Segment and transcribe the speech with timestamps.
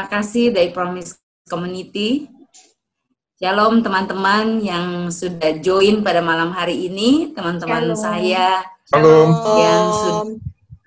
[0.00, 2.24] Terima kasih dari Promise Community.
[3.36, 9.28] Shalom teman-teman yang sudah join pada malam hari ini, teman-teman saya Shalom.
[9.60, 10.24] yang sudah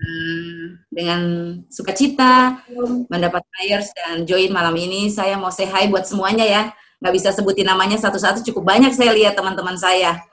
[0.01, 1.21] hmm, dengan
[1.69, 2.65] sukacita
[3.05, 5.13] mendapat prayers dan join malam ini.
[5.13, 6.63] Saya mau say hi buat semuanya ya.
[6.97, 10.25] Nggak bisa sebutin namanya satu-satu, cukup banyak saya lihat teman-teman saya.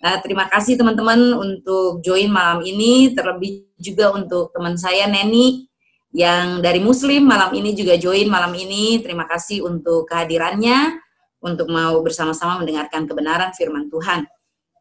[0.00, 5.68] Nah, terima kasih teman-teman untuk join malam ini, terlebih juga untuk teman saya Neni
[6.12, 9.00] yang dari Muslim malam ini juga join malam ini.
[9.00, 11.00] Terima kasih untuk kehadirannya,
[11.40, 14.28] untuk mau bersama-sama mendengarkan kebenaran firman Tuhan.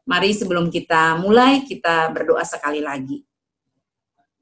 [0.03, 3.23] Mari sebelum kita mulai, kita berdoa sekali lagi.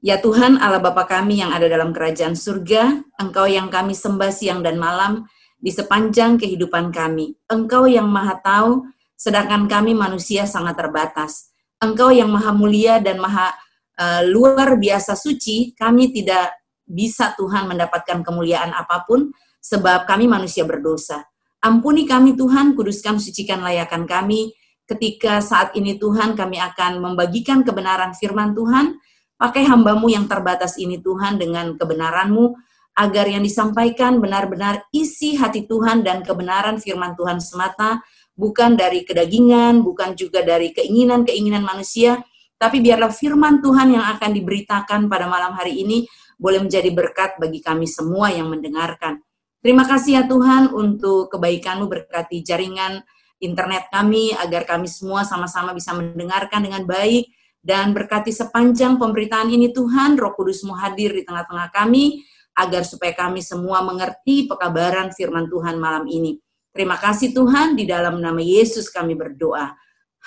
[0.00, 4.64] Ya Tuhan Allah Bapa kami yang ada dalam kerajaan surga, Engkau yang kami sembah siang
[4.64, 5.28] dan malam
[5.60, 7.36] di sepanjang kehidupan kami.
[7.46, 11.52] Engkau yang maha tahu, sedangkan kami manusia sangat terbatas.
[11.78, 13.52] Engkau yang maha mulia dan maha
[14.00, 16.59] uh, luar biasa suci, kami tidak
[16.90, 19.30] bisa Tuhan mendapatkan kemuliaan apa pun
[19.62, 21.22] sebab kami manusia berdosa.
[21.62, 24.50] Ampuni kami Tuhan, kuduskan sucikan layakan kami
[24.90, 28.98] ketika saat ini Tuhan kami akan membagikan kebenaran firman Tuhan,
[29.38, 32.58] pakai hambamu yang terbatas ini Tuhan dengan kebenaranmu,
[32.98, 38.02] agar yang disampaikan benar-benar isi hati Tuhan dan kebenaran firman Tuhan semata,
[38.34, 42.18] bukan dari kedagingan, bukan juga dari keinginan-keinginan manusia,
[42.60, 46.04] tapi biarlah firman Tuhan yang akan diberitakan pada malam hari ini
[46.40, 49.20] boleh menjadi berkat bagi kami semua yang mendengarkan.
[49.60, 53.04] Terima kasih ya Tuhan untuk kebaikanmu berkati jaringan
[53.44, 57.28] internet kami agar kami semua sama-sama bisa mendengarkan dengan baik
[57.60, 62.24] dan berkati sepanjang pemberitaan ini Tuhan Roh Kudusmu hadir di tengah-tengah kami
[62.56, 66.40] agar supaya kami semua mengerti pekabaran firman Tuhan malam ini.
[66.72, 69.76] Terima kasih Tuhan di dalam nama Yesus kami berdoa.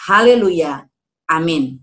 [0.10, 0.86] Haleluya.
[1.26, 1.83] Amin.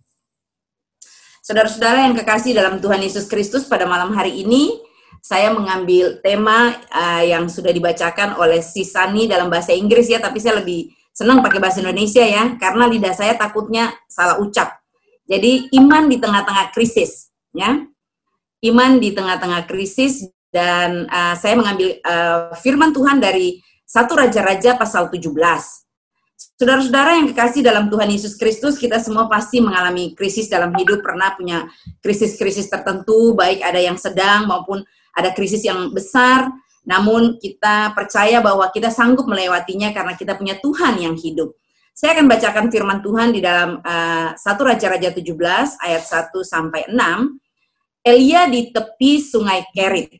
[1.40, 4.76] Saudara-saudara yang kekasih dalam Tuhan Yesus Kristus pada malam hari ini,
[5.24, 10.60] saya mengambil tema uh, yang sudah dibacakan oleh Sisani dalam bahasa Inggris ya, tapi saya
[10.60, 14.84] lebih senang pakai bahasa Indonesia ya, karena lidah saya takutnya salah ucap.
[15.24, 17.88] Jadi iman di tengah-tengah krisis, ya.
[18.60, 25.08] Iman di tengah-tengah krisis dan uh, saya mengambil uh, firman Tuhan dari satu Raja-Raja pasal
[25.08, 25.32] 17.
[26.40, 31.36] Saudara-saudara yang kekasih dalam Tuhan Yesus Kristus, kita semua pasti mengalami krisis dalam hidup, pernah
[31.36, 31.68] punya
[32.00, 34.80] krisis-krisis tertentu, baik ada yang sedang maupun
[35.12, 36.48] ada krisis yang besar,
[36.88, 41.52] namun kita percaya bahwa kita sanggup melewatinya karena kita punya Tuhan yang hidup.
[41.92, 45.36] Saya akan bacakan firman Tuhan di dalam uh, 1 Raja-Raja 17
[45.84, 46.96] ayat 1 sampai 6.
[48.00, 50.16] Elia di tepi sungai Kerit.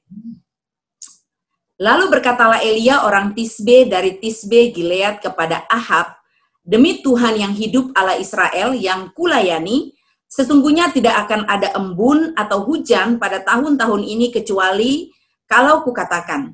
[1.81, 6.21] Lalu berkatalah Elia orang Tisbe dari Tisbe Gilead kepada Ahab,
[6.61, 9.97] Demi Tuhan yang hidup Allah Israel yang kulayani,
[10.29, 15.09] sesungguhnya tidak akan ada embun atau hujan pada tahun-tahun ini kecuali
[15.49, 16.53] kalau kukatakan.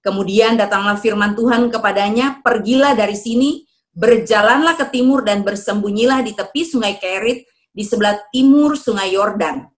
[0.00, 6.64] Kemudian datanglah firman Tuhan kepadanya, pergilah dari sini, berjalanlah ke timur dan bersembunyilah di tepi
[6.64, 9.68] sungai Kerit di sebelah timur sungai Yordan.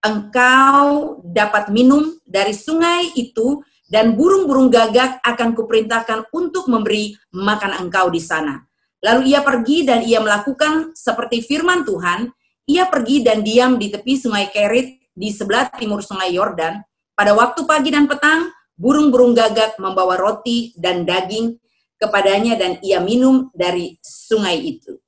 [0.00, 8.06] Engkau dapat minum dari sungai itu dan burung-burung gagak akan kuperintahkan untuk memberi makan engkau
[8.06, 8.70] di sana
[9.00, 12.28] Lalu ia pergi dan ia melakukan seperti firman Tuhan.
[12.68, 16.84] Ia pergi dan diam di tepi sungai Kerit di sebelah timur sungai Yordan.
[17.16, 21.56] Pada waktu pagi dan petang, burung-burung gagak membawa roti dan daging
[22.00, 25.00] kepadanya dan ia minum dari sungai itu.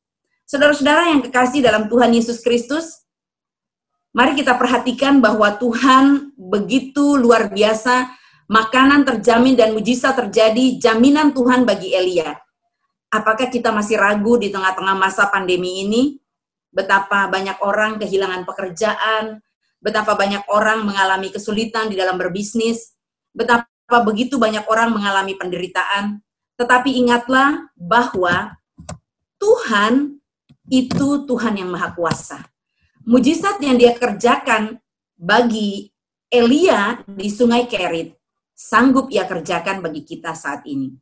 [0.45, 3.09] Saudara-saudara yang kekasih dalam Tuhan Yesus Kristus,
[4.13, 8.13] mari kita perhatikan bahwa Tuhan begitu luar biasa,
[8.51, 12.43] makanan terjamin dan mujizat terjadi, jaminan Tuhan bagi Elia
[13.13, 16.17] apakah kita masih ragu di tengah-tengah masa pandemi ini?
[16.73, 19.45] Betapa banyak orang kehilangan pekerjaan,
[19.85, 22.97] betapa banyak orang mengalami kesulitan di dalam berbisnis,
[23.37, 23.69] betapa
[24.01, 26.25] begitu banyak orang mengalami penderitaan.
[26.57, 28.57] Tetapi ingatlah bahwa
[29.37, 30.17] Tuhan
[30.73, 32.41] itu Tuhan yang Maha Kuasa.
[33.05, 34.81] Mujizat yang dia kerjakan
[35.13, 35.93] bagi
[36.33, 38.17] Elia di Sungai Kerit,
[38.63, 40.95] sanggup ia kerjakan bagi kita saat ini.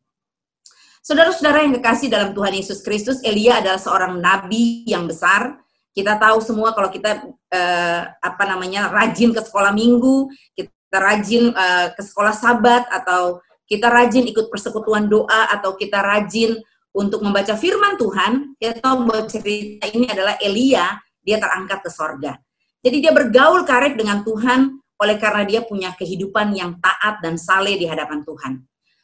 [1.01, 5.61] Saudara-saudara yang kekasih dalam Tuhan Yesus Kristus, Elia adalah seorang nabi yang besar.
[5.93, 11.89] Kita tahu semua kalau kita uh, apa namanya rajin ke sekolah minggu, kita rajin uh,
[11.97, 16.61] ke sekolah Sabat atau kita rajin ikut persekutuan doa atau kita rajin
[16.91, 22.35] untuk membaca firman Tuhan, kita tahu bahwa cerita ini adalah Elia, dia terangkat ke sorga.
[22.81, 27.81] Jadi dia bergaul karib dengan Tuhan oleh karena dia punya kehidupan yang taat dan saleh
[27.81, 28.52] di hadapan Tuhan.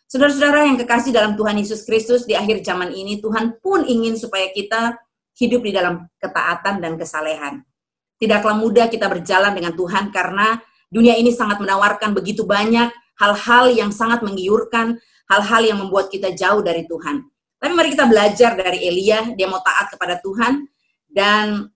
[0.07, 4.53] Saudara-saudara yang kekasih dalam Tuhan Yesus Kristus di akhir zaman ini, Tuhan pun ingin supaya
[4.53, 4.95] kita
[5.41, 7.65] hidup di dalam ketaatan dan kesalehan.
[8.21, 10.61] Tidaklah mudah kita berjalan dengan Tuhan karena
[10.93, 16.63] dunia ini sangat menawarkan begitu banyak hal-hal yang sangat menggiurkan, hal-hal yang membuat kita jauh
[16.63, 17.25] dari Tuhan.
[17.57, 20.69] Tapi mari kita belajar dari Elia, dia mau taat kepada Tuhan
[21.09, 21.67] dan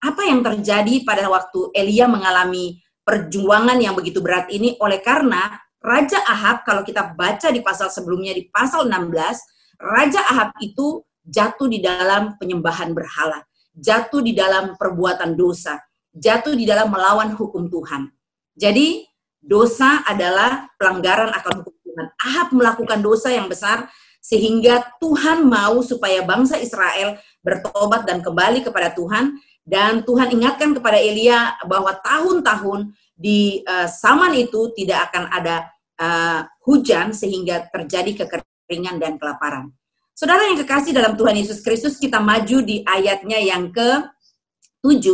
[0.00, 2.80] apa yang terjadi pada waktu Elia mengalami
[3.10, 8.30] perjuangan yang begitu berat ini oleh karena Raja Ahab kalau kita baca di pasal sebelumnya
[8.30, 13.42] di pasal 16, Raja Ahab itu jatuh di dalam penyembahan berhala,
[13.74, 15.82] jatuh di dalam perbuatan dosa,
[16.14, 18.14] jatuh di dalam melawan hukum Tuhan.
[18.54, 19.02] Jadi
[19.42, 22.06] dosa adalah pelanggaran akan hukum Tuhan.
[22.22, 23.90] Ahab melakukan dosa yang besar
[24.22, 29.40] sehingga Tuhan mau supaya bangsa Israel bertobat dan kembali kepada Tuhan
[29.70, 35.70] dan Tuhan ingatkan kepada Elia bahwa tahun-tahun di zaman itu tidak akan ada
[36.00, 39.70] uh, hujan sehingga terjadi kekeringan dan kelaparan.
[40.16, 45.06] Saudara yang kekasih dalam Tuhan Yesus Kristus, kita maju di ayatnya yang ke-7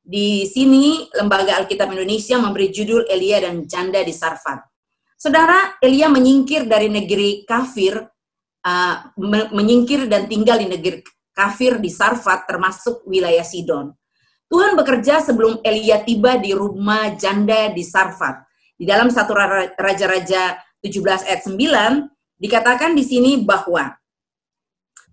[0.00, 4.64] di sini Lembaga Alkitab Indonesia memberi judul Elia dan Janda di Sarfat.
[5.20, 8.00] Saudara, Elia menyingkir dari negeri kafir,
[8.64, 8.96] uh,
[9.52, 11.04] menyingkir dan tinggal di negeri
[11.40, 13.96] kafir di Sarfat termasuk wilayah Sidon.
[14.52, 18.44] Tuhan bekerja sebelum Elia tiba di rumah janda di Sarfat.
[18.76, 19.32] Di dalam satu
[19.72, 23.96] Raja-Raja 17 ayat 9 dikatakan di sini bahwa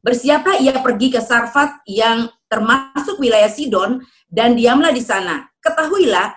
[0.03, 5.47] bersiaplah ia pergi ke Sarfat yang termasuk wilayah Sidon dan diamlah di sana.
[5.63, 6.27] Ketahuilah,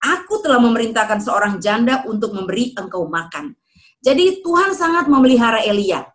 [0.00, 3.56] aku telah memerintahkan seorang janda untuk memberi engkau makan.
[4.02, 6.11] Jadi Tuhan sangat memelihara Elia.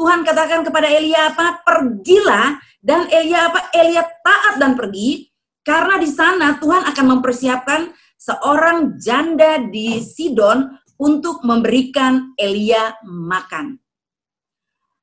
[0.00, 1.60] Tuhan katakan kepada Elia apa?
[1.60, 3.68] Pergilah dan Elia apa?
[3.76, 5.28] Elia taat dan pergi
[5.60, 13.76] karena di sana Tuhan akan mempersiapkan seorang janda di Sidon untuk memberikan Elia makan.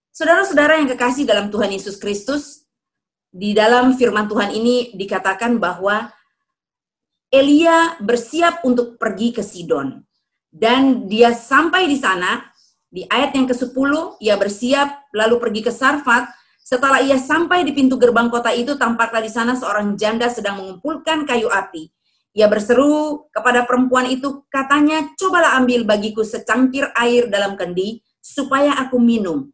[0.09, 2.65] Saudara-saudara yang kekasih dalam Tuhan Yesus Kristus,
[3.29, 6.09] di dalam firman Tuhan ini dikatakan bahwa
[7.29, 10.01] Elia bersiap untuk pergi ke Sidon.
[10.49, 12.41] Dan dia sampai di sana,
[12.97, 16.33] di ayat yang ke-10, ia bersiap lalu pergi ke Sarfat.
[16.65, 21.29] Setelah ia sampai di pintu gerbang kota itu, tampaklah di sana seorang janda sedang mengumpulkan
[21.29, 21.93] kayu api.
[22.33, 28.97] Ia berseru kepada perempuan itu, katanya, cobalah ambil bagiku secangkir air dalam kendi, supaya aku
[28.97, 29.53] minum.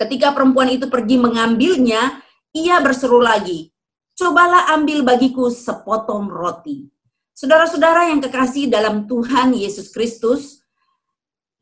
[0.00, 2.24] Ketika perempuan itu pergi mengambilnya,
[2.56, 3.68] ia berseru lagi,
[4.16, 6.88] cobalah ambil bagiku sepotong roti.
[7.36, 10.63] Saudara-saudara yang kekasih dalam Tuhan Yesus Kristus,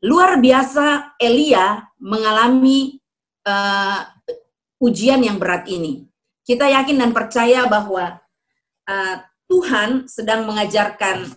[0.03, 2.99] luar biasa Elia mengalami
[3.47, 4.03] uh,
[4.83, 6.03] ujian yang berat ini.
[6.43, 8.19] Kita yakin dan percaya bahwa
[8.83, 9.15] uh,
[9.47, 11.31] Tuhan sedang mengajarkan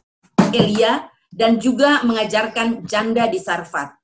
[0.51, 3.95] Elia dan juga mengajarkan janda di Sarfat.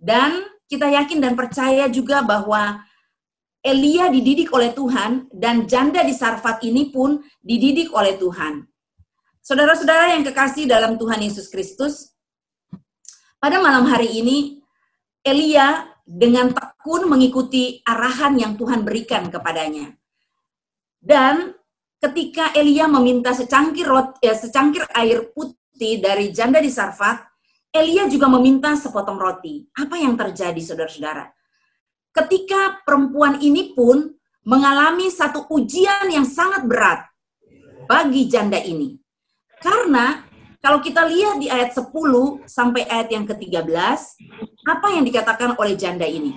[0.00, 2.80] Dan kita yakin dan percaya juga bahwa
[3.60, 8.64] Elia dididik oleh Tuhan dan janda di Sarfat ini pun dididik oleh Tuhan.
[9.44, 12.15] Saudara-saudara yang kekasih dalam Tuhan Yesus Kristus,
[13.38, 14.62] pada malam hari ini
[15.24, 19.94] Elia dengan tekun mengikuti arahan yang Tuhan berikan kepadanya.
[21.02, 21.54] Dan
[21.98, 27.26] ketika Elia meminta secangkir rot, ya, secangkir air putih dari janda di Sarfat,
[27.74, 29.66] Elia juga meminta sepotong roti.
[29.74, 31.36] Apa yang terjadi saudara-saudara?
[32.16, 34.16] ketika perempuan ini pun
[34.48, 37.04] mengalami satu ujian yang sangat berat
[37.84, 38.96] bagi janda ini.
[39.60, 40.24] Karena
[40.66, 41.94] kalau kita lihat di ayat 10
[42.42, 43.70] sampai ayat yang ke-13,
[44.66, 46.34] apa yang dikatakan oleh janda ini?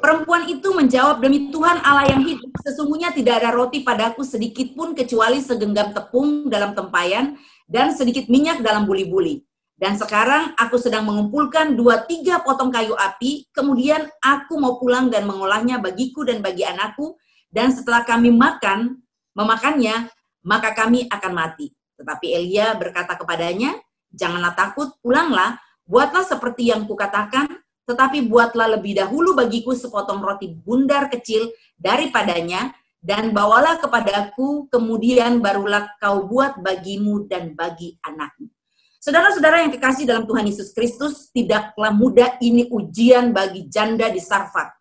[0.00, 4.96] Perempuan itu menjawab, demi Tuhan Allah yang hidup, sesungguhnya tidak ada roti padaku sedikit pun
[4.96, 7.36] kecuali segenggam tepung dalam tempayan
[7.68, 9.44] dan sedikit minyak dalam buli-buli.
[9.76, 15.28] Dan sekarang aku sedang mengumpulkan dua tiga potong kayu api, kemudian aku mau pulang dan
[15.28, 17.12] mengolahnya bagiku dan bagi anakku,
[17.52, 19.04] dan setelah kami makan,
[19.36, 20.08] memakannya,
[20.44, 21.72] maka kami akan mati.
[22.00, 23.76] Tetapi Elia berkata kepadanya,
[24.08, 31.10] janganlah takut, pulanglah, buatlah seperti yang kukatakan, tetapi buatlah lebih dahulu bagiku sepotong roti bundar
[31.10, 38.52] kecil daripadanya, dan bawalah kepadaku, kemudian barulah kau buat bagimu dan bagi anakmu.
[39.00, 44.76] Saudara-saudara yang kekasih dalam Tuhan Yesus Kristus, tidaklah mudah ini ujian bagi janda di Sarfat.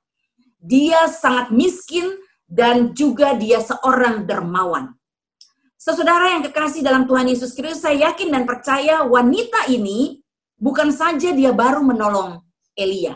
[0.59, 4.98] Dia sangat miskin dan juga dia seorang dermawan.
[5.79, 10.19] Saudara yang kekasih dalam Tuhan Yesus Kristus, saya yakin dan percaya wanita ini
[10.59, 12.43] bukan saja dia baru menolong
[12.75, 13.15] Elia.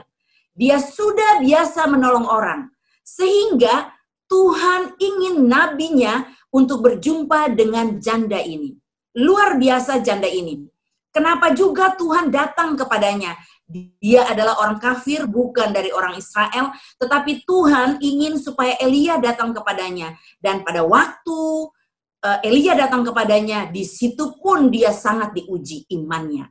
[0.56, 2.72] Dia sudah biasa menolong orang.
[3.04, 3.92] Sehingga
[4.32, 6.24] Tuhan ingin nabinya
[6.56, 8.80] untuk berjumpa dengan janda ini.
[9.20, 10.64] Luar biasa janda ini.
[11.12, 13.36] Kenapa juga Tuhan datang kepadanya?
[14.00, 20.16] Dia adalah orang kafir, bukan dari orang Israel, tetapi Tuhan ingin supaya Elia datang kepadanya.
[20.40, 21.73] Dan pada waktu
[22.24, 26.48] Elia datang kepadanya, di situ pun dia sangat diuji imannya.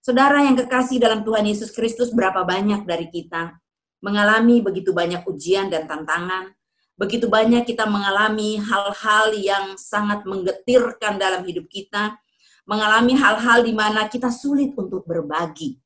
[0.00, 3.60] Saudara yang kekasih dalam Tuhan Yesus Kristus, berapa banyak dari kita
[4.00, 6.56] mengalami begitu banyak ujian dan tantangan,
[6.96, 12.16] begitu banyak kita mengalami hal-hal yang sangat menggetirkan dalam hidup kita,
[12.64, 15.76] mengalami hal-hal di mana kita sulit untuk berbagi.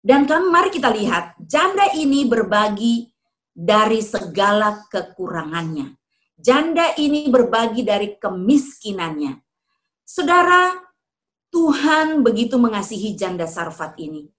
[0.00, 3.10] Dan kami mari kita lihat, janda ini berbagi
[3.52, 5.92] dari segala kekurangannya.
[6.46, 9.34] Janda ini berbagi dari kemiskinannya.
[10.06, 10.78] Saudara,
[11.50, 14.30] Tuhan begitu mengasihi janda Sarfat ini.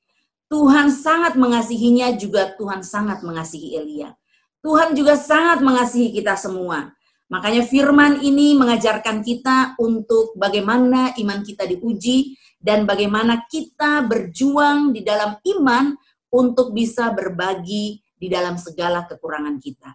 [0.48, 4.16] Tuhan sangat mengasihinya juga Tuhan sangat mengasihi Elia.
[4.64, 6.96] Tuhan juga sangat mengasihi kita semua.
[7.28, 15.04] Makanya firman ini mengajarkan kita untuk bagaimana iman kita diuji dan bagaimana kita berjuang di
[15.04, 15.92] dalam iman
[16.32, 19.92] untuk bisa berbagi di dalam segala kekurangan kita.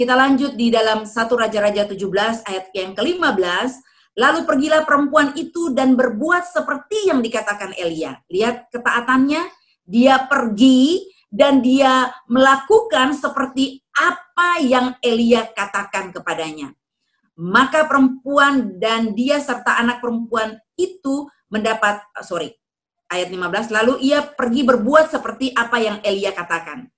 [0.00, 3.84] Kita lanjut di dalam 1 Raja-Raja 17 ayat yang ke-15.
[4.16, 8.16] Lalu pergilah perempuan itu dan berbuat seperti yang dikatakan Elia.
[8.32, 9.44] Lihat ketaatannya,
[9.84, 16.72] dia pergi dan dia melakukan seperti apa yang Elia katakan kepadanya.
[17.36, 22.56] Maka perempuan dan dia serta anak perempuan itu mendapat sorry
[23.12, 26.88] ayat 15 lalu ia pergi berbuat seperti apa yang Elia katakan.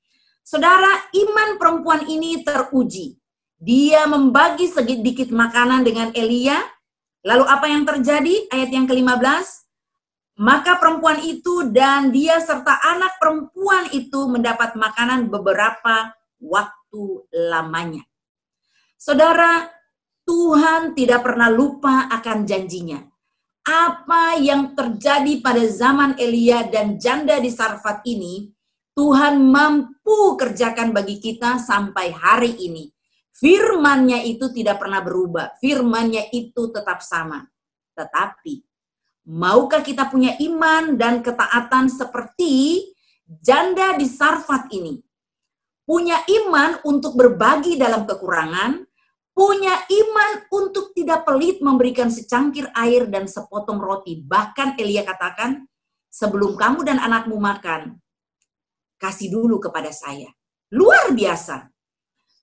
[0.43, 3.19] Saudara, iman perempuan ini teruji.
[3.63, 6.59] Dia membagi sedikit makanan dengan Elia.
[7.23, 8.51] Lalu apa yang terjadi?
[8.51, 9.63] Ayat yang ke-15
[10.41, 17.03] maka perempuan itu dan dia serta anak perempuan itu mendapat makanan beberapa waktu
[17.53, 18.03] lamanya.
[18.97, 19.69] Saudara,
[20.25, 23.03] Tuhan tidak pernah lupa akan janjinya.
[23.63, 28.51] Apa yang terjadi pada zaman Elia dan janda di Sarfat ini,
[28.93, 32.93] Tuhan mampu kerjakan bagi kita sampai hari ini.
[33.33, 35.57] Firmannya itu tidak pernah berubah.
[35.59, 37.43] Firmannya itu tetap sama.
[37.97, 38.73] Tetapi
[39.23, 42.83] Maukah kita punya iman dan ketaatan seperti
[43.23, 44.99] janda di Sarfat ini?
[45.87, 48.83] Punya iman untuk berbagi dalam kekurangan,
[49.31, 54.19] punya iman untuk tidak pelit memberikan secangkir air dan sepotong roti.
[54.19, 55.71] Bahkan Elia katakan,
[56.11, 58.02] sebelum kamu dan anakmu makan,
[59.03, 60.31] kasih dulu kepada saya.
[60.71, 61.67] Luar biasa.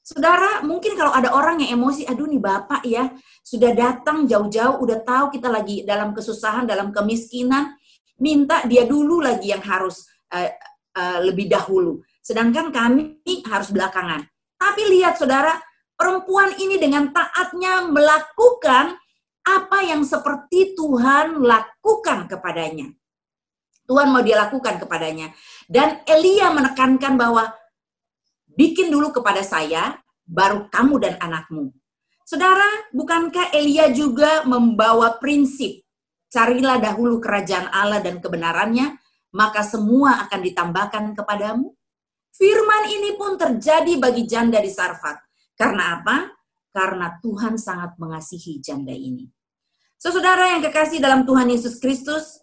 [0.04, 3.14] Saudara, mungkin kalau ada orang yang emosi, aduh nih Bapak ya,
[3.46, 7.78] sudah datang jauh-jauh, udah tahu kita lagi dalam kesusahan, dalam kemiskinan,
[8.20, 10.50] minta dia dulu lagi yang harus uh,
[10.98, 12.02] uh, lebih dahulu.
[12.26, 14.26] Sedangkan kami harus belakangan.
[14.60, 15.56] Tapi lihat saudara,
[15.94, 18.98] perempuan ini dengan taatnya melakukan
[19.46, 22.92] apa yang seperti Tuhan lakukan kepadanya.
[23.90, 25.34] Tuhan mau dia lakukan kepadanya.
[25.70, 27.54] Dan Elia menekankan bahwa
[28.58, 31.70] bikin dulu kepada saya, baru kamu dan anakmu.
[32.26, 35.86] Saudara, bukankah Elia juga membawa prinsip,
[36.34, 38.98] carilah dahulu kerajaan Allah dan kebenarannya,
[39.30, 41.70] maka semua akan ditambahkan kepadamu?
[42.34, 45.22] Firman ini pun terjadi bagi janda di Sarfat.
[45.54, 46.34] Karena apa?
[46.74, 49.30] Karena Tuhan sangat mengasihi janda ini.
[50.00, 52.40] Saudara yang kekasih dalam Tuhan Yesus Kristus,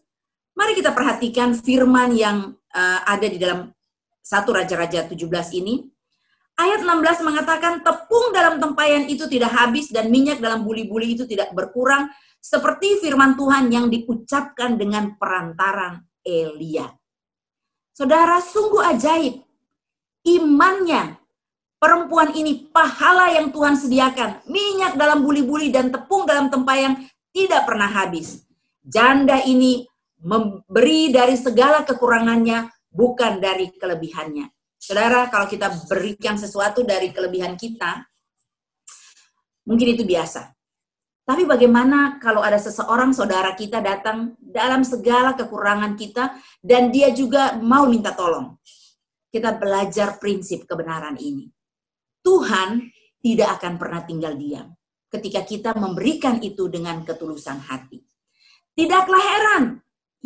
[0.52, 3.72] mari kita perhatikan firman yang uh, ada di dalam
[4.20, 5.16] satu Raja-Raja 17
[5.56, 5.88] ini.
[6.56, 11.52] Ayat 16 mengatakan tepung dalam tempayan itu tidak habis dan minyak dalam buli-buli itu tidak
[11.52, 12.08] berkurang
[12.40, 16.88] seperti firman Tuhan yang diucapkan dengan perantaran Elia.
[17.92, 19.44] Saudara, sungguh ajaib.
[20.26, 21.20] Imannya
[21.76, 27.86] perempuan ini pahala yang Tuhan sediakan, minyak dalam buli-buli dan tepung dalam tempayan tidak pernah
[27.86, 28.42] habis.
[28.80, 29.84] Janda ini
[30.22, 34.48] memberi dari segala kekurangannya, bukan dari kelebihannya.
[34.76, 38.06] Saudara, kalau kita berikan sesuatu dari kelebihan kita,
[39.66, 40.56] mungkin itu biasa.
[41.26, 47.58] Tapi bagaimana kalau ada seseorang saudara kita datang dalam segala kekurangan kita dan dia juga
[47.58, 48.54] mau minta tolong?
[49.26, 51.50] Kita belajar prinsip kebenaran ini.
[52.22, 52.78] Tuhan
[53.18, 54.70] tidak akan pernah tinggal diam
[55.10, 58.02] ketika kita memberikan itu dengan ketulusan hati.
[58.76, 59.64] Tidaklah heran,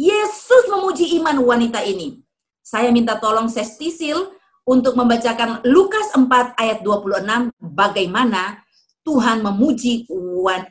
[0.00, 2.24] Yesus memuji iman wanita ini.
[2.64, 4.32] Saya minta tolong Sestisil
[4.64, 8.64] untuk membacakan Lukas 4 ayat 26 bagaimana
[9.04, 10.08] Tuhan memuji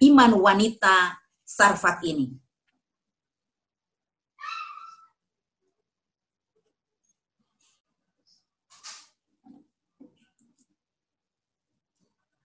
[0.02, 2.34] iman wanita Sarfat ini.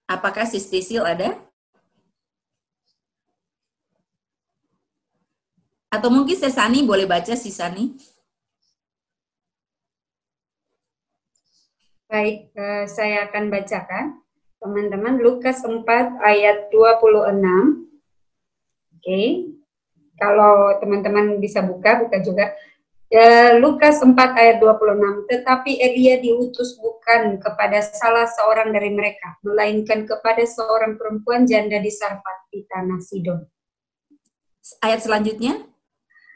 [0.04, 1.32] Apakah Sistisil ada?
[5.94, 7.94] Atau mungkin Sesani boleh baca Sisani?
[12.10, 14.06] Baik, uh, saya akan bacakan.
[14.64, 15.84] teman-teman Lukas 4
[16.24, 17.36] ayat 26.
[17.36, 17.36] Oke.
[18.96, 19.26] Okay.
[20.16, 22.48] Kalau teman-teman bisa buka, buka juga.
[23.12, 25.28] Ya, Lukas 4 ayat 26.
[25.28, 31.92] Tetapi Elia diutus bukan kepada salah seorang dari mereka, melainkan kepada seorang perempuan janda di
[31.92, 33.44] Sarfat di tanah Sidon.
[34.80, 35.73] Ayat selanjutnya.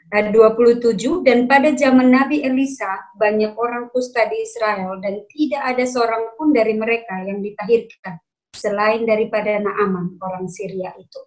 [0.09, 5.85] Ayat 27, dan pada zaman Nabi Elisa, banyak orang kusta di Israel, dan tidak ada
[5.85, 8.17] seorang pun dari mereka yang ditahirkan,
[8.49, 11.21] selain daripada Naaman, orang Syria itu.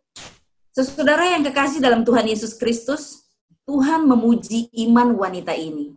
[0.74, 3.22] Saudara yang kekasih dalam Tuhan Yesus Kristus,
[3.70, 5.94] Tuhan memuji iman wanita ini.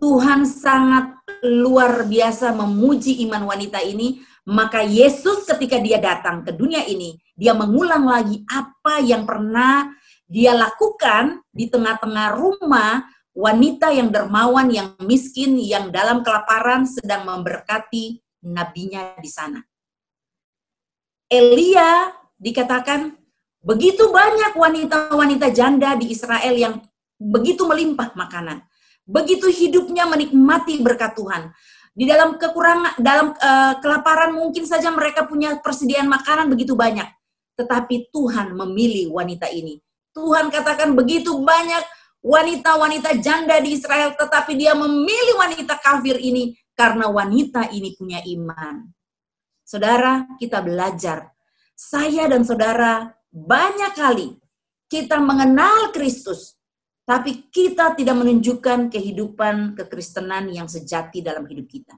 [0.00, 1.12] Tuhan sangat
[1.44, 7.52] luar biasa memuji iman wanita ini, maka Yesus ketika dia datang ke dunia ini, dia
[7.52, 9.92] mengulang lagi apa yang pernah
[10.32, 13.04] dia lakukan di tengah-tengah rumah
[13.36, 18.16] wanita yang dermawan, yang miskin, yang dalam kelaparan sedang memberkati
[18.48, 19.60] nabinya di sana.
[21.28, 23.12] Elia dikatakan
[23.60, 26.74] begitu banyak wanita-wanita janda di Israel yang
[27.20, 28.64] begitu melimpah makanan.
[29.04, 31.52] Begitu hidupnya menikmati berkat Tuhan.
[31.92, 37.04] Di dalam kekurangan dalam uh, kelaparan mungkin saja mereka punya persediaan makanan begitu banyak.
[37.52, 39.76] Tetapi Tuhan memilih wanita ini
[40.12, 41.84] Tuhan katakan begitu banyak
[42.22, 48.86] wanita-wanita janda di Israel, tetapi dia memilih wanita kafir ini karena wanita ini punya iman.
[49.66, 51.32] Saudara, kita belajar.
[51.72, 54.28] Saya dan saudara banyak kali
[54.92, 56.60] kita mengenal Kristus,
[57.08, 61.96] tapi kita tidak menunjukkan kehidupan kekristenan yang sejati dalam hidup kita.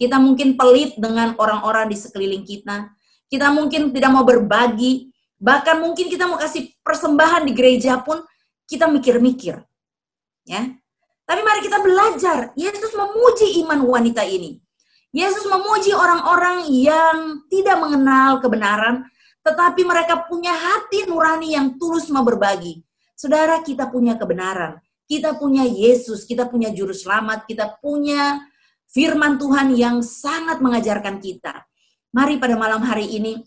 [0.00, 2.88] Kita mungkin pelit dengan orang-orang di sekeliling kita.
[3.28, 5.11] Kita mungkin tidak mau berbagi,
[5.42, 8.22] Bahkan mungkin kita mau kasih persembahan di gereja pun
[8.62, 9.58] kita mikir-mikir.
[10.46, 10.62] Ya.
[11.26, 12.54] Tapi mari kita belajar.
[12.54, 14.62] Yesus memuji iman wanita ini.
[15.10, 19.04] Yesus memuji orang-orang yang tidak mengenal kebenaran,
[19.42, 22.80] tetapi mereka punya hati nurani yang tulus mau berbagi.
[23.18, 24.78] Saudara, kita punya kebenaran.
[25.04, 28.40] Kita punya Yesus, kita punya juru selamat, kita punya
[28.88, 31.66] firman Tuhan yang sangat mengajarkan kita.
[32.14, 33.42] Mari pada malam hari ini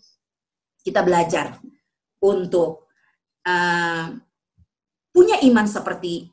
[0.86, 1.58] kita belajar
[2.26, 2.90] untuk
[3.46, 4.10] uh,
[5.14, 6.26] punya iman seperti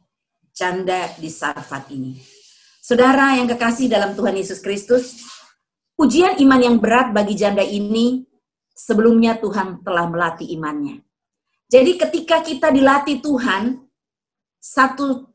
[0.49, 2.17] janda di Sarfat ini.
[2.83, 5.23] Saudara yang kekasih dalam Tuhan Yesus Kristus,
[5.95, 8.25] ujian iman yang berat bagi janda ini
[8.75, 10.99] sebelumnya Tuhan telah melatih imannya.
[11.71, 13.81] Jadi ketika kita dilatih Tuhan,
[14.61, 15.31] satu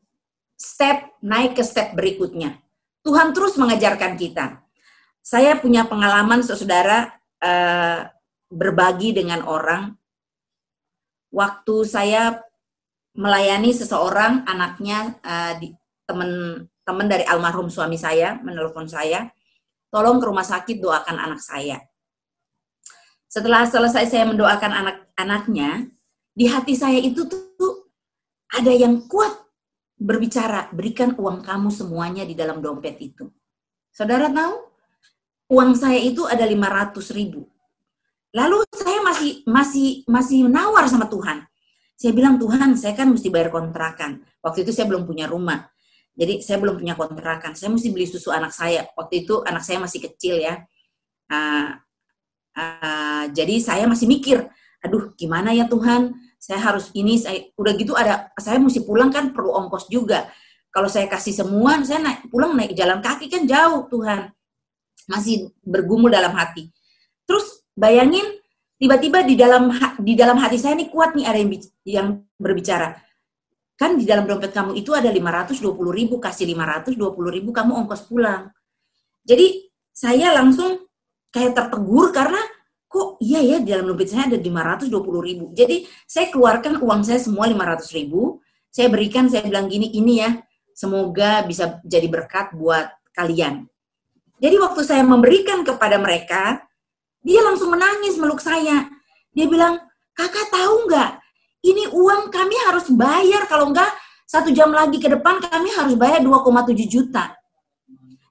[0.55, 2.59] step naik ke step berikutnya.
[3.03, 4.63] Tuhan terus mengajarkan kita.
[5.19, 7.11] Saya punya pengalaman saudara
[7.43, 8.07] uh,
[8.47, 9.98] berbagi dengan orang
[11.29, 12.41] waktu saya
[13.17, 15.73] melayani seseorang anaknya uh, di
[16.89, 19.29] teman dari almarhum suami saya menelpon saya,
[19.93, 21.77] tolong ke rumah sakit doakan anak saya.
[23.29, 25.85] Setelah selesai saya mendoakan anak-anaknya,
[26.33, 27.93] di hati saya itu tuh
[28.49, 29.37] ada yang kuat
[29.99, 33.29] berbicara, berikan uang kamu semuanya di dalam dompet itu.
[33.93, 34.55] Saudara tahu,
[35.53, 37.45] uang saya itu ada 500 ribu.
[38.29, 41.49] Lalu saya masih masih masih menawar sama Tuhan.
[41.99, 44.23] Saya bilang Tuhan, saya kan mesti bayar kontrakan.
[44.39, 45.67] Waktu itu saya belum punya rumah.
[46.15, 47.59] Jadi saya belum punya kontrakan.
[47.59, 48.87] Saya mesti beli susu anak saya.
[48.95, 50.63] Waktu itu anak saya masih kecil ya.
[51.27, 51.75] Uh,
[52.55, 54.47] uh, jadi saya masih mikir,
[54.79, 56.15] aduh gimana ya Tuhan?
[56.39, 60.31] Saya harus ini, saya udah gitu ada, saya mesti pulang kan perlu ongkos juga.
[60.71, 64.31] Kalau saya kasih semua, saya naik pulang naik jalan kaki kan jauh Tuhan.
[65.11, 66.71] Masih bergumul dalam hati.
[67.79, 68.27] Bayangin
[68.75, 69.71] tiba-tiba di dalam
[70.03, 71.51] di dalam hati saya ini kuat nih ada yang,
[71.87, 72.99] yang berbicara.
[73.79, 75.63] Kan di dalam dompet kamu itu ada 520
[75.95, 76.99] ribu, kasih 520
[77.31, 78.51] ribu, kamu ongkos pulang.
[79.23, 80.83] Jadi saya langsung
[81.31, 82.43] kayak tertegur karena
[82.91, 84.91] kok iya ya di dalam dompet saya ada 520
[85.23, 85.45] ribu.
[85.55, 90.43] Jadi saya keluarkan uang saya semua 500 ribu, saya berikan, saya bilang gini, ini ya,
[90.75, 93.63] semoga bisa jadi berkat buat kalian.
[94.39, 96.68] Jadi waktu saya memberikan kepada mereka,
[97.19, 98.87] dia langsung menangis meluk saya.
[99.35, 99.79] Dia bilang,
[100.15, 101.11] kakak tahu nggak?
[101.59, 103.43] Ini uang kami harus bayar.
[103.51, 103.91] Kalau nggak,
[104.23, 107.35] satu jam lagi ke depan kami harus bayar 2,7 juta.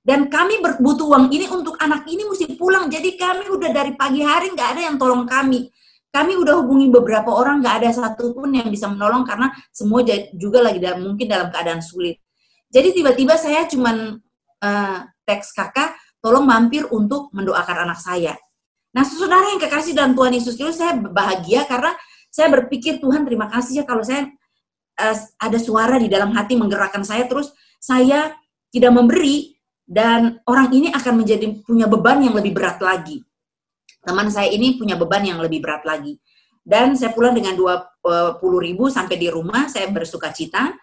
[0.01, 2.89] Dan kami butuh uang ini untuk anak ini mesti pulang.
[2.89, 5.69] Jadi kami udah dari pagi hari nggak ada yang tolong kami.
[6.09, 10.01] Kami udah hubungi beberapa orang, nggak ada satupun yang bisa menolong karena semua
[10.33, 12.17] juga lagi dalam, mungkin dalam keadaan sulit.
[12.73, 14.17] Jadi tiba-tiba saya cuman
[14.65, 14.99] uh,
[15.29, 15.93] teks kakak,
[16.25, 18.33] tolong mampir untuk mendoakan anak saya.
[18.93, 21.93] Nah, saudara yang kekasih dalam Tuhan Yesus Kristus, saya bahagia karena
[22.33, 24.29] saya berpikir Tuhan terima kasih ya kalau saya
[25.01, 28.37] uh, ada suara di dalam hati menggerakkan saya terus saya
[28.69, 29.57] tidak memberi
[29.89, 33.25] dan orang ini akan menjadi punya beban yang lebih berat lagi.
[34.05, 36.21] Teman saya ini punya beban yang lebih berat lagi.
[36.61, 38.05] Dan saya pulang dengan 20
[38.61, 40.77] ribu sampai di rumah, saya bersuka cita.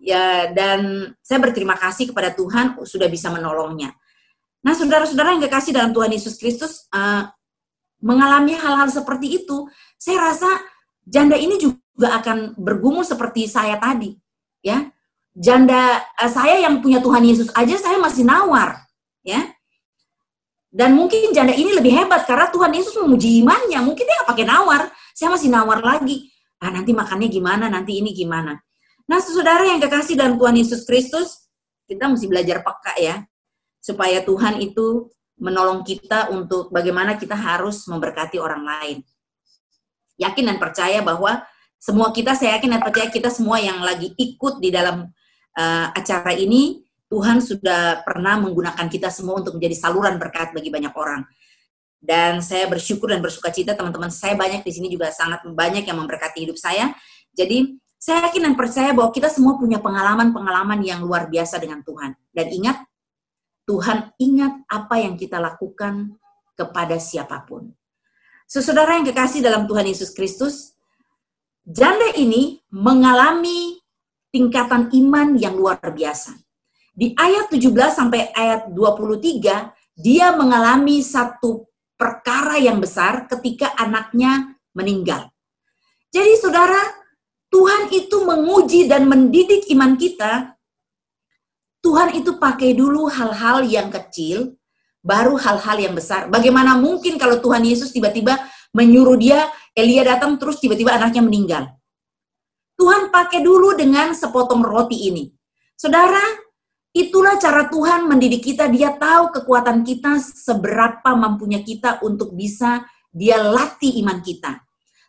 [0.00, 3.92] Ya, dan saya berterima kasih kepada Tuhan sudah bisa menolongnya.
[4.64, 7.28] Nah, saudara-saudara yang kekasih dalam Tuhan Yesus Kristus, uh,
[7.98, 9.66] mengalami hal-hal seperti itu,
[9.98, 10.48] saya rasa
[11.02, 14.14] janda ini juga akan bergumul seperti saya tadi,
[14.62, 14.90] ya.
[15.38, 18.86] Janda uh, saya yang punya Tuhan Yesus aja saya masih nawar,
[19.22, 19.54] ya.
[20.68, 23.80] Dan mungkin janda ini lebih hebat karena Tuhan Yesus memuji imannya.
[23.80, 24.92] Mungkin dia nggak pakai nawar.
[25.16, 26.28] Saya masih nawar lagi.
[26.60, 28.52] Ah, nanti makannya gimana, nanti ini gimana.
[29.08, 31.48] Nah, saudara yang kekasih dalam Tuhan Yesus Kristus,
[31.88, 33.24] kita mesti belajar peka ya.
[33.80, 35.08] Supaya Tuhan itu
[35.38, 38.98] menolong kita untuk bagaimana kita harus memberkati orang lain.
[40.18, 41.46] Yakin dan percaya bahwa
[41.78, 45.06] semua kita, saya yakin dan percaya kita semua yang lagi ikut di dalam
[45.54, 50.92] uh, acara ini, Tuhan sudah pernah menggunakan kita semua untuk menjadi saluran berkat bagi banyak
[50.92, 51.22] orang.
[51.98, 55.98] Dan saya bersyukur dan bersuka cita teman-teman saya banyak di sini juga sangat banyak yang
[55.98, 56.94] memberkati hidup saya.
[57.34, 62.14] Jadi saya yakin dan percaya bahwa kita semua punya pengalaman-pengalaman yang luar biasa dengan Tuhan.
[62.30, 62.76] Dan ingat,
[63.68, 66.16] Tuhan ingat apa yang kita lakukan
[66.56, 67.68] kepada siapa pun.
[68.48, 70.72] Sesaudara yang kekasih dalam Tuhan Yesus Kristus,
[71.68, 73.76] janda ini mengalami
[74.32, 76.48] tingkatan iman yang luar biasa
[76.98, 85.30] di ayat 17 sampai ayat 23, dia mengalami satu perkara yang besar ketika anaknya meninggal.
[86.10, 86.82] Jadi saudara,
[87.54, 90.57] Tuhan itu menguji dan mendidik iman kita.
[91.88, 94.60] Tuhan itu pakai dulu hal-hal yang kecil,
[95.00, 96.28] baru hal-hal yang besar.
[96.28, 98.36] Bagaimana mungkin kalau Tuhan Yesus tiba-tiba
[98.76, 101.64] menyuruh dia, Elia datang terus tiba-tiba anaknya meninggal.
[102.76, 105.32] Tuhan pakai dulu dengan sepotong roti ini.
[105.72, 106.20] Saudara,
[106.98, 108.66] Itulah cara Tuhan mendidik kita.
[108.66, 112.82] Dia tahu kekuatan kita seberapa mampunya kita untuk bisa
[113.14, 114.58] dia latih iman kita.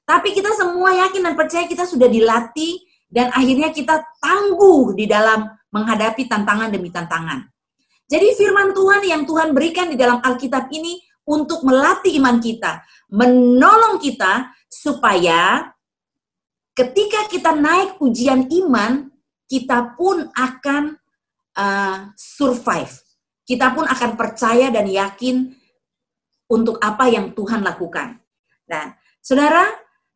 [0.06, 5.50] Tapi kita semua yakin dan percaya kita sudah dilatih dan akhirnya kita tangguh di dalam
[5.70, 7.46] menghadapi tantangan demi tantangan.
[8.10, 10.98] Jadi firman Tuhan yang Tuhan berikan di dalam Alkitab ini
[11.30, 12.82] untuk melatih iman kita,
[13.14, 15.70] menolong kita supaya
[16.74, 19.14] ketika kita naik ujian iman,
[19.46, 20.98] kita pun akan
[21.54, 22.94] uh, survive.
[23.46, 25.54] Kita pun akan percaya dan yakin
[26.50, 28.22] untuk apa yang Tuhan lakukan.
[28.70, 29.66] Nah, saudara,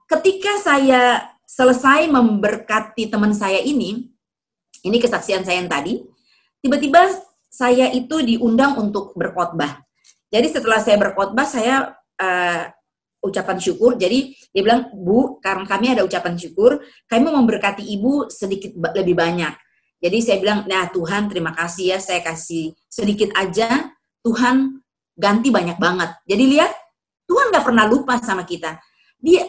[0.06, 4.13] ketika saya selesai memberkati teman saya ini,
[4.84, 6.04] ini kesaksian saya yang tadi,
[6.60, 7.08] tiba-tiba
[7.48, 9.82] saya itu diundang untuk berkhotbah.
[10.28, 12.64] Jadi setelah saya berkhotbah, saya uh,
[13.24, 13.96] ucapan syukur.
[13.96, 19.16] Jadi dia bilang, Bu, karena kami ada ucapan syukur, kami mau memberkati Ibu sedikit lebih
[19.16, 19.54] banyak.
[20.04, 23.88] Jadi saya bilang, nah Tuhan terima kasih ya, saya kasih sedikit aja,
[24.20, 24.84] Tuhan
[25.16, 26.12] ganti banyak banget.
[26.28, 26.72] Jadi lihat,
[27.24, 28.84] Tuhan gak pernah lupa sama kita.
[29.16, 29.48] Dia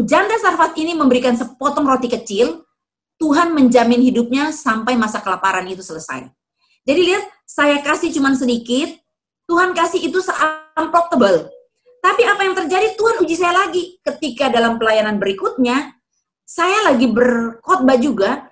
[0.00, 2.64] janda Sarfat ini memberikan sepotong roti kecil,
[3.20, 6.32] Tuhan menjamin hidupnya sampai masa kelaparan itu selesai.
[6.88, 8.96] Jadi lihat, saya kasih cuma sedikit,
[9.44, 11.52] Tuhan kasih itu seamplop tebal.
[12.00, 14.00] Tapi apa yang terjadi, Tuhan uji saya lagi.
[14.00, 16.00] Ketika dalam pelayanan berikutnya,
[16.48, 18.48] saya lagi berkhotbah juga,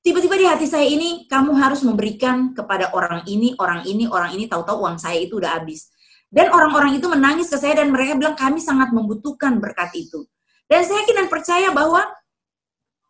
[0.00, 4.48] tiba-tiba di hati saya ini kamu harus memberikan kepada orang ini, orang ini, orang ini
[4.48, 5.92] tahu-tahu uang saya itu udah habis.
[6.32, 10.24] Dan orang-orang itu menangis ke saya dan mereka bilang kami sangat membutuhkan berkat itu.
[10.64, 12.04] Dan saya yakin dan percaya bahwa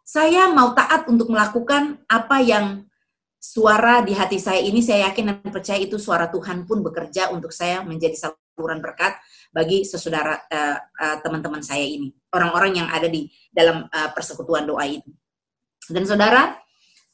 [0.08, 2.88] saya mau taat untuk melakukan apa yang
[3.36, 7.52] suara di hati saya ini saya yakin dan percaya itu suara Tuhan pun bekerja untuk
[7.52, 9.20] saya menjadi saluran berkat
[9.52, 14.88] bagi sesaudara uh, uh, teman-teman saya ini orang-orang yang ada di dalam uh, persekutuan doa
[14.88, 15.12] itu.
[15.92, 16.56] Dan saudara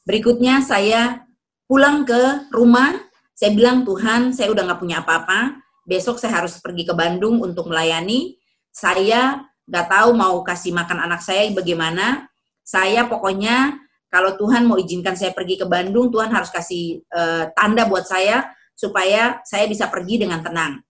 [0.05, 1.25] Berikutnya saya
[1.65, 2.93] pulang ke rumah,
[3.33, 7.65] saya bilang Tuhan saya udah nggak punya apa-apa, besok saya harus pergi ke Bandung untuk
[7.73, 8.37] melayani,
[8.69, 12.29] saya nggak tahu mau kasih makan anak saya bagaimana,
[12.65, 13.77] saya pokoknya
[14.09, 18.47] kalau Tuhan mau izinkan saya pergi ke Bandung, Tuhan harus kasih uh, tanda buat saya
[18.73, 20.81] supaya saya bisa pergi dengan tenang.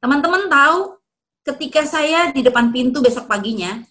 [0.00, 0.96] Teman-teman tahu,
[1.44, 3.82] ketika saya di depan pintu besok paginya,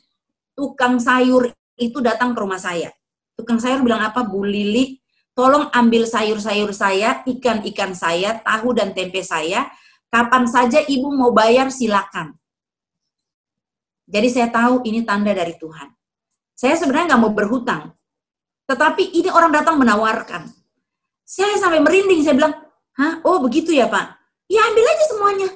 [0.57, 2.89] tukang sayur itu datang ke rumah saya.
[3.37, 4.25] Tukang sayur bilang apa?
[4.25, 4.97] Bu Lili
[5.37, 9.69] tolong ambil sayur-sayur saya ikan-ikan saya tahu dan tempe saya.
[10.07, 12.31] Kapan saja ibu mau bayar silakan.
[14.07, 15.96] Jadi saya tahu ini tanda dari Tuhan
[16.57, 17.93] saya sebenarnya nggak mau berhutang.
[18.65, 20.49] Tetapi ini orang datang menawarkan.
[21.21, 22.57] Saya sampai merinding saya bilang
[22.97, 23.21] hah?
[23.21, 24.17] Oh begitu ya pak?
[24.49, 25.49] Ya ambil aja semuanya.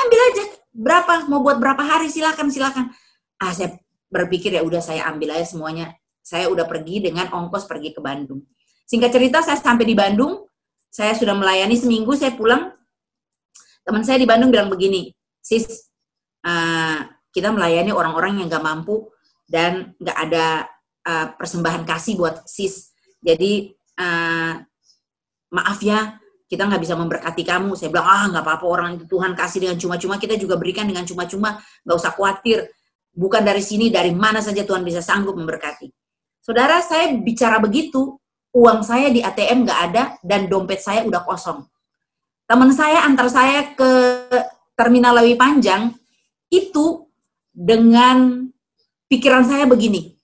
[0.00, 0.42] Ambil aja.
[0.72, 1.12] Berapa?
[1.28, 2.08] Mau buat berapa hari?
[2.08, 2.88] Silakan silakan.
[3.36, 3.76] Ah saya
[4.08, 5.92] berpikir ya udah saya ambil aja semuanya.
[6.24, 8.42] Saya udah pergi dengan ongkos pergi ke Bandung.
[8.86, 10.46] Singkat cerita, saya sampai di Bandung,
[10.90, 12.70] saya sudah melayani seminggu, saya pulang.
[13.82, 15.90] Teman saya di Bandung bilang begini, sis,
[16.42, 19.06] uh, kita melayani orang-orang yang nggak mampu
[19.46, 20.66] dan nggak ada
[21.06, 22.92] uh, persembahan kasih buat sis.
[23.22, 24.54] Jadi uh,
[25.54, 27.74] maaf ya, kita nggak bisa memberkati kamu.
[27.78, 31.06] Saya bilang ah nggak apa-apa orang itu Tuhan kasih dengan cuma-cuma, kita juga berikan dengan
[31.06, 32.66] cuma-cuma, nggak usah khawatir.
[33.16, 35.88] Bukan dari sini, dari mana saja Tuhan bisa sanggup memberkati.
[36.44, 38.20] Saudara, saya bicara begitu,
[38.54, 41.64] uang saya di ATM nggak ada dan dompet saya udah kosong.
[42.46, 43.90] Teman saya antar saya ke
[44.78, 45.90] terminal Lewi Panjang
[46.52, 47.10] itu
[47.50, 48.45] dengan
[49.06, 50.16] pikiran saya begini,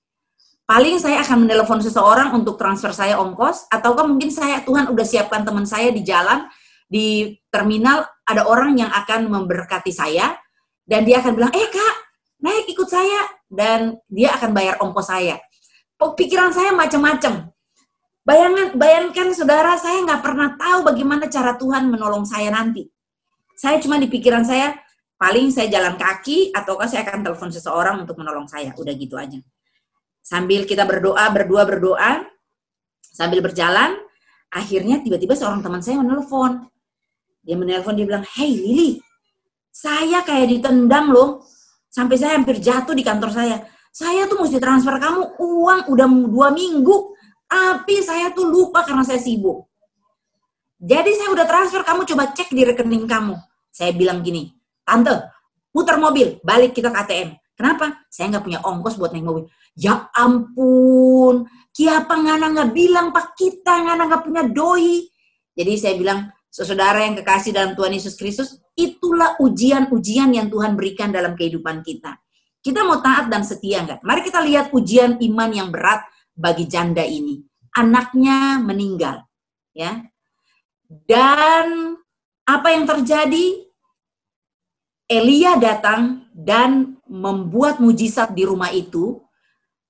[0.66, 5.42] paling saya akan menelpon seseorang untuk transfer saya ongkos ataukah mungkin saya Tuhan udah siapkan
[5.42, 6.47] teman saya di jalan
[6.87, 10.37] di terminal ada orang yang akan memberkati saya
[10.85, 11.97] dan dia akan bilang eh kak
[12.42, 15.38] naik ikut saya dan dia akan bayar ongkos saya.
[16.03, 17.55] Pikiran saya macam-macam.
[18.27, 22.90] Bayangan bayangkan saudara saya nggak pernah tahu bagaimana cara Tuhan menolong saya nanti.
[23.55, 24.75] Saya cuma di pikiran saya
[25.23, 29.39] paling saya jalan kaki ataukah saya akan telepon seseorang untuk menolong saya udah gitu aja
[30.23, 32.23] Sambil kita berdoa, berdua berdoa,
[33.03, 33.99] sambil berjalan,
[34.55, 36.71] akhirnya tiba-tiba seorang teman saya menelpon.
[37.43, 39.03] Dia menelpon, dia bilang, Hey Lili,
[39.75, 41.43] saya kayak ditendang loh,
[41.91, 43.67] sampai saya hampir jatuh di kantor saya.
[43.91, 47.19] Saya tuh mesti transfer kamu uang udah dua minggu,
[47.51, 49.67] tapi saya tuh lupa karena saya sibuk.
[50.79, 53.35] Jadi saya udah transfer, kamu coba cek di rekening kamu.
[53.75, 55.14] Saya bilang gini, Tante,
[55.71, 57.31] putar mobil, balik kita ke ATM.
[57.57, 58.05] Kenapa?
[58.11, 59.45] Saya nggak punya ongkos buat naik mobil.
[59.79, 65.07] Ya ampun, kiapa ngana nggak bilang pak kita ngana nggak punya doi.
[65.53, 71.12] Jadi saya bilang, saudara yang kekasih dalam Tuhan Yesus Kristus, itulah ujian-ujian yang Tuhan berikan
[71.12, 72.18] dalam kehidupan kita.
[72.62, 74.01] Kita mau taat dan setia nggak?
[74.07, 77.42] Mari kita lihat ujian iman yang berat bagi janda ini.
[77.73, 79.25] Anaknya meninggal,
[79.73, 80.05] ya.
[80.88, 81.97] Dan
[82.45, 83.62] apa yang terjadi?
[85.12, 89.20] Elia datang dan membuat mujizat di rumah itu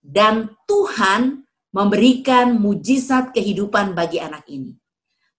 [0.02, 4.74] dan Tuhan memberikan mujizat kehidupan bagi anak ini.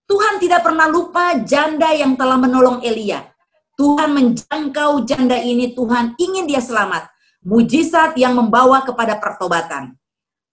[0.08, 3.28] Tuhan tidak pernah lupa janda yang telah menolong Elia.
[3.76, 7.12] Tuhan menjangkau janda ini, Tuhan ingin dia selamat.
[7.44, 10.00] Mujizat yang membawa kepada pertobatan.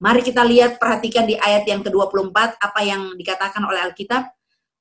[0.03, 4.27] Mari kita lihat, perhatikan di ayat yang ke-24, apa yang dikatakan oleh Alkitab.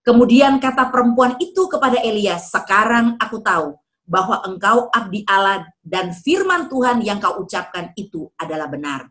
[0.01, 3.77] Kemudian kata perempuan itu kepada Elia, sekarang aku tahu
[4.09, 9.05] bahwa engkau abdi Allah dan firman Tuhan yang kau ucapkan itu adalah benar.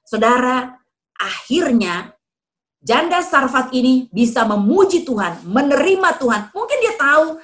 [0.00, 0.80] Saudara,
[1.12, 2.16] akhirnya
[2.80, 6.40] janda Sarfat ini bisa memuji Tuhan, menerima Tuhan.
[6.56, 7.36] Mungkin dia tahu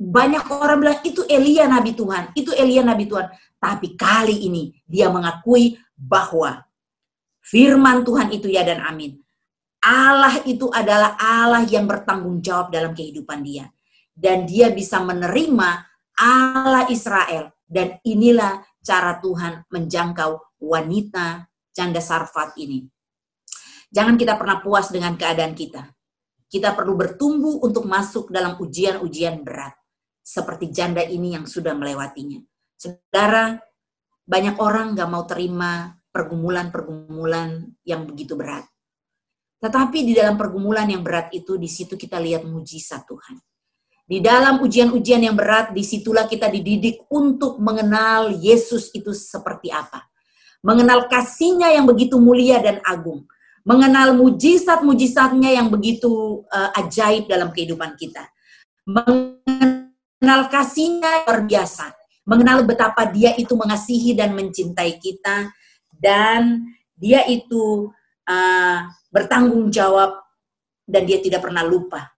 [0.00, 3.28] banyak orang bilang itu Elia nabi Tuhan, itu Elia nabi Tuhan.
[3.60, 6.64] Tapi kali ini dia mengakui bahwa
[7.44, 9.20] firman Tuhan itu ya dan amin.
[9.84, 13.68] Allah itu adalah Allah yang bertanggung jawab dalam kehidupan dia.
[14.16, 15.84] Dan dia bisa menerima
[16.16, 17.52] Allah Israel.
[17.66, 22.86] Dan inilah cara Tuhan menjangkau wanita janda Sarfat ini.
[23.90, 25.82] Jangan kita pernah puas dengan keadaan kita.
[26.46, 29.74] Kita perlu bertumbuh untuk masuk dalam ujian-ujian berat.
[30.22, 32.38] Seperti janda ini yang sudah melewatinya.
[32.78, 33.58] Saudara,
[34.26, 38.66] banyak orang gak mau terima pergumulan-pergumulan yang begitu berat.
[39.58, 43.36] Tetapi di dalam pergumulan yang berat itu, di situ kita lihat mujizat Tuhan.
[44.06, 50.06] Di dalam ujian-ujian yang berat, di situlah kita dididik untuk mengenal Yesus itu seperti apa.
[50.62, 53.26] Mengenal kasihnya yang begitu mulia dan agung,
[53.66, 58.30] mengenal mujizat-mujizatnya yang begitu uh, ajaib dalam kehidupan kita,
[58.86, 61.84] mengenal kasihnya yang luar biasa,
[62.22, 65.50] mengenal betapa dia itu mengasihi dan mencintai kita,
[65.90, 66.62] dan
[66.94, 67.90] dia itu
[68.30, 68.78] uh,
[69.10, 70.14] bertanggung jawab
[70.86, 72.15] dan dia tidak pernah lupa.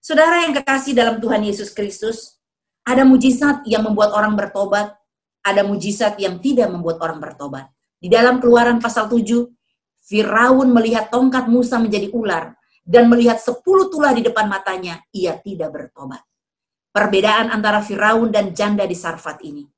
[0.00, 2.40] Saudara yang kekasih dalam Tuhan Yesus Kristus,
[2.88, 4.96] ada mujizat yang membuat orang bertobat,
[5.44, 7.68] ada mujizat yang tidak membuat orang bertobat.
[8.00, 9.44] Di dalam keluaran pasal 7,
[10.00, 15.68] Firaun melihat tongkat Musa menjadi ular dan melihat sepuluh tulah di depan matanya, ia tidak
[15.68, 16.24] bertobat.
[16.96, 19.68] Perbedaan antara Firaun dan janda di Sarfat ini.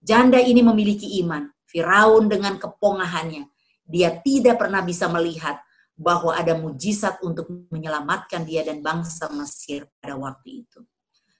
[0.00, 1.52] Janda ini memiliki iman.
[1.68, 3.44] Firaun dengan kepongahannya,
[3.84, 5.60] dia tidak pernah bisa melihat
[5.96, 10.84] bahwa ada mujizat untuk menyelamatkan dia dan bangsa Mesir pada waktu itu.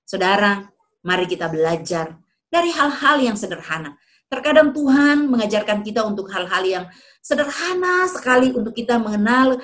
[0.09, 0.65] Saudara,
[1.05, 2.17] mari kita belajar
[2.49, 4.01] dari hal-hal yang sederhana.
[4.27, 6.85] Terkadang Tuhan mengajarkan kita untuk hal-hal yang
[7.21, 9.61] sederhana sekali untuk kita mengenal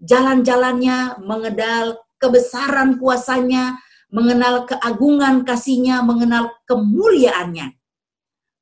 [0.00, 3.76] jalan-jalannya, mengenal kebesaran kuasanya,
[4.08, 7.76] mengenal keagungan kasihnya, mengenal kemuliaannya.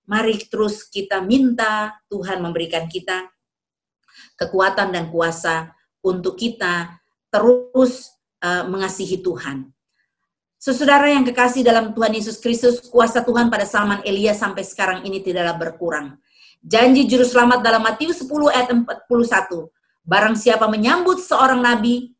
[0.09, 3.29] Mari terus kita minta Tuhan memberikan kita
[4.38, 9.68] kekuatan dan kuasa untuk kita terus uh, mengasihi Tuhan.
[10.59, 15.22] Saudara yang kekasih dalam Tuhan Yesus Kristus, kuasa Tuhan pada zaman Elia sampai sekarang ini
[15.22, 16.18] tidaklah berkurang.
[16.59, 19.70] Janji juru selamat dalam Matius 10 ayat 41.
[20.03, 22.11] Barang siapa menyambut seorang nabi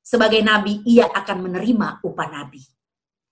[0.00, 2.64] sebagai nabi, ia akan menerima upah nabi.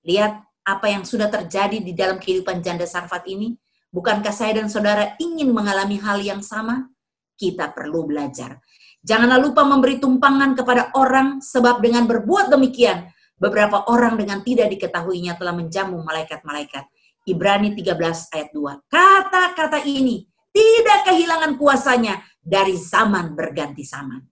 [0.04, 0.36] Lihat
[0.68, 3.56] apa yang sudah terjadi di dalam kehidupan janda Sarfat ini.
[3.92, 6.88] Bukankah saya dan saudara ingin mengalami hal yang sama?
[7.34, 8.60] Kita perlu belajar.
[9.02, 15.34] Janganlah lupa memberi tumpangan kepada orang, sebab dengan berbuat demikian, beberapa orang dengan tidak diketahuinya
[15.34, 16.86] telah menjamu malaikat-malaikat.
[17.26, 18.86] Ibrani 13 ayat 2.
[18.86, 20.22] Kata-kata ini
[20.54, 24.22] tidak kehilangan kuasanya dari zaman berganti zaman.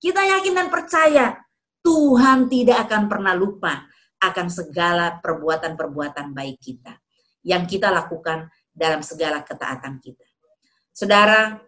[0.00, 1.32] Kita yakin dan percaya
[1.84, 3.84] Tuhan tidak akan pernah lupa
[4.20, 6.96] akan segala perbuatan-perbuatan baik kita
[7.44, 10.24] yang kita lakukan dalam segala ketaatan kita.
[10.92, 11.60] Saudara,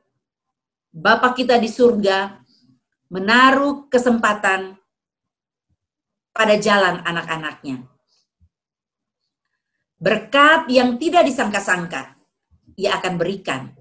[0.97, 2.41] Bapak kita di surga
[3.13, 4.81] menaruh kesempatan
[6.33, 7.85] pada jalan anak-anaknya.
[10.01, 12.17] Berkat yang tidak disangka-sangka,
[12.81, 13.77] ia akan berikan.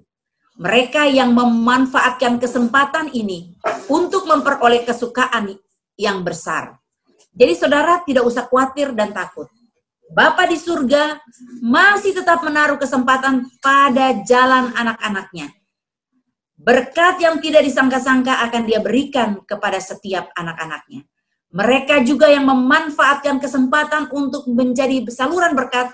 [0.59, 3.55] Mereka yang memanfaatkan kesempatan ini
[3.87, 5.55] untuk memperoleh kesukaan
[5.95, 6.83] yang besar.
[7.31, 9.47] Jadi saudara tidak usah khawatir dan takut.
[10.11, 11.15] Bapa di surga
[11.63, 15.55] masih tetap menaruh kesempatan pada jalan anak-anaknya.
[16.55, 21.03] Berkat yang tidak disangka-sangka akan dia berikan kepada setiap anak-anaknya.
[21.55, 25.91] Mereka juga yang memanfaatkan kesempatan untuk menjadi saluran berkat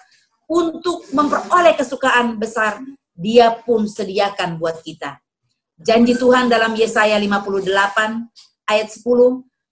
[0.52, 2.84] untuk memperoleh kesukaan besar,
[3.16, 5.22] dia pun sediakan buat kita.
[5.82, 9.02] Janji Tuhan dalam Yesaya 58 ayat 10,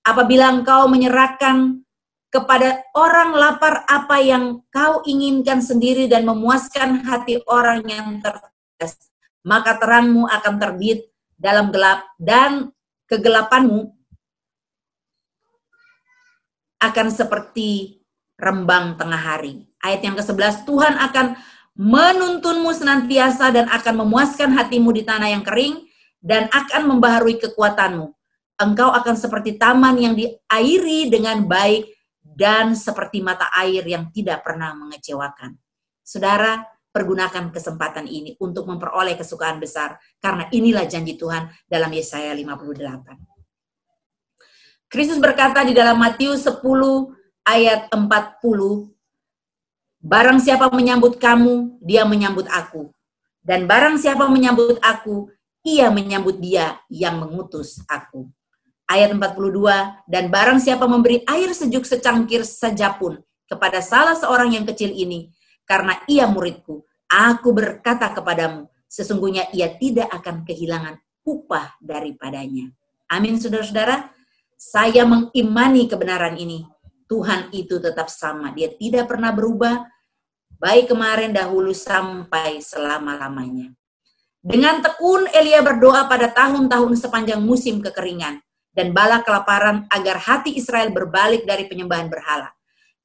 [0.05, 1.85] apabila engkau menyerahkan
[2.29, 9.08] kepada orang lapar apa yang kau inginkan sendiri dan memuaskan hati orang yang tertindas,
[9.43, 11.07] maka terangmu akan terbit
[11.39, 12.71] dalam gelap dan
[13.07, 13.95] kegelapanmu
[16.79, 17.99] akan seperti
[18.39, 19.67] rembang tengah hari.
[19.83, 21.35] Ayat yang ke-11, Tuhan akan
[21.79, 25.87] menuntunmu senantiasa dan akan memuaskan hatimu di tanah yang kering
[26.19, 28.11] dan akan membaharui kekuatanmu.
[28.59, 34.75] Engkau akan seperti taman yang diairi dengan baik dan seperti mata air yang tidak pernah
[34.75, 35.55] mengecewakan.
[36.03, 44.89] Saudara, pergunakan kesempatan ini untuk memperoleh kesukaan besar karena inilah janji Tuhan dalam Yesaya 58.
[44.89, 46.65] Kristus berkata di dalam Matius 10
[47.45, 48.89] ayat 40,
[49.99, 52.89] Barang siapa menyambut kamu, dia menyambut aku.
[53.43, 55.27] Dan barang siapa menyambut aku,
[55.61, 58.31] ia menyambut dia yang mengutus aku.
[58.89, 64.65] Ayat 42, dan barang siapa memberi air sejuk secangkir saja pun kepada salah seorang yang
[64.65, 65.29] kecil ini,
[65.69, 72.73] karena ia muridku, aku berkata kepadamu, sesungguhnya ia tidak akan kehilangan upah daripadanya.
[73.05, 74.09] Amin, saudara-saudara.
[74.57, 76.65] Saya mengimani kebenaran ini.
[77.05, 78.49] Tuhan itu tetap sama.
[78.53, 79.85] Dia tidak pernah berubah,
[80.57, 83.73] baik kemarin dahulu sampai selama-lamanya.
[84.41, 88.41] Dengan tekun Elia berdoa pada tahun-tahun sepanjang musim kekeringan
[88.73, 92.53] dan bala kelaparan agar hati Israel berbalik dari penyembahan berhala.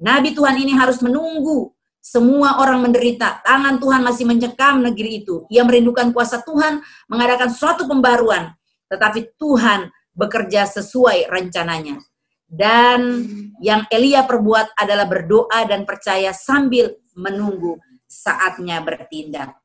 [0.01, 1.75] Nabi Tuhan ini harus menunggu
[2.05, 3.41] semua orang menderita.
[3.41, 5.49] Tangan Tuhan masih mencekam negeri itu.
[5.49, 8.53] Ia merindukan kuasa Tuhan mengadakan suatu pembaruan.
[8.93, 11.97] Tetapi Tuhan bekerja sesuai rencananya.
[12.45, 13.25] Dan
[13.65, 19.57] yang Elia perbuat adalah berdoa dan percaya sambil menunggu saatnya bertindak.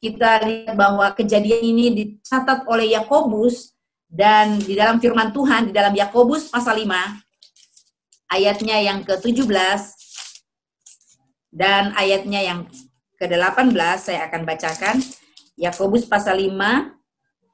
[0.00, 3.76] Kita lihat bahwa kejadian ini dicatat oleh Yakobus
[4.08, 6.88] dan di dalam firman Tuhan di dalam Yakobus pasal 5
[8.32, 10.03] ayatnya yang ke-17
[11.54, 12.60] dan ayatnya yang
[13.14, 13.70] ke-18
[14.02, 14.98] saya akan bacakan.
[15.54, 16.50] Yakobus pasal 5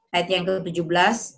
[0.09, 1.37] ayat yang ke-17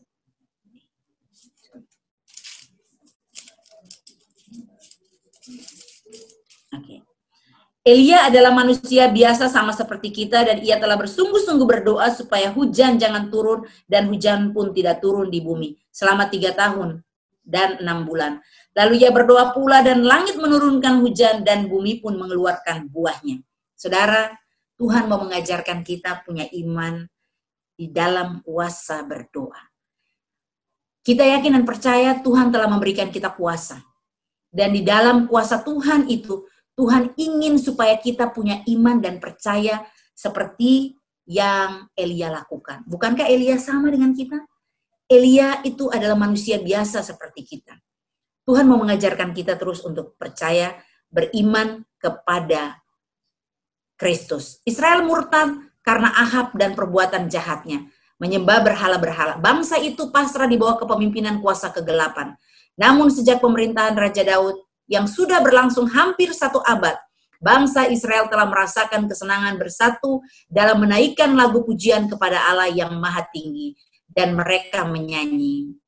[7.83, 13.27] Elia adalah manusia biasa sama seperti kita dan ia telah bersungguh-sungguh berdoa supaya hujan jangan
[13.27, 17.03] turun dan hujan pun tidak turun di bumi selama tiga tahun
[17.43, 18.39] dan enam bulan.
[18.73, 23.45] Lalu ia berdoa pula dan langit menurunkan hujan dan bumi pun mengeluarkan buahnya.
[23.77, 24.33] Saudara,
[24.81, 27.05] Tuhan mau mengajarkan kita punya iman
[27.77, 29.69] di dalam kuasa berdoa.
[31.05, 33.83] Kita yakin dan percaya Tuhan telah memberikan kita kuasa.
[34.49, 39.85] Dan di dalam kuasa Tuhan itu, Tuhan ingin supaya kita punya iman dan percaya
[40.17, 40.97] seperti
[41.29, 42.81] yang Elia lakukan.
[42.89, 44.41] Bukankah Elia sama dengan kita?
[45.05, 47.77] Elia itu adalah manusia biasa seperti kita.
[48.43, 50.75] Tuhan mau mengajarkan kita terus untuk percaya,
[51.07, 52.83] beriman kepada
[53.95, 54.59] Kristus.
[54.67, 57.87] Israel murtad karena Ahab dan perbuatan jahatnya,
[58.19, 59.39] menyembah berhala-berhala.
[59.39, 62.35] Bangsa itu pasrah di bawah kepemimpinan kuasa kegelapan.
[62.75, 64.59] Namun sejak pemerintahan Raja Daud,
[64.91, 66.99] yang sudah berlangsung hampir satu abad,
[67.39, 70.19] bangsa Israel telah merasakan kesenangan bersatu
[70.51, 73.75] dalam menaikkan lagu pujian kepada Allah yang maha tinggi
[74.11, 75.82] dan mereka menyanyi.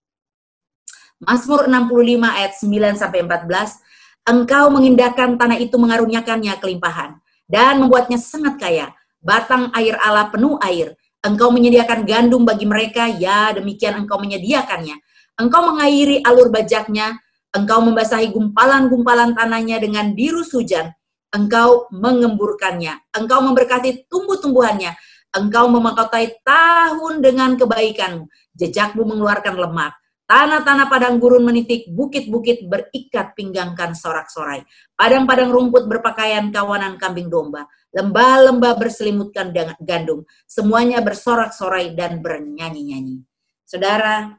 [1.24, 3.80] Mazmur 65 ayat 9 sampai 14,
[4.26, 8.88] Engkau mengindahkan tanah itu mengaruniakannya kelimpahan dan membuatnya sangat kaya.
[9.24, 10.97] Batang air Allah penuh air.
[11.24, 14.97] Engkau menyediakan gandum bagi mereka, ya demikian engkau menyediakannya.
[15.39, 17.16] Engkau mengairi alur bajaknya,
[17.55, 20.91] engkau membasahi gumpalan-gumpalan tanahnya dengan biru hujan.
[21.32, 24.93] Engkau mengemburkannya, engkau memberkati tumbuh-tumbuhannya,
[25.34, 28.30] engkau memangkotai tahun dengan kebaikanmu.
[28.55, 29.93] Jejakmu mengeluarkan lemak
[30.26, 34.66] Tanah-tanah padang gurun menitik, bukit-bukit berikat pinggangkan sorak-sorai.
[34.98, 37.70] Padang-padang rumput berpakaian kawanan kambing domba.
[37.94, 40.26] Lembah-lembah berselimutkan gandum.
[40.50, 43.22] Semuanya bersorak-sorai dan bernyanyi-nyanyi.
[43.70, 44.34] Saudara,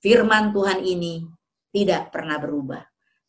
[0.00, 1.28] firman Tuhan ini
[1.68, 2.80] tidak pernah berubah.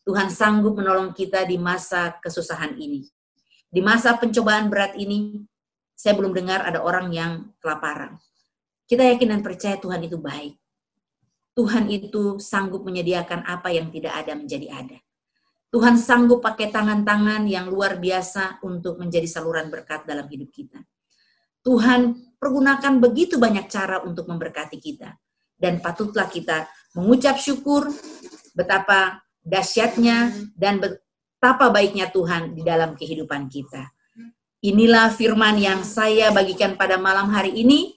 [0.08, 3.04] Tuhan sanggup menolong kita di masa kesusahan ini.
[3.68, 5.44] Di masa pencobaan berat ini,
[5.92, 8.16] saya belum dengar ada orang yang kelaparan.
[8.88, 10.56] Kita yakin dan percaya Tuhan itu baik
[11.58, 14.98] Tuhan itu sanggup menyediakan apa yang tidak ada menjadi ada.
[15.74, 20.80] Tuhan sanggup pakai tangan-tangan yang luar biasa untuk menjadi saluran berkat dalam hidup kita.
[21.66, 25.18] Tuhan pergunakan begitu banyak cara untuk memberkati kita.
[25.58, 27.90] Dan patutlah kita mengucap syukur
[28.54, 33.90] betapa dahsyatnya dan betapa baiknya Tuhan di dalam kehidupan kita.
[34.62, 37.97] Inilah firman yang saya bagikan pada malam hari ini.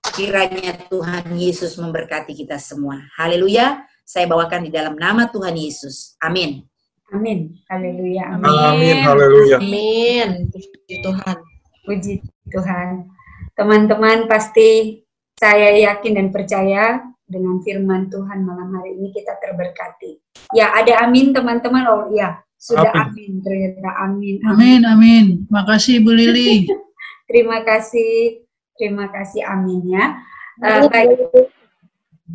[0.00, 2.98] Kiranya Tuhan Yesus memberkati kita semua.
[3.20, 3.84] Haleluya.
[4.02, 6.16] Saya bawakan di dalam nama Tuhan Yesus.
[6.18, 6.64] Amin.
[7.12, 7.58] Amin.
[7.68, 8.38] Haleluya.
[8.38, 8.48] Amin.
[8.48, 8.96] Amin.
[9.04, 9.56] Haleluya.
[9.60, 10.28] Amin.
[10.50, 11.36] Puji Tuhan.
[11.84, 12.14] Puji
[12.48, 13.06] Tuhan.
[13.54, 15.02] Teman-teman pasti
[15.36, 20.18] saya yakin dan percaya dengan firman Tuhan malam hari ini kita terberkati.
[20.52, 21.86] Ya, ada amin teman-teman.
[21.86, 24.36] Oh iya, sudah amin, amin ternyata amin.
[24.44, 25.26] Amin, amin.
[25.46, 26.66] Makasih Bu Lili.
[27.30, 28.42] Terima kasih
[28.80, 30.24] Terima kasih amin ya.
[30.64, 31.20] Uh, baik.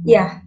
[0.06, 0.46] Ya.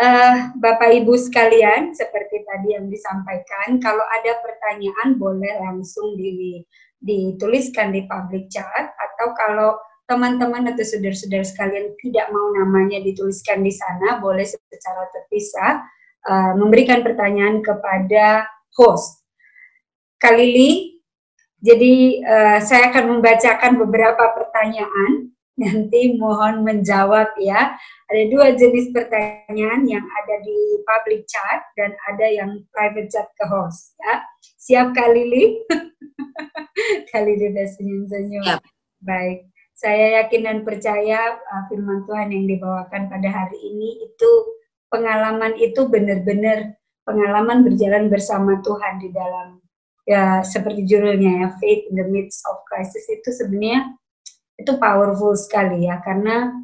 [0.00, 6.64] Uh, Bapak Ibu sekalian, seperti tadi yang disampaikan, kalau ada pertanyaan boleh langsung di,
[7.04, 9.76] dituliskan di public chat atau kalau
[10.08, 15.84] teman-teman atau saudara-saudara sekalian tidak mau namanya dituliskan di sana, boleh secara terpisah
[16.32, 19.20] uh, memberikan pertanyaan kepada host.
[20.16, 20.95] Kalili,
[21.64, 25.32] jadi uh, saya akan membacakan beberapa pertanyaan.
[25.56, 27.72] Nanti mohon menjawab ya.
[28.12, 33.44] Ada dua jenis pertanyaan yang ada di public chat dan ada yang private chat ke
[33.48, 34.20] host ya.
[34.68, 35.64] Siap Kak Lili?
[37.08, 38.44] Kak Lili udah senyum-senyum.
[39.00, 39.48] Baik.
[39.72, 44.30] Saya yakin dan percaya uh, firman Tuhan yang dibawakan pada hari ini itu
[44.92, 46.76] pengalaman itu benar-benar
[47.08, 49.60] pengalaman berjalan bersama Tuhan di dalam
[50.06, 53.92] ya seperti judulnya ya faith in the midst of crisis itu sebenarnya
[54.56, 56.54] itu powerful sekali ya karena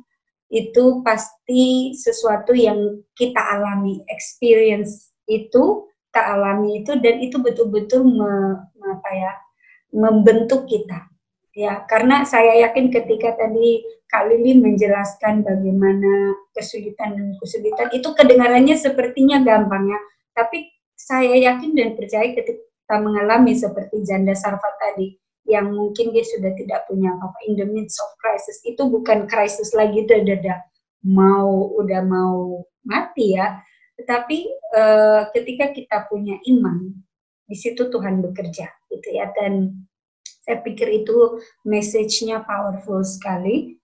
[0.53, 8.61] itu pasti sesuatu yang kita alami experience itu kita alami itu dan itu betul-betul me,
[8.85, 9.33] apa ya
[9.97, 11.09] membentuk kita.
[11.57, 13.81] Ya karena saya yakin ketika tadi
[14.13, 20.01] Kak Lili menjelaskan bagaimana kesulitan dan kesulitan itu kedengarannya sepertinya gampang ya.
[20.37, 22.61] Tapi saya yakin dan percaya ketika
[22.99, 25.17] mengalami seperti janda Sarfa tadi
[25.49, 27.39] yang mungkin dia sudah tidak punya apa-apa.
[27.49, 30.63] In the midst of crisis itu bukan krisis lagi dada
[31.03, 33.59] mau udah mau mati ya.
[33.99, 34.39] Tetapi
[34.75, 36.95] uh, ketika kita punya iman
[37.47, 39.31] di situ Tuhan bekerja gitu ya.
[39.35, 39.83] Dan
[40.43, 43.79] saya pikir itu message-nya powerful sekali.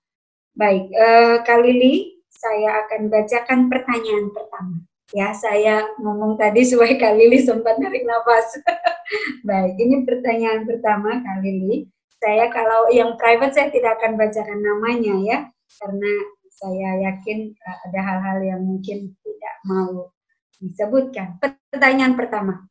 [0.58, 4.82] Baik uh, Kalili saya akan bacakan pertanyaan pertama
[5.16, 8.60] Ya, saya ngomong tadi supaya Kak Lili sempat narik nafas.
[9.48, 11.88] Baik, ini pertanyaan pertama Kak Lili.
[12.20, 15.38] Saya kalau yang private saya tidak akan bacakan namanya ya,
[15.80, 16.12] karena
[16.52, 20.12] saya yakin uh, ada hal-hal yang mungkin tidak mau
[20.60, 21.40] disebutkan.
[21.72, 22.68] Pertanyaan pertama.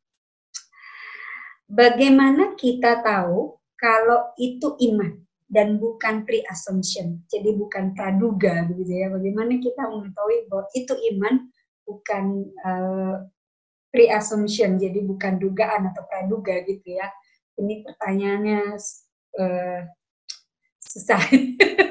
[1.66, 9.10] Bagaimana kita tahu kalau itu iman dan bukan pre-assumption, jadi bukan praduga begitu ya.
[9.10, 11.50] Bagaimana kita mengetahui bahwa itu iman
[11.88, 13.24] bukan uh,
[13.90, 17.08] pre-assumption, jadi bukan dugaan atau praduga gitu ya.
[17.58, 18.62] Ini pertanyaannya
[19.40, 19.80] uh,
[20.84, 21.24] susah.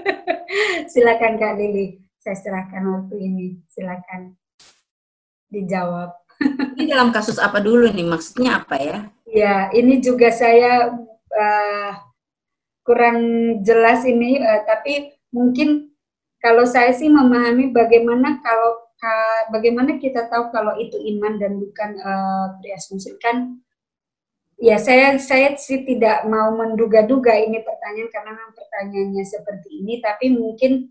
[0.92, 3.46] Silakan Kak Lili, saya serahkan waktu ini.
[3.72, 4.36] Silakan
[5.50, 6.12] dijawab.
[6.76, 8.06] ini dalam kasus apa dulu nih?
[8.06, 8.98] Maksudnya apa ya?
[9.26, 10.92] Ya, ini juga saya
[11.32, 11.92] uh,
[12.86, 13.18] kurang
[13.66, 15.90] jelas ini, uh, tapi mungkin
[16.38, 18.85] kalau saya sih memahami bagaimana kalau
[19.52, 22.56] bagaimana kita tahu kalau itu iman dan bukan uh,
[23.22, 23.60] kan
[24.56, 30.32] ya saya saya sih tidak mau menduga-duga ini pertanyaan karena memang pertanyaannya seperti ini, tapi
[30.32, 30.88] mungkin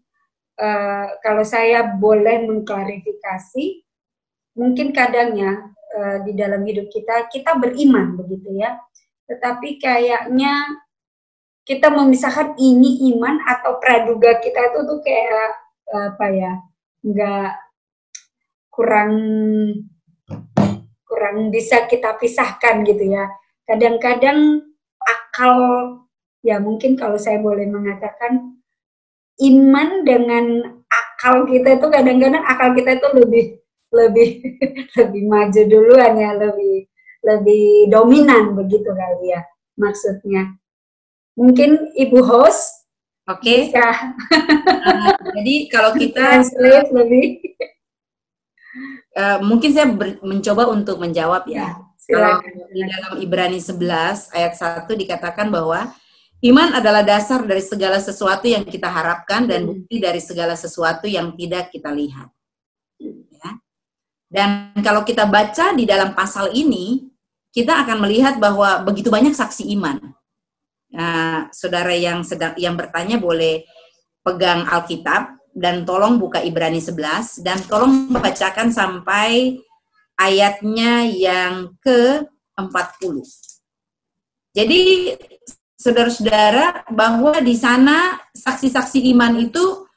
[0.61, 3.81] uh, kalau saya boleh mengklarifikasi,
[4.53, 8.77] mungkin kadangnya uh, di dalam hidup kita kita beriman begitu ya,
[9.25, 10.85] tetapi kayaknya
[11.65, 15.51] kita memisahkan ini iman atau praduga kita itu tuh kayak
[15.85, 16.53] apa ya,
[17.01, 17.64] nggak
[18.75, 19.11] kurang
[21.07, 23.31] kurang bisa kita pisahkan gitu ya.
[23.63, 24.67] Kadang-kadang
[24.99, 25.55] akal
[26.43, 28.59] ya mungkin kalau saya boleh mengatakan
[29.41, 30.45] iman dengan
[30.91, 33.45] akal kita itu kadang-kadang akal kita itu lebih
[33.95, 34.29] lebih
[34.99, 36.85] lebih maju duluan ya lebih
[37.25, 39.41] lebih dominan begitu kali ya
[39.79, 40.55] maksudnya.
[41.35, 42.87] Mungkin ibu host
[43.27, 43.39] oke.
[43.43, 43.71] okay.
[43.75, 44.15] uh,
[45.35, 46.43] jadi kalau kita
[46.91, 47.43] lebih
[49.15, 54.53] uh, mungkin saya ber, mencoba untuk menjawab ya, ya kalau di dalam Ibrani 11 ayat
[54.53, 55.89] 1 dikatakan bahwa
[56.45, 59.69] iman adalah dasar dari segala sesuatu yang kita harapkan dan hmm.
[59.73, 62.29] bukti dari segala sesuatu yang tidak kita lihat.
[63.01, 63.49] Ya.
[64.29, 64.49] Dan
[64.85, 67.09] kalau kita baca di dalam pasal ini,
[67.49, 69.97] kita akan melihat bahwa begitu banyak saksi iman.
[70.95, 73.65] Nah, saudara yang sedang yang bertanya boleh
[74.21, 79.63] pegang Alkitab dan tolong buka Ibrani 11 dan tolong bacakan sampai
[80.19, 83.23] ayatnya yang ke-40.
[84.51, 84.81] Jadi
[85.79, 89.87] saudara-saudara bahwa di sana saksi-saksi iman itu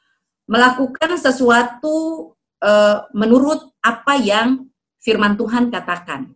[0.47, 2.31] melakukan sesuatu
[2.63, 4.67] uh, menurut apa yang
[5.03, 6.35] firman Tuhan katakan.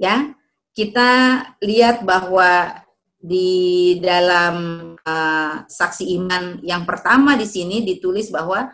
[0.00, 0.32] Ya,
[0.72, 2.80] kita lihat bahwa
[3.20, 4.56] di dalam
[4.96, 8.72] uh, saksi iman yang pertama di sini ditulis bahwa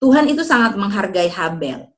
[0.00, 1.92] Tuhan itu sangat menghargai Habel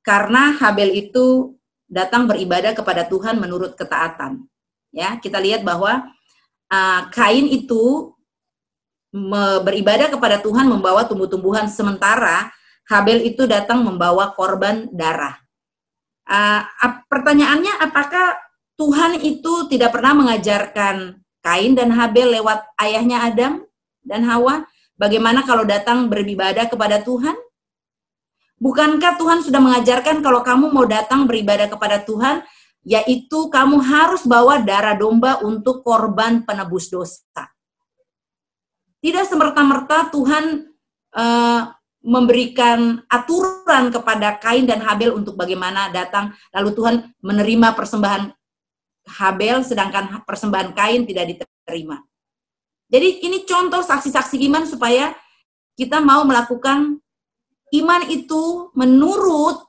[0.00, 1.56] karena Habel itu
[1.90, 4.46] datang beribadah kepada Tuhan menurut ketaatan.
[4.94, 6.06] Ya, kita lihat bahwa
[6.70, 8.14] uh, Kain itu
[9.66, 12.54] beribadah kepada Tuhan membawa tumbuh-tumbuhan sementara
[12.86, 15.38] Habel itu datang membawa korban darah.
[16.26, 16.62] Uh,
[17.10, 18.38] pertanyaannya apakah
[18.80, 23.60] Tuhan itu tidak pernah mengajarkan Kain dan Habel lewat ayahnya Adam
[24.00, 24.64] dan Hawa
[24.96, 27.36] bagaimana kalau datang beribadah kepada Tuhan?
[28.56, 32.44] Bukankah Tuhan sudah mengajarkan kalau kamu mau datang beribadah kepada Tuhan,
[32.84, 37.52] yaitu kamu harus bawa darah domba untuk korban penebus dosa.
[39.00, 40.72] Tidak semerta-merta Tuhan
[41.16, 48.39] uh, memberikan aturan kepada Kain dan Habel untuk bagaimana datang, lalu Tuhan menerima persembahan
[49.18, 51.98] Habel, sedangkan persembahan Kain tidak diterima.
[52.90, 55.14] Jadi ini contoh saksi-saksi iman supaya
[55.74, 57.00] kita mau melakukan
[57.70, 59.62] Iman itu menurut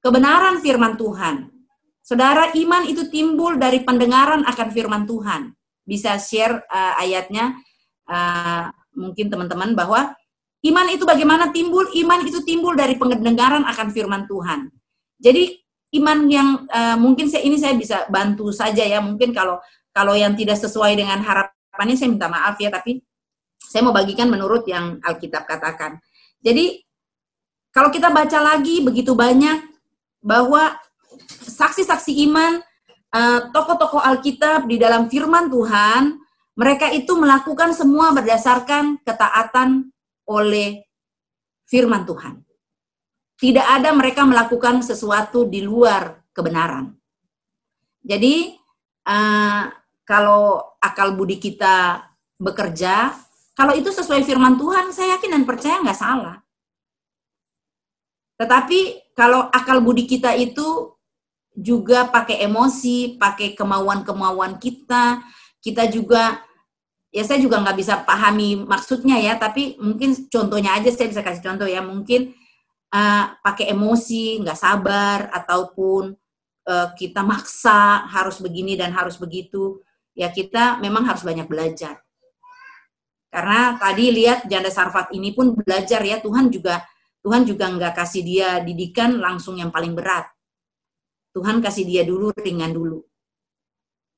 [0.00, 1.52] kebenaran firman Tuhan.
[2.00, 5.52] Saudara, iman itu timbul dari pendengaran akan firman Tuhan.
[5.84, 7.54] Bisa share uh, ayatnya
[8.08, 10.16] uh, mungkin teman-teman bahwa
[10.64, 11.86] iman itu bagaimana timbul?
[11.92, 14.72] Iman itu timbul dari pendengaran akan firman Tuhan.
[15.20, 15.61] Jadi
[15.92, 18.98] iman yang uh, mungkin saya ini saya bisa bantu saja ya.
[19.00, 19.60] Mungkin kalau
[19.92, 23.00] kalau yang tidak sesuai dengan harapannya saya minta maaf ya, tapi
[23.60, 26.00] saya mau bagikan menurut yang Alkitab katakan.
[26.40, 26.80] Jadi
[27.72, 29.64] kalau kita baca lagi begitu banyak
[30.20, 30.76] bahwa
[31.40, 32.60] saksi-saksi iman,
[33.16, 36.20] eh, tokoh-tokoh Alkitab di dalam firman Tuhan,
[36.52, 39.88] mereka itu melakukan semua berdasarkan ketaatan
[40.28, 40.84] oleh
[41.64, 42.44] firman Tuhan.
[43.42, 46.94] Tidak ada mereka melakukan sesuatu di luar kebenaran.
[48.06, 48.54] Jadi,
[49.02, 49.66] uh,
[50.06, 52.06] kalau akal budi kita
[52.38, 53.10] bekerja,
[53.58, 56.38] kalau itu sesuai firman Tuhan, saya yakin dan percaya nggak salah.
[58.38, 60.94] Tetapi kalau akal budi kita itu
[61.52, 65.18] juga pakai emosi, pakai kemauan-kemauan kita,
[65.58, 66.40] kita juga
[67.12, 71.44] ya saya juga nggak bisa pahami maksudnya ya, tapi mungkin contohnya aja saya bisa kasih
[71.44, 72.34] contoh ya, mungkin
[72.92, 76.12] uh, pakai emosi, nggak sabar ataupun
[76.68, 79.80] uh, kita maksa harus begini dan harus begitu,
[80.12, 81.98] ya kita memang harus banyak belajar.
[83.32, 86.84] Karena tadi lihat janda sarfat ini pun belajar ya Tuhan juga
[87.24, 90.28] Tuhan juga nggak kasih dia didikan langsung yang paling berat.
[91.32, 93.00] Tuhan kasih dia dulu ringan dulu.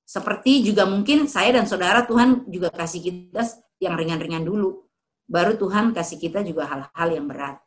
[0.03, 3.45] Seperti juga mungkin saya dan saudara Tuhan juga kasih kita
[3.79, 4.85] yang ringan-ringan dulu.
[5.25, 7.64] Baru Tuhan kasih kita juga hal-hal yang berat.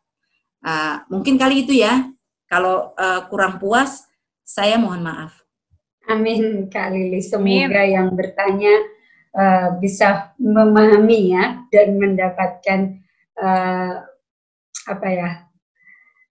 [0.68, 2.12] Uh, mungkin kali itu ya.
[2.52, 4.04] Kalau uh, kurang puas,
[4.44, 5.48] saya mohon maaf.
[6.08, 7.20] Amin Kak Lili.
[7.24, 7.96] Semoga Amin.
[7.96, 8.76] yang bertanya
[9.36, 13.00] uh, bisa memahami ya dan mendapatkan
[13.36, 14.08] uh,
[14.88, 15.30] apa ya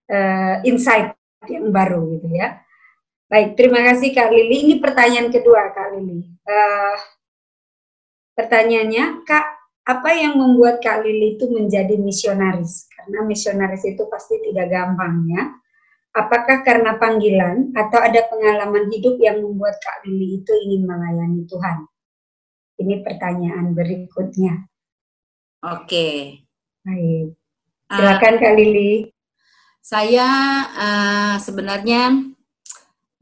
[0.09, 1.13] uh, insight
[1.49, 2.61] yang baru gitu ya.
[3.29, 4.65] Baik, terima kasih Kak Lili.
[4.69, 6.25] Ini pertanyaan kedua Kak Lili.
[6.47, 6.97] Uh,
[8.39, 9.47] pertanyaannya, Kak,
[9.87, 12.91] apa yang membuat Kak Lili itu menjadi misionaris?
[12.91, 15.55] Karena misionaris itu pasti tidak gampang ya.
[16.11, 21.87] Apakah karena panggilan atau ada pengalaman hidup yang membuat Kak Lili itu ingin melayani Tuhan?
[22.83, 24.67] Ini pertanyaan berikutnya.
[25.63, 26.43] Oke.
[26.83, 27.39] Baik.
[27.87, 27.95] Ah.
[27.95, 28.93] Silakan uh, Kak Lili.
[29.87, 30.29] Saya
[30.75, 32.27] uh, sebenarnya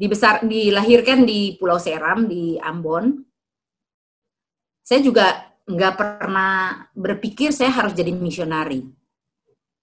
[0.00, 3.20] dibesar dilahirkan di Pulau Seram di Ambon.
[4.80, 8.84] Saya juga nggak pernah berpikir saya harus jadi misionari.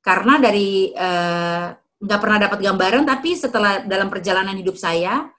[0.02, 1.68] Karena dari eh,
[2.02, 5.30] nggak pernah dapat gambaran, tapi setelah dalam perjalanan hidup saya,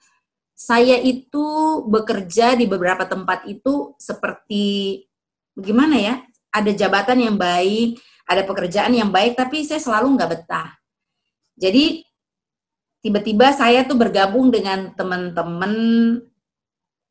[0.55, 1.43] saya itu
[1.87, 5.03] bekerja di beberapa tempat itu seperti
[5.55, 6.15] bagaimana ya?
[6.53, 10.69] Ada jabatan yang baik, ada pekerjaan yang baik, tapi saya selalu nggak betah.
[11.59, 12.05] Jadi
[13.03, 15.73] tiba-tiba saya tuh bergabung dengan teman-teman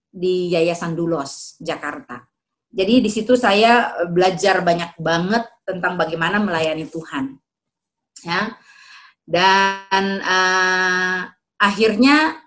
[0.09, 2.32] di Yayasan Dulos Jakarta.
[2.73, 7.37] Jadi di situ saya belajar banyak banget tentang bagaimana melayani Tuhan.
[8.25, 8.57] Ya.
[9.23, 11.29] Dan uh,
[11.61, 12.43] akhirnya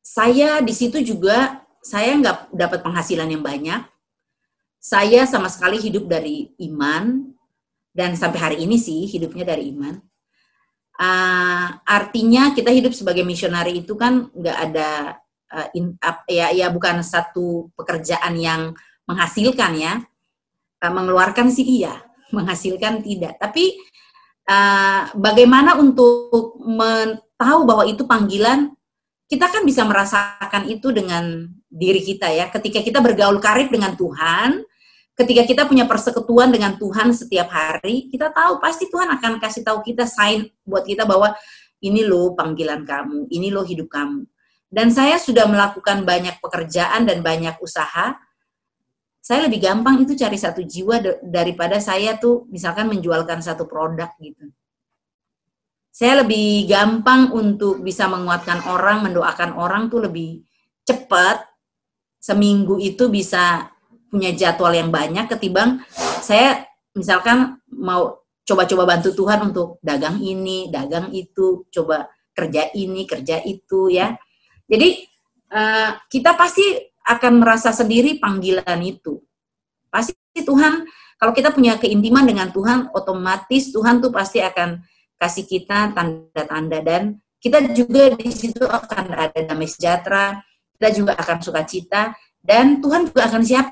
[0.00, 3.84] saya di situ juga saya nggak dapat penghasilan yang banyak.
[4.82, 7.30] Saya sama sekali hidup dari iman
[7.94, 10.00] dan sampai hari ini sih hidupnya dari iman
[11.02, 14.90] uh, artinya kita hidup sebagai misionari itu kan nggak ada
[15.52, 18.62] uh, in, uh, ya ya bukan satu pekerjaan yang
[19.08, 20.02] menghasilkan ya
[20.82, 23.76] uh, mengeluarkan sih iya menghasilkan tidak tapi
[24.48, 26.58] uh, bagaimana untuk
[27.36, 28.72] tahu bahwa itu panggilan
[29.28, 34.64] kita kan bisa merasakan itu dengan diri kita ya ketika kita bergaul karib dengan Tuhan
[35.12, 39.84] ketika kita punya persekutuan dengan Tuhan setiap hari, kita tahu pasti Tuhan akan kasih tahu
[39.84, 41.36] kita sign buat kita bahwa
[41.82, 44.24] ini loh panggilan kamu, ini loh hidup kamu.
[44.72, 48.16] Dan saya sudah melakukan banyak pekerjaan dan banyak usaha.
[49.22, 54.50] Saya lebih gampang itu cari satu jiwa daripada saya tuh misalkan menjualkan satu produk gitu.
[55.94, 60.42] Saya lebih gampang untuk bisa menguatkan orang, mendoakan orang tuh lebih
[60.82, 61.46] cepat.
[62.18, 63.70] Seminggu itu bisa
[64.10, 65.82] punya jadwal yang banyak ketimbang
[66.22, 66.62] saya
[66.94, 73.90] misalkan mau coba-coba bantu Tuhan untuk dagang ini, dagang itu, coba kerja ini, kerja itu
[73.90, 74.14] ya.
[74.70, 75.02] Jadi
[75.50, 79.22] uh, kita pasti akan merasa sendiri panggilan itu.
[79.90, 80.86] Pasti Tuhan
[81.22, 84.82] kalau kita punya keintiman dengan Tuhan, otomatis Tuhan tuh pasti akan
[85.22, 90.42] kasih kita tanda-tanda dan kita juga di situ akan ada damai sejahtera,
[90.78, 93.66] kita juga akan sukacita dan Tuhan juga akan siap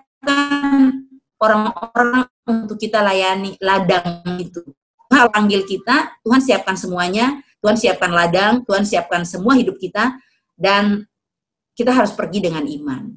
[1.43, 4.63] orang-orang untuk kita layani ladang itu.
[5.11, 10.15] Tuhan panggil kita, Tuhan siapkan semuanya, Tuhan siapkan ladang, Tuhan siapkan semua hidup kita,
[10.55, 11.03] dan
[11.75, 13.11] kita harus pergi dengan iman.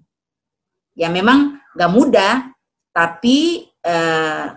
[0.94, 2.54] Ya memang gak mudah,
[2.94, 4.54] tapi uh,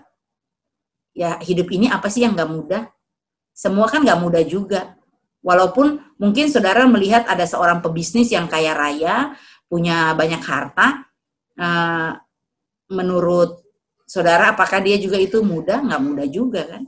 [1.16, 2.82] ya hidup ini apa sih yang gak mudah?
[3.56, 4.96] Semua kan gak mudah juga.
[5.40, 9.32] Walaupun mungkin saudara melihat ada seorang pebisnis yang kaya raya,
[9.70, 11.06] punya banyak harta,
[11.58, 12.12] uh,
[12.90, 13.62] menurut
[14.06, 15.82] saudara apakah dia juga itu mudah?
[15.82, 16.82] Nggak mudah juga kan?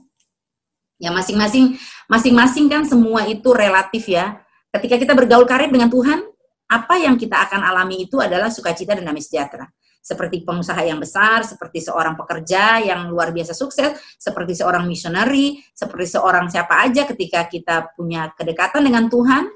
[0.99, 1.79] Ya masing-masing
[2.11, 4.43] masing-masing kan semua itu relatif ya.
[4.75, 6.27] Ketika kita bergaul karib dengan Tuhan,
[6.69, 9.65] apa yang kita akan alami itu adalah sukacita dan damai sejahtera.
[9.99, 16.17] Seperti pengusaha yang besar, seperti seorang pekerja yang luar biasa sukses, seperti seorang misioneri, seperti
[16.17, 19.53] seorang siapa aja ketika kita punya kedekatan dengan Tuhan,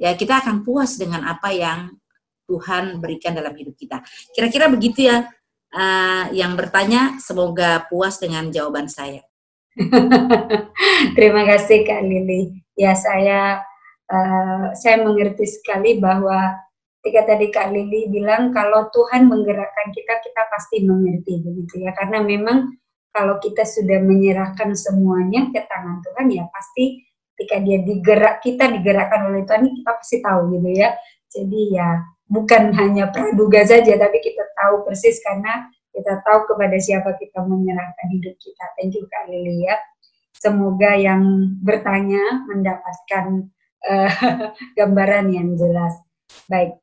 [0.00, 1.92] ya kita akan puas dengan apa yang
[2.48, 4.00] Tuhan berikan dalam hidup kita.
[4.32, 5.28] Kira-kira begitu ya
[5.76, 9.22] uh, yang bertanya semoga puas dengan jawaban saya.
[11.16, 12.58] Terima kasih Kak Lili.
[12.74, 13.62] Ya saya
[14.10, 16.58] uh, saya mengerti sekali bahwa
[17.00, 22.20] ketika tadi Kak Lili bilang kalau Tuhan menggerakkan kita kita pasti mengerti begitu ya karena
[22.20, 22.76] memang
[23.10, 27.08] kalau kita sudah menyerahkan semuanya ke tangan Tuhan ya pasti
[27.40, 30.92] ketika dia digerak kita digerakkan oleh Tuhan kita pasti tahu gitu ya.
[31.32, 31.88] Jadi ya
[32.28, 38.06] bukan hanya praduga saja, tapi kita tahu persis karena kita tahu kepada siapa kita menyerahkan
[38.12, 38.64] hidup kita.
[38.76, 39.80] Thank you Kak Lili ya.
[40.36, 43.48] Semoga yang bertanya mendapatkan
[43.86, 44.10] uh,
[44.78, 45.96] gambaran yang jelas.
[46.50, 46.76] Baik.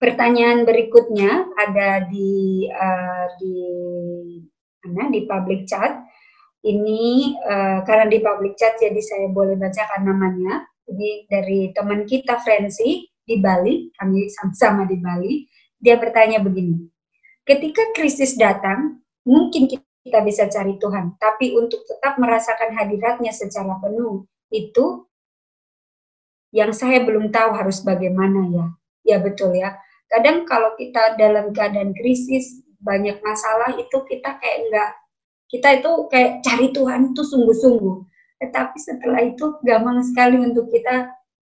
[0.00, 3.54] Pertanyaan berikutnya ada di uh, di
[4.80, 6.00] mana di public chat.
[6.60, 10.64] Ini uh, karena di public chat jadi saya boleh bacakan namanya.
[10.88, 15.46] Jadi dari teman kita Frenzy di Bali, kami sama-sama di Bali,
[15.78, 16.90] dia bertanya begini,
[17.46, 24.26] ketika krisis datang, mungkin kita bisa cari Tuhan, tapi untuk tetap merasakan hadiratnya secara penuh,
[24.50, 25.06] itu
[26.50, 28.66] yang saya belum tahu harus bagaimana ya.
[29.06, 29.78] Ya betul ya.
[30.10, 34.90] Kadang kalau kita dalam keadaan krisis banyak masalah itu kita kayak enggak
[35.50, 37.96] kita itu kayak cari Tuhan itu sungguh-sungguh.
[38.40, 41.10] Tetapi setelah itu gampang sekali untuk kita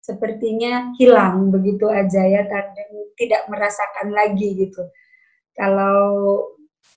[0.04, 2.66] sepertinya hilang begitu aja ya dan
[3.16, 4.82] tidak merasakan lagi gitu.
[5.54, 6.42] Kalau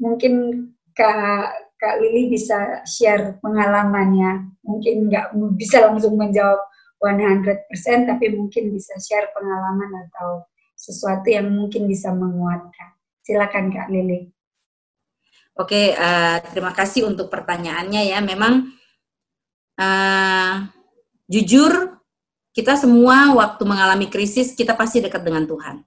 [0.02, 0.66] mungkin
[0.98, 4.50] Kak Kak Lili bisa share pengalamannya.
[4.66, 6.58] Mungkin nggak bisa langsung menjawab
[6.98, 10.46] 100%, tapi mungkin bisa share pengalaman atau
[10.78, 12.98] sesuatu yang mungkin bisa menguatkan.
[13.26, 14.30] Silakan Kak Lili.
[15.58, 18.22] Oke, uh, terima kasih untuk pertanyaannya ya.
[18.22, 18.70] Memang
[19.82, 20.54] uh,
[21.26, 21.98] jujur
[22.54, 25.82] kita semua waktu mengalami krisis kita pasti dekat dengan Tuhan.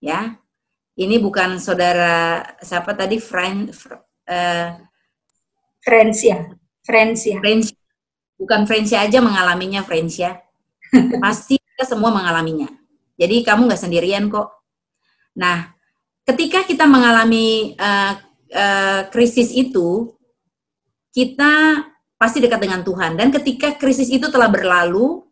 [0.00, 0.40] Ya,
[0.96, 3.72] ini bukan saudara siapa tadi friend
[4.28, 4.76] uh,
[5.80, 6.48] friends ya,
[6.84, 7.40] friends ya.
[7.40, 7.72] Friends,
[8.40, 10.40] bukan friends aja mengalaminya ya.
[11.24, 12.72] pasti kita semua mengalaminya.
[13.20, 14.48] Jadi kamu nggak sendirian kok.
[15.36, 15.76] Nah,
[16.24, 18.16] ketika kita mengalami uh,
[18.48, 20.16] uh, krisis itu,
[21.12, 21.84] kita
[22.16, 23.20] pasti dekat dengan Tuhan.
[23.20, 25.24] Dan ketika krisis itu telah berlalu,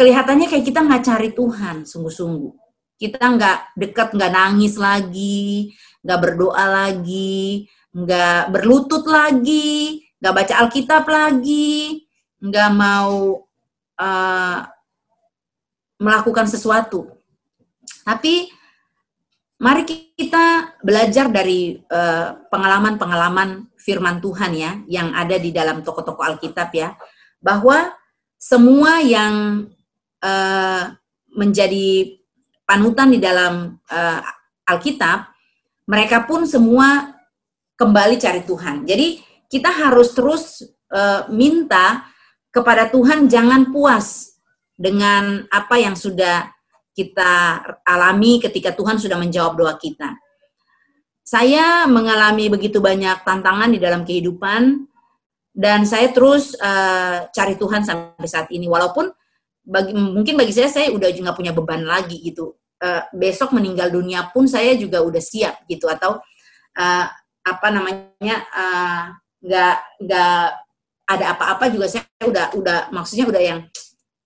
[0.00, 2.52] kelihatannya kayak kita nggak cari Tuhan sungguh-sungguh.
[2.96, 11.02] Kita nggak dekat, nggak nangis lagi, nggak berdoa lagi, nggak berlutut lagi, nggak baca Alkitab
[11.10, 12.06] lagi,
[12.38, 13.42] nggak mau
[13.98, 14.58] uh,
[15.98, 17.10] melakukan sesuatu.
[18.06, 18.46] Tapi
[19.58, 26.74] mari kita belajar dari eh, pengalaman-pengalaman firman Tuhan ya yang ada di dalam toko-toko Alkitab
[26.74, 26.98] ya
[27.38, 27.94] bahwa
[28.42, 29.66] semua yang
[30.18, 30.82] uh,
[31.30, 32.18] menjadi
[32.66, 34.20] panutan di dalam uh,
[34.66, 35.30] Alkitab,
[35.86, 37.14] mereka pun semua
[37.78, 38.82] kembali cari Tuhan.
[38.82, 39.22] Jadi
[39.52, 42.08] kita harus terus uh, minta
[42.48, 44.32] kepada Tuhan jangan puas
[44.72, 46.48] dengan apa yang sudah
[46.96, 50.16] kita alami ketika Tuhan sudah menjawab doa kita.
[51.20, 54.88] Saya mengalami begitu banyak tantangan di dalam kehidupan
[55.52, 59.12] dan saya terus uh, cari Tuhan sampai saat ini walaupun
[59.62, 64.32] bagi mungkin bagi saya saya udah nggak punya beban lagi gitu uh, besok meninggal dunia
[64.32, 66.18] pun saya juga udah siap gitu atau
[66.76, 67.06] uh,
[67.42, 69.76] apa namanya uh, nggak
[71.12, 73.60] ada apa-apa juga saya udah udah maksudnya udah yang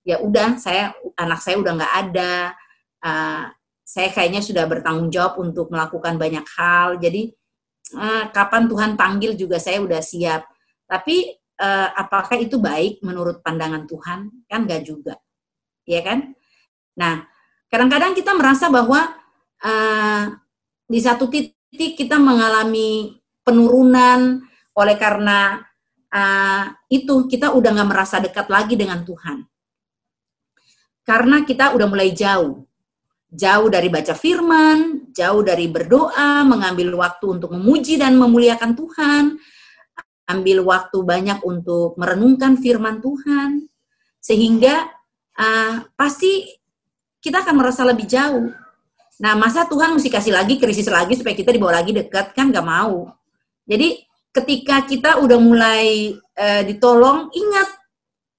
[0.07, 2.35] ya udah saya anak saya udah nggak ada.
[3.03, 3.45] Uh,
[3.87, 6.99] saya kayaknya sudah bertanggung jawab untuk melakukan banyak hal.
[6.99, 7.31] Jadi
[7.95, 10.47] uh, kapan Tuhan panggil juga saya udah siap.
[10.87, 14.47] Tapi uh, apakah itu baik menurut pandangan Tuhan?
[14.47, 15.19] Kan nggak juga.
[15.87, 16.35] Ya kan?
[16.99, 17.27] Nah,
[17.71, 19.07] kadang-kadang kita merasa bahwa
[19.62, 20.23] uh,
[20.87, 24.43] di satu titik kita mengalami penurunan
[24.77, 25.64] oleh karena
[26.12, 29.43] uh, itu kita udah nggak merasa dekat lagi dengan Tuhan.
[31.07, 32.66] Karena kita udah mulai jauh.
[33.27, 39.24] Jauh dari baca firman, jauh dari berdoa, mengambil waktu untuk memuji dan memuliakan Tuhan,
[40.31, 43.66] ambil waktu banyak untuk merenungkan firman Tuhan,
[44.22, 44.89] sehingga
[45.39, 46.49] uh, pasti
[47.22, 48.51] kita akan merasa lebih jauh.
[49.16, 52.66] Nah, masa Tuhan mesti kasih lagi krisis lagi supaya kita dibawa lagi dekat kan nggak
[52.66, 53.11] mau.
[53.66, 54.07] Jadi
[54.37, 57.68] ketika kita udah mulai uh, ditolong, ingat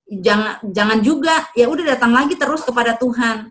[0.08, 3.50] jangan jangan juga ya udah datang lagi terus kepada Tuhan.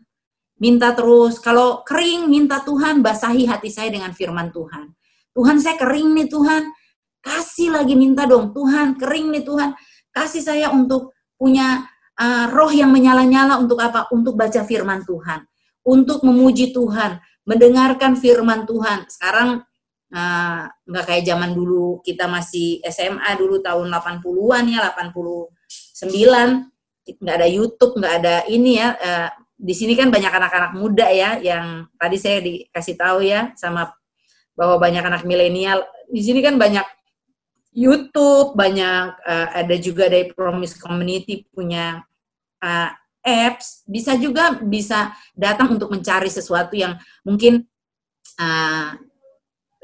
[0.57, 1.37] Minta terus.
[1.43, 4.89] Kalau kering minta Tuhan basahi hati saya dengan firman Tuhan.
[5.37, 6.63] Tuhan saya kering nih Tuhan.
[7.21, 9.75] Kasih lagi minta dong Tuhan, kering nih Tuhan.
[10.15, 11.85] Kasih saya untuk punya
[12.17, 14.09] uh, roh yang menyala-nyala untuk apa?
[14.15, 15.45] Untuk baca firman Tuhan,
[15.85, 19.11] untuk memuji Tuhan, mendengarkan firman Tuhan.
[19.11, 19.66] Sekarang
[20.13, 26.71] uh, nggak kayak zaman dulu kita masih SMA dulu tahun 80-an ya, 89
[27.07, 28.89] nggak ada YouTube, nggak ada ini ya.
[28.99, 33.89] Uh, di sini kan banyak anak-anak muda ya yang tadi saya dikasih tahu ya sama
[34.53, 35.87] bahwa banyak anak milenial.
[36.11, 36.85] Di sini kan banyak
[37.77, 42.01] YouTube, banyak uh, ada juga dari Promise Community punya
[42.65, 42.91] uh,
[43.21, 46.97] apps, bisa juga bisa datang untuk mencari sesuatu yang
[47.27, 47.67] mungkin
[48.39, 48.97] uh,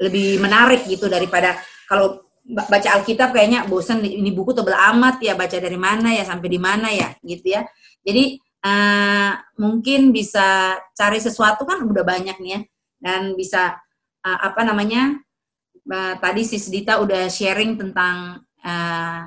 [0.03, 1.55] lebih menarik gitu daripada
[1.87, 6.47] kalau baca Alkitab kayaknya bosan ini buku tebel amat ya baca dari mana ya sampai
[6.51, 7.63] di mana ya gitu ya.
[8.03, 8.35] Jadi
[8.67, 9.31] uh,
[9.63, 12.61] mungkin bisa cari sesuatu kan udah banyak nih ya
[12.99, 13.79] dan bisa
[14.27, 15.15] uh, apa namanya
[15.87, 19.21] uh, tadi Sis Dita udah sharing tentang uh,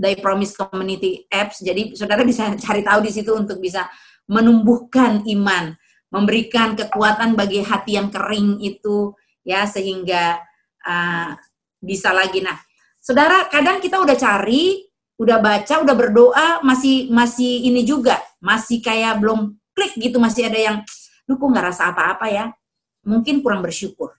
[0.00, 1.60] Day Promise Community Apps.
[1.60, 3.84] Jadi saudara bisa cari tahu di situ untuk bisa
[4.24, 5.76] menumbuhkan iman,
[6.08, 9.12] memberikan kekuatan bagi hati yang kering itu
[9.44, 10.40] ya sehingga
[10.84, 11.36] uh,
[11.80, 12.44] bisa lagi.
[12.44, 12.56] Nah,
[13.00, 19.20] saudara kadang kita udah cari udah baca, udah berdoa, masih masih ini juga, masih kayak
[19.20, 20.76] belum klik gitu, masih ada yang,
[21.28, 22.48] lu kok nggak rasa apa-apa ya?
[23.04, 24.16] Mungkin kurang bersyukur.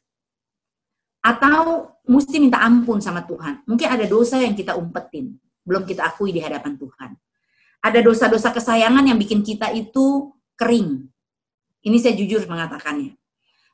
[1.25, 3.65] Atau mesti minta ampun sama Tuhan.
[3.65, 7.17] Mungkin ada dosa yang kita umpetin, belum kita akui di hadapan Tuhan.
[7.81, 11.09] Ada dosa-dosa kesayangan yang bikin kita itu kering.
[11.81, 13.17] Ini saya jujur mengatakannya.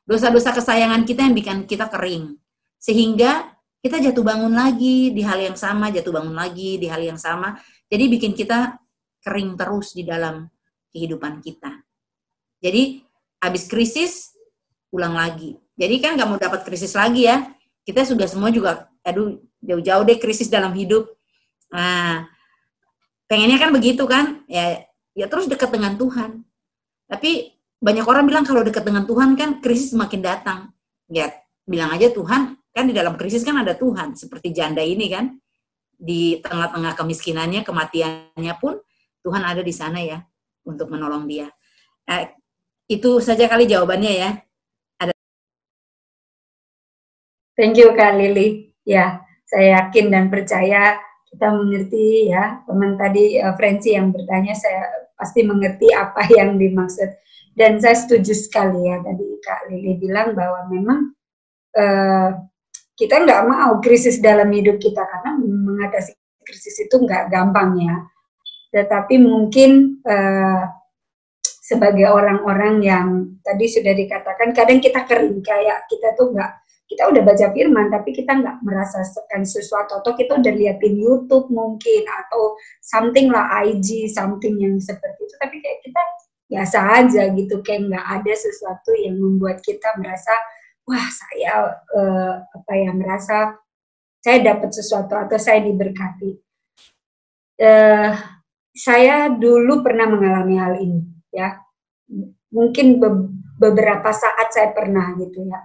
[0.08, 2.40] Dosa-dosa kesayangan kita yang bikin kita kering.
[2.80, 3.52] Sehingga
[3.84, 7.60] kita jatuh bangun lagi di hal yang sama, jatuh bangun lagi di hal yang sama.
[7.92, 8.80] Jadi bikin kita
[9.20, 10.48] kering terus di dalam
[10.88, 11.84] kehidupan kita.
[12.64, 13.04] Jadi
[13.44, 14.32] habis krisis
[14.88, 15.60] ulang lagi.
[15.76, 17.44] Jadi kan nggak mau dapat krisis lagi ya.
[17.84, 21.08] Kita sudah semua juga, aduh jauh-jauh deh krisis dalam hidup.
[21.68, 22.24] Nah,
[23.28, 24.44] pengennya kan begitu kan?
[24.48, 26.44] Ya, ya terus dekat dengan Tuhan.
[27.08, 30.60] Tapi banyak orang bilang kalau dekat dengan Tuhan kan krisis semakin datang.
[31.06, 31.30] Ya,
[31.62, 35.38] bilang aja Tuhan kan di dalam krisis kan ada Tuhan seperti janda ini kan.
[35.98, 38.78] Di tengah-tengah kemiskinannya kematiannya pun
[39.22, 40.22] Tuhan ada di sana ya
[40.62, 41.50] untuk menolong dia.
[42.06, 42.34] Eh,
[42.90, 44.30] itu saja kali jawabannya ya.
[44.98, 45.14] Ada
[47.58, 48.74] thank you kak Lili.
[48.82, 50.98] Ya saya yakin dan percaya
[51.30, 52.62] kita mengerti ya.
[52.66, 54.86] Teman tadi uh, Frenzy yang bertanya saya
[55.18, 57.10] pasti mengerti apa yang dimaksud
[57.58, 60.98] dan saya setuju sekali ya tadi kak Lili bilang bahwa memang
[61.74, 62.30] uh,
[62.94, 66.14] kita nggak mau krisis dalam hidup kita karena mengatasi
[66.46, 67.96] krisis itu nggak gampang ya.
[68.74, 70.66] Tetapi mungkin uh,
[71.42, 73.06] sebagai orang-orang yang
[73.44, 76.52] tadi sudah dikatakan kadang kita kering kayak kita tuh nggak
[76.88, 82.02] kita udah baca firman tapi kita nggak merasakan sesuatu atau kita udah liatin YouTube mungkin
[82.24, 86.00] atau something lah IG something yang seperti itu tapi kayak kita
[86.48, 90.32] biasa aja gitu kayak nggak ada sesuatu yang membuat kita merasa
[90.88, 93.60] wah saya uh, apa ya merasa
[94.18, 96.30] saya dapat sesuatu atau saya diberkati.
[97.58, 98.12] Uh,
[98.74, 101.00] saya dulu pernah mengalami hal ini,
[101.34, 101.58] ya.
[102.54, 103.08] Mungkin be
[103.58, 105.58] beberapa saat saya pernah gitu ya.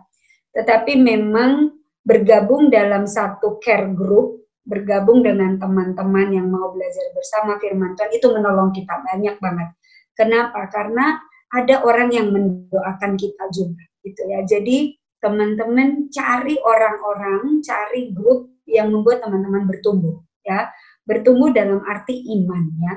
[0.53, 7.93] Tetapi memang bergabung dalam satu care group, bergabung dengan teman-teman yang mau belajar bersama firman
[7.93, 9.69] Tuhan itu menolong kita banyak banget.
[10.13, 10.69] Kenapa?
[10.69, 11.17] Karena
[11.53, 14.41] ada orang yang mendoakan kita juga gitu ya.
[14.45, 20.69] Jadi teman-teman cari orang-orang, cari grup yang membuat teman-teman bertumbuh ya.
[21.05, 22.93] Bertumbuh dalam arti iman ya.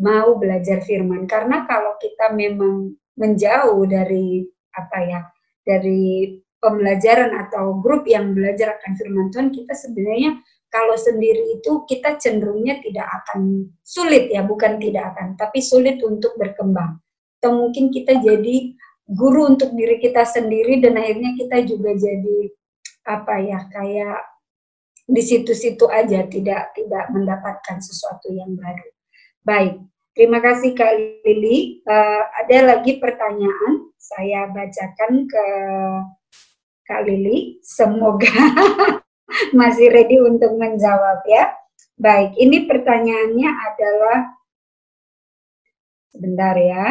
[0.00, 5.20] Mau belajar firman karena kalau kita memang menjauh dari apa ya,
[5.66, 10.40] dari pembelajaran atau grup yang belajar akan firman Tuhan, kita sebenarnya
[10.70, 16.38] kalau sendiri itu kita cenderungnya tidak akan sulit ya, bukan tidak akan, tapi sulit untuk
[16.38, 17.02] berkembang.
[17.42, 18.78] Atau mungkin kita jadi
[19.10, 22.38] guru untuk diri kita sendiri dan akhirnya kita juga jadi
[23.10, 24.22] apa ya kayak
[25.10, 28.88] di situ-situ aja tidak tidak mendapatkan sesuatu yang baru.
[29.42, 29.74] Baik,
[30.14, 30.94] terima kasih Kak
[31.26, 31.82] Lili.
[31.82, 35.46] Uh, ada lagi pertanyaan saya bacakan ke
[36.86, 37.58] Kak Lili.
[37.66, 38.30] Semoga
[39.58, 41.54] masih ready untuk menjawab ya.
[42.00, 44.18] Baik, ini pertanyaannya adalah
[46.10, 46.86] sebentar ya.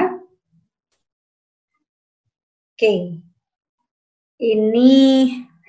[2.80, 3.20] Oke,
[4.40, 4.94] ini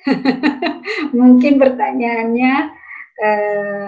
[1.19, 2.55] mungkin pertanyaannya
[3.19, 3.87] uh,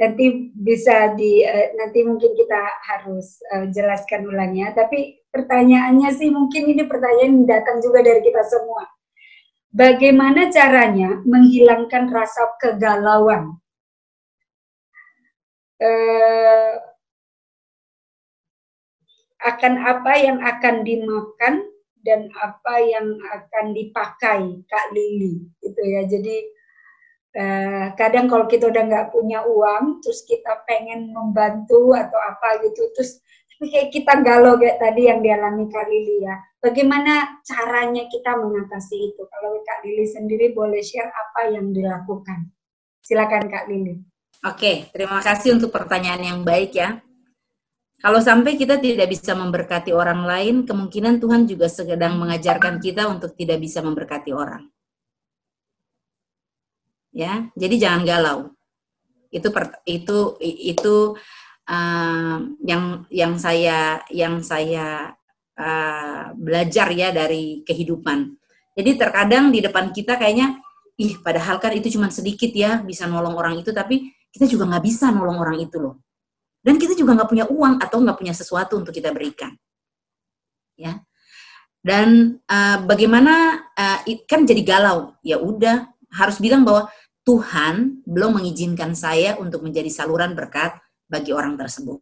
[0.00, 0.24] nanti
[0.56, 4.74] bisa di uh, nanti mungkin kita harus uh, jelaskan ulangnya.
[4.74, 8.82] Tapi pertanyaannya sih mungkin ini pertanyaan datang juga dari kita semua.
[9.70, 13.54] Bagaimana caranya menghilangkan rasa kegalauan?
[15.80, 16.74] Uh,
[19.40, 21.64] akan apa yang akan dimakan
[22.04, 25.46] dan apa yang akan dipakai Kak Lili?
[25.62, 26.02] Gitu ya.
[26.04, 26.36] Jadi
[27.34, 32.90] eh, kadang kalau kita udah nggak punya uang terus kita pengen membantu atau apa gitu
[32.96, 33.22] terus
[33.60, 39.22] kayak kita galau kayak tadi yang dialami Kak Lili ya bagaimana caranya kita mengatasi itu
[39.26, 42.52] kalau Kak Lili sendiri boleh share apa yang dilakukan
[43.00, 47.04] silakan Kak Lili Oke, terima kasih untuk pertanyaan yang baik ya.
[48.00, 53.36] Kalau sampai kita tidak bisa memberkati orang lain, kemungkinan Tuhan juga sedang mengajarkan kita untuk
[53.36, 54.64] tidak bisa memberkati orang.
[57.12, 58.38] Ya, jadi jangan galau.
[59.28, 59.52] Itu
[59.84, 60.96] itu itu
[61.68, 65.19] uh, yang yang saya yang saya
[65.58, 68.36] uh, belajar ya dari kehidupan.
[68.76, 70.60] Jadi terkadang di depan kita kayaknya,
[71.00, 74.84] ih padahal kan itu cuma sedikit ya bisa nolong orang itu, tapi kita juga nggak
[74.84, 75.98] bisa nolong orang itu loh
[76.60, 79.56] dan kita juga nggak punya uang atau nggak punya sesuatu untuk kita berikan
[80.76, 81.00] ya
[81.80, 86.92] dan uh, bagaimana uh, kan jadi galau ya udah harus bilang bahwa
[87.24, 90.74] Tuhan belum mengizinkan saya untuk menjadi saluran berkat
[91.06, 92.00] bagi orang tersebut.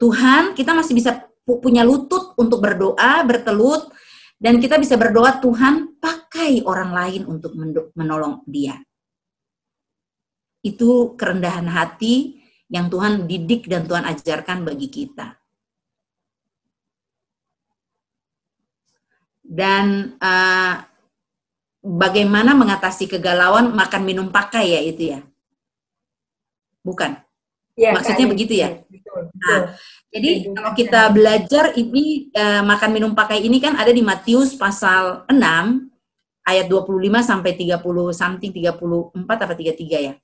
[0.00, 1.26] Tuhan, kita masih bisa
[1.56, 3.88] punya lutut untuk berdoa, bertelut,
[4.36, 7.56] dan kita bisa berdoa, Tuhan, pakai orang lain untuk
[7.96, 8.76] menolong dia.
[10.60, 12.36] Itu kerendahan hati
[12.68, 15.40] yang Tuhan didik dan Tuhan ajarkan bagi kita.
[19.48, 20.76] Dan uh,
[21.88, 25.20] bagaimana mengatasi kegalauan makan minum pakai ya itu ya
[26.82, 27.16] bukan
[27.78, 29.38] ya, maksudnya kan, begitu ya, betul, betul.
[29.40, 29.60] nah
[30.08, 30.54] jadi betul.
[30.56, 35.36] kalau kita belajar ini uh, makan minum pakai ini kan ada di Matius pasal 6
[36.48, 37.80] ayat 25 sampai 30
[38.16, 40.14] something 34 atau 33 ya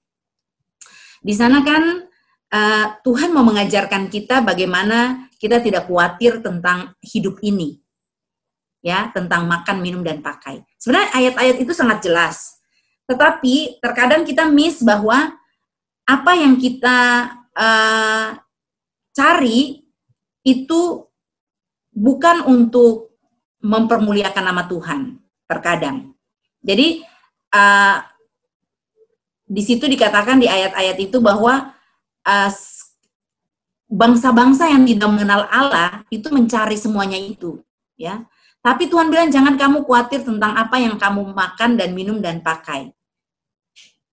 [1.25, 2.05] di sana kan
[2.53, 7.85] uh, Tuhan mau mengajarkan kita bagaimana kita tidak khawatir tentang hidup ini
[8.85, 10.61] ya tentang makan, minum dan pakai.
[10.77, 12.61] Sebenarnya ayat-ayat itu sangat jelas.
[13.09, 15.33] Tetapi terkadang kita miss bahwa
[16.05, 18.37] apa yang kita uh,
[19.15, 19.87] cari
[20.45, 20.81] itu
[21.95, 23.15] bukan untuk
[23.65, 25.17] mempermuliakan nama Tuhan
[25.49, 26.13] terkadang.
[26.61, 27.01] Jadi
[27.55, 27.97] uh,
[29.49, 31.73] di situ dikatakan di ayat-ayat itu bahwa
[32.27, 32.51] uh,
[33.89, 37.63] bangsa-bangsa yang tidak mengenal Allah itu mencari semuanya itu,
[37.95, 38.27] ya.
[38.65, 42.91] Tapi Tuhan bilang jangan kamu khawatir tentang apa yang kamu makan dan minum dan pakai.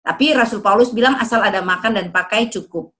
[0.03, 2.91] Tapi Rasul Paulus bilang asal ada makan dan pakai cukup.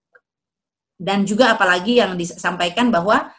[1.02, 3.34] Dan juga apalagi yang disampaikan bahwa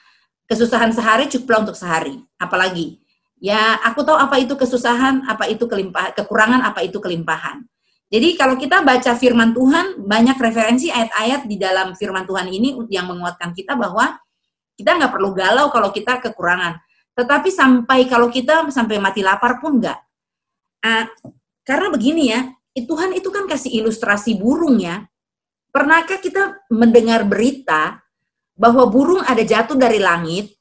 [0.50, 2.18] kesusahan sehari cukuplah untuk sehari.
[2.42, 2.98] Apalagi
[3.38, 7.62] ya aku tahu apa itu kesusahan, apa itu kelimpahan, kekurangan, apa itu kelimpahan.
[8.10, 13.08] Jadi kalau kita baca firman Tuhan, banyak referensi ayat-ayat di dalam firman Tuhan ini yang
[13.08, 14.18] menguatkan kita bahwa
[14.76, 16.82] kita nggak perlu galau kalau kita kekurangan
[17.12, 20.00] tetapi sampai kalau kita sampai mati lapar pun enggak.
[20.80, 21.04] Uh,
[21.62, 22.40] karena begini ya,
[22.72, 25.04] Tuhan itu kan kasih ilustrasi burung ya.
[25.72, 28.04] Pernahkah kita mendengar berita
[28.52, 30.52] bahwa burung ada jatuh dari langit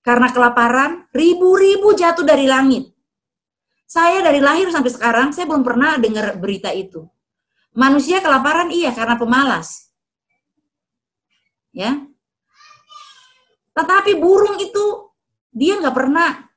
[0.00, 2.90] karena kelaparan, ribu-ribu jatuh dari langit.
[3.84, 7.04] Saya dari lahir sampai sekarang saya belum pernah dengar berita itu.
[7.76, 9.92] Manusia kelaparan iya karena pemalas.
[11.76, 12.00] Ya.
[13.76, 15.12] Tetapi burung itu
[15.52, 16.52] dia nggak pernah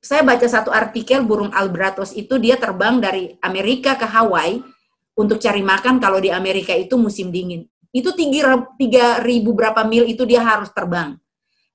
[0.00, 4.64] saya baca satu artikel burung albatros itu dia terbang dari Amerika ke Hawaii
[5.20, 7.68] untuk cari makan kalau di Amerika itu musim dingin.
[7.92, 11.20] Itu tiga ribu berapa mil itu dia harus terbang.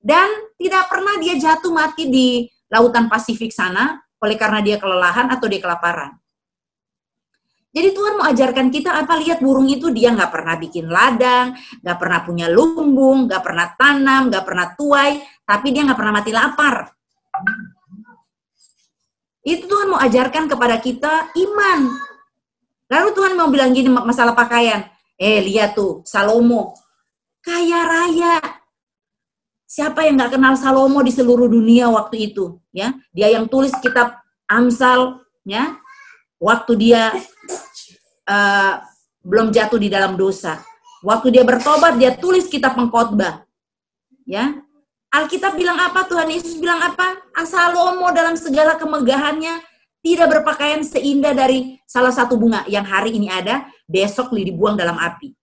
[0.02, 0.26] Dan
[0.58, 2.28] tidak pernah dia jatuh mati di
[2.66, 6.18] lautan Pasifik sana oleh karena dia kelelahan atau dia kelaparan.
[7.76, 11.52] Jadi Tuhan mau ajarkan kita apa lihat burung itu dia nggak pernah bikin ladang,
[11.84, 16.32] nggak pernah punya lumbung, nggak pernah tanam, nggak pernah tuai, tapi dia nggak pernah mati
[16.32, 16.88] lapar.
[19.44, 21.80] Itu Tuhan mau ajarkan kepada kita iman.
[22.86, 24.86] Lalu Tuhan mau bilang gini masalah pakaian.
[25.16, 26.76] Eh lihat tuh Salomo
[27.46, 28.36] kaya raya.
[29.66, 32.58] Siapa yang nggak kenal Salomo di seluruh dunia waktu itu?
[32.74, 35.78] Ya, dia yang tulis kitab Amsal, ya,
[36.38, 37.14] waktu dia
[38.26, 38.74] uh,
[39.22, 40.62] belum jatuh di dalam dosa.
[41.06, 43.46] Waktu dia bertobat, dia tulis kitab pengkhotbah.
[44.26, 44.58] Ya.
[45.10, 46.02] Alkitab bilang apa?
[46.06, 47.14] Tuhan Yesus bilang apa?
[47.34, 49.62] Asalomo dalam segala kemegahannya
[50.06, 55.34] tidak berpakaian seindah dari salah satu bunga yang hari ini ada, besok dibuang dalam api.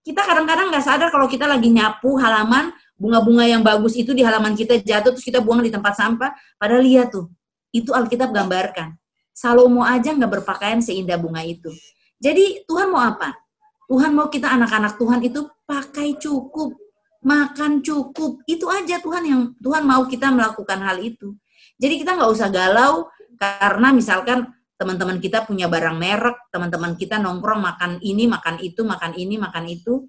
[0.00, 4.56] Kita kadang-kadang nggak sadar kalau kita lagi nyapu halaman, bunga-bunga yang bagus itu di halaman
[4.56, 6.32] kita jatuh, terus kita buang di tempat sampah.
[6.56, 7.28] Padahal lihat tuh,
[7.76, 8.96] itu Alkitab gambarkan.
[9.36, 11.68] Salomo aja nggak berpakaian seindah bunga itu.
[12.16, 13.36] Jadi Tuhan mau apa?
[13.84, 16.72] Tuhan mau kita anak-anak Tuhan itu pakai cukup,
[17.20, 18.40] makan cukup.
[18.48, 21.36] Itu aja Tuhan yang Tuhan mau kita melakukan hal itu.
[21.76, 27.60] Jadi kita nggak usah galau karena misalkan teman-teman kita punya barang merek, teman-teman kita nongkrong
[27.60, 30.04] makan ini, makan itu, makan ini, makan itu.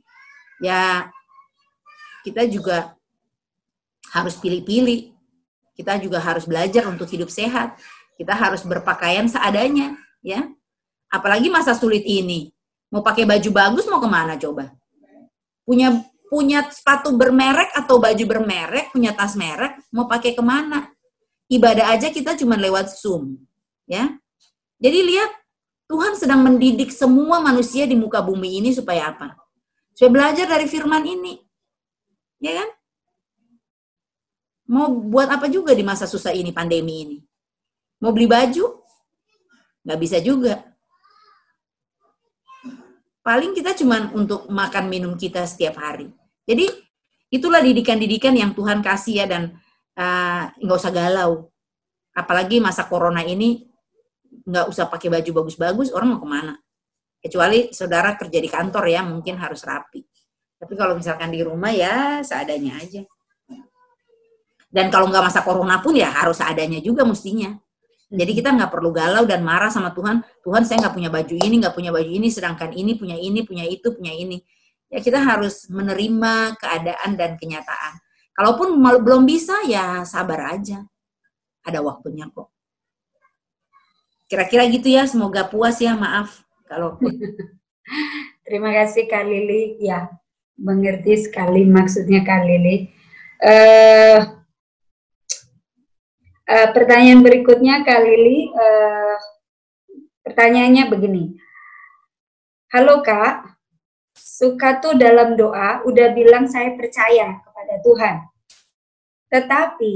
[0.59, 1.11] Ya
[2.27, 2.97] kita juga
[4.11, 5.15] harus pilih-pilih.
[5.77, 7.77] Kita juga harus belajar untuk hidup sehat.
[8.17, 9.93] Kita harus berpakaian seadanya,
[10.25, 10.49] ya.
[11.07, 12.49] Apalagi masa sulit ini.
[12.89, 14.73] Mau pakai baju bagus mau ke mana coba?
[15.63, 20.91] Punya punya sepatu bermerek atau baju bermerek, punya tas merek, mau pakai ke mana?
[21.47, 23.39] Ibadah aja kita cuma lewat Zoom.
[23.87, 24.19] ya.
[24.77, 25.31] Jadi lihat,
[25.87, 29.39] Tuhan sedang mendidik semua manusia di muka bumi ini supaya apa?
[29.95, 31.39] Supaya belajar dari firman ini.
[32.43, 32.69] Ya kan?
[34.67, 37.17] Mau buat apa juga di masa susah ini, pandemi ini?
[38.03, 38.83] Mau beli baju?
[39.87, 40.67] Nggak bisa juga
[43.27, 46.07] paling kita cuma untuk makan minum kita setiap hari.
[46.47, 46.71] Jadi
[47.27, 49.51] itulah didikan-didikan yang Tuhan kasih ya dan
[49.97, 51.49] uh, nggak usah galau.
[52.13, 53.65] Apalagi masa corona ini
[54.47, 56.53] nggak usah pakai baju bagus-bagus, orang mau ke mana?
[57.17, 60.05] Kecuali saudara kerja di kantor ya, mungkin harus rapi.
[60.57, 63.01] Tapi kalau misalkan di rumah ya seadanya aja.
[64.67, 67.55] Dan kalau nggak masa corona pun ya harus seadanya juga mestinya.
[68.07, 70.23] Jadi kita nggak perlu galau dan marah sama Tuhan.
[70.43, 73.67] Tuhan saya nggak punya baju ini, nggak punya baju ini, sedangkan ini punya ini, punya
[73.67, 74.39] itu, punya ini.
[74.87, 77.99] Ya kita harus menerima keadaan dan kenyataan.
[78.37, 80.85] Kalaupun belum bisa ya sabar aja.
[81.65, 82.53] Ada waktunya kok.
[84.29, 87.01] Kira-kira gitu ya, semoga puas ya, maaf kalau
[88.45, 89.81] Terima kasih Kak Lili.
[89.81, 90.13] Ya,
[90.53, 92.93] mengerti sekali maksudnya Kak Lili.
[93.41, 94.37] Uh,
[96.47, 99.19] Uh, pertanyaan berikutnya Kak Lili, uh,
[100.23, 101.35] pertanyaannya begini.
[102.71, 103.51] Halo Kak,
[104.15, 108.15] suka tuh dalam doa udah bilang saya percaya kepada Tuhan.
[109.27, 109.95] Tetapi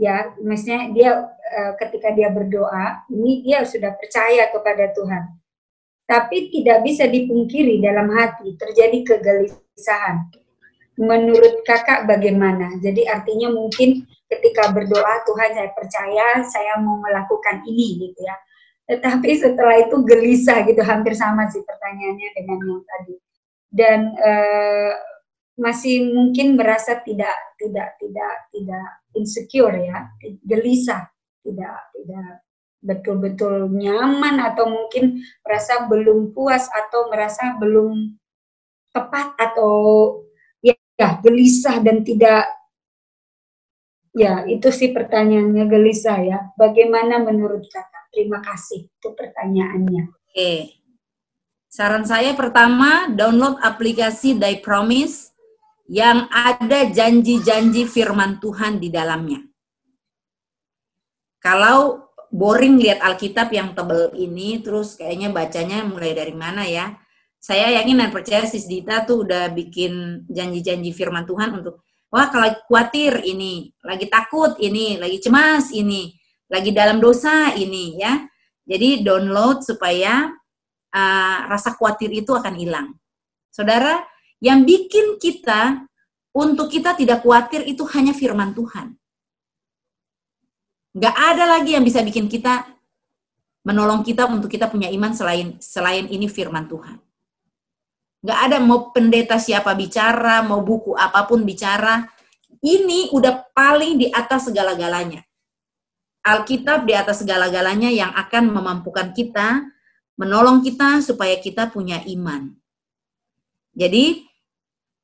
[0.00, 5.36] ya, maksudnya dia uh, ketika dia berdoa, ini dia sudah percaya kepada Tuhan.
[6.08, 10.32] Tapi tidak bisa dipungkiri dalam hati terjadi kegelisahan.
[10.96, 12.80] Menurut kakak bagaimana?
[12.80, 18.36] Jadi artinya mungkin ketika berdoa Tuhan saya percaya saya mau melakukan ini gitu ya.
[18.86, 23.14] Tetapi setelah itu gelisah gitu hampir sama sih pertanyaannya dengan yang tadi.
[23.66, 24.94] Dan uh,
[25.56, 28.86] masih mungkin merasa tidak tidak tidak tidak
[29.16, 30.08] insecure ya,
[30.44, 31.08] gelisah,
[31.40, 32.44] tidak tidak
[32.84, 38.14] betul-betul nyaman atau mungkin merasa belum puas atau merasa belum
[38.92, 39.74] tepat atau
[40.60, 42.46] ya, ya gelisah dan tidak
[44.16, 46.38] Ya, itu sih pertanyaannya gelisah ya.
[46.56, 48.08] Bagaimana menurut kakak?
[48.08, 48.88] Terima kasih.
[48.88, 50.08] Itu pertanyaannya.
[50.08, 50.80] Oke.
[51.68, 55.25] Saran saya pertama, download aplikasi Die Promise
[55.86, 59.42] yang ada janji-janji firman Tuhan di dalamnya.
[61.38, 66.90] Kalau boring lihat Alkitab yang tebel ini, terus kayaknya bacanya mulai dari mana ya?
[67.38, 72.48] Saya yakin dan percaya Sis Dita tuh udah bikin janji-janji firman Tuhan untuk Wah, kalau
[72.70, 76.14] khawatir ini, lagi takut ini, lagi cemas ini,
[76.46, 78.22] lagi dalam dosa ini ya.
[78.62, 80.30] Jadi download supaya
[80.94, 82.94] uh, rasa khawatir itu akan hilang.
[83.50, 84.06] Saudara,
[84.40, 85.86] yang bikin kita
[86.36, 88.92] untuk kita tidak khawatir itu hanya firman Tuhan.
[90.96, 92.76] Gak ada lagi yang bisa bikin kita
[93.66, 97.02] menolong kita untuk kita punya iman selain selain ini firman Tuhan.
[98.22, 102.06] Nggak ada mau pendeta siapa bicara, mau buku apa pun bicara.
[102.62, 105.22] Ini udah paling di atas segala-galanya.
[106.26, 109.62] Alkitab di atas segala-galanya yang akan memampukan kita,
[110.18, 112.50] menolong kita supaya kita punya iman.
[113.76, 114.24] Jadi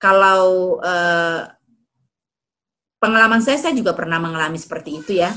[0.00, 1.44] kalau eh,
[2.96, 5.30] pengalaman saya, saya juga pernah mengalami seperti itu ya.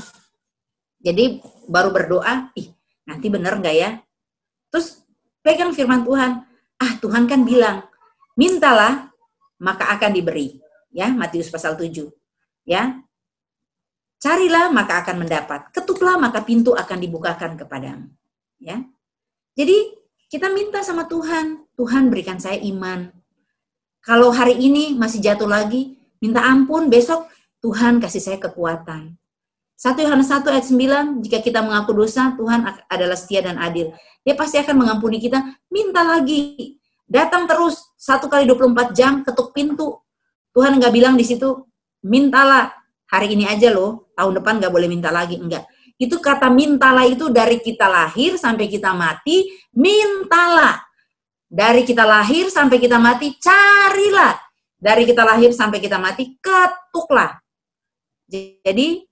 [1.04, 2.72] Jadi baru berdoa, ih
[3.04, 4.00] nanti bener nggak ya?
[4.72, 5.04] Terus
[5.44, 7.88] pegang firman Tuhan, Ah, Tuhan kan bilang,
[8.36, 9.08] mintalah
[9.56, 10.60] maka akan diberi.
[10.92, 12.12] Ya, Matius pasal 7.
[12.68, 13.00] Ya.
[14.20, 15.72] Carilah maka akan mendapat.
[15.72, 18.08] Ketuklah maka pintu akan dibukakan kepadamu.
[18.60, 18.84] Ya.
[19.56, 19.96] Jadi
[20.28, 23.12] kita minta sama Tuhan, Tuhan berikan saya iman.
[24.06, 27.26] Kalau hari ini masih jatuh lagi, minta ampun, besok
[27.58, 29.18] Tuhan kasih saya kekuatan.
[29.74, 33.90] 1 Yohanes 1 ayat 9, jika kita mengaku dosa, Tuhan adalah setia dan adil.
[34.22, 35.42] Dia pasti akan mengampuni kita.
[35.74, 36.78] Minta lagi.
[37.02, 39.98] Datang terus, satu kali 24 jam, ketuk pintu.
[40.54, 41.66] Tuhan nggak bilang di situ,
[42.06, 42.70] mintalah.
[43.10, 45.34] Hari ini aja loh, tahun depan nggak boleh minta lagi.
[45.34, 45.66] Enggak.
[45.98, 50.78] Itu kata mintalah itu dari kita lahir sampai kita mati, mintalah.
[51.46, 54.34] Dari kita lahir sampai kita mati, carilah.
[54.76, 57.38] Dari kita lahir sampai kita mati, ketuklah.
[58.26, 59.06] Jadi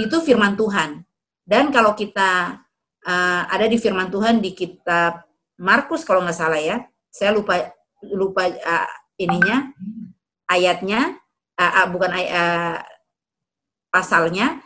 [0.00, 1.04] itu firman Tuhan.
[1.44, 2.56] Dan kalau kita
[3.04, 5.28] uh, ada di firman Tuhan di kitab
[5.60, 6.80] Markus kalau nggak salah ya,
[7.12, 7.68] saya lupa
[8.00, 8.90] lupa uh,
[9.20, 9.70] ininya
[10.48, 11.20] ayatnya
[11.60, 12.80] uh, uh, bukan uh,
[13.92, 14.64] pasalnya.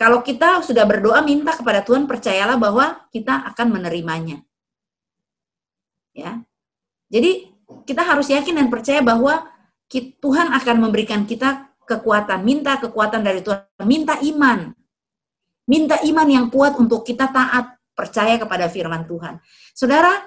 [0.00, 4.40] Kalau kita sudah berdoa minta kepada Tuhan, percayalah bahwa kita akan menerimanya.
[6.16, 6.40] Ya.
[7.10, 7.50] Jadi
[7.84, 9.50] kita harus yakin dan percaya bahwa
[9.90, 14.70] Tuhan akan memberikan kita kekuatan, minta kekuatan dari Tuhan, minta iman.
[15.66, 19.42] Minta iman yang kuat untuk kita taat, percaya kepada firman Tuhan.
[19.74, 20.22] Saudara,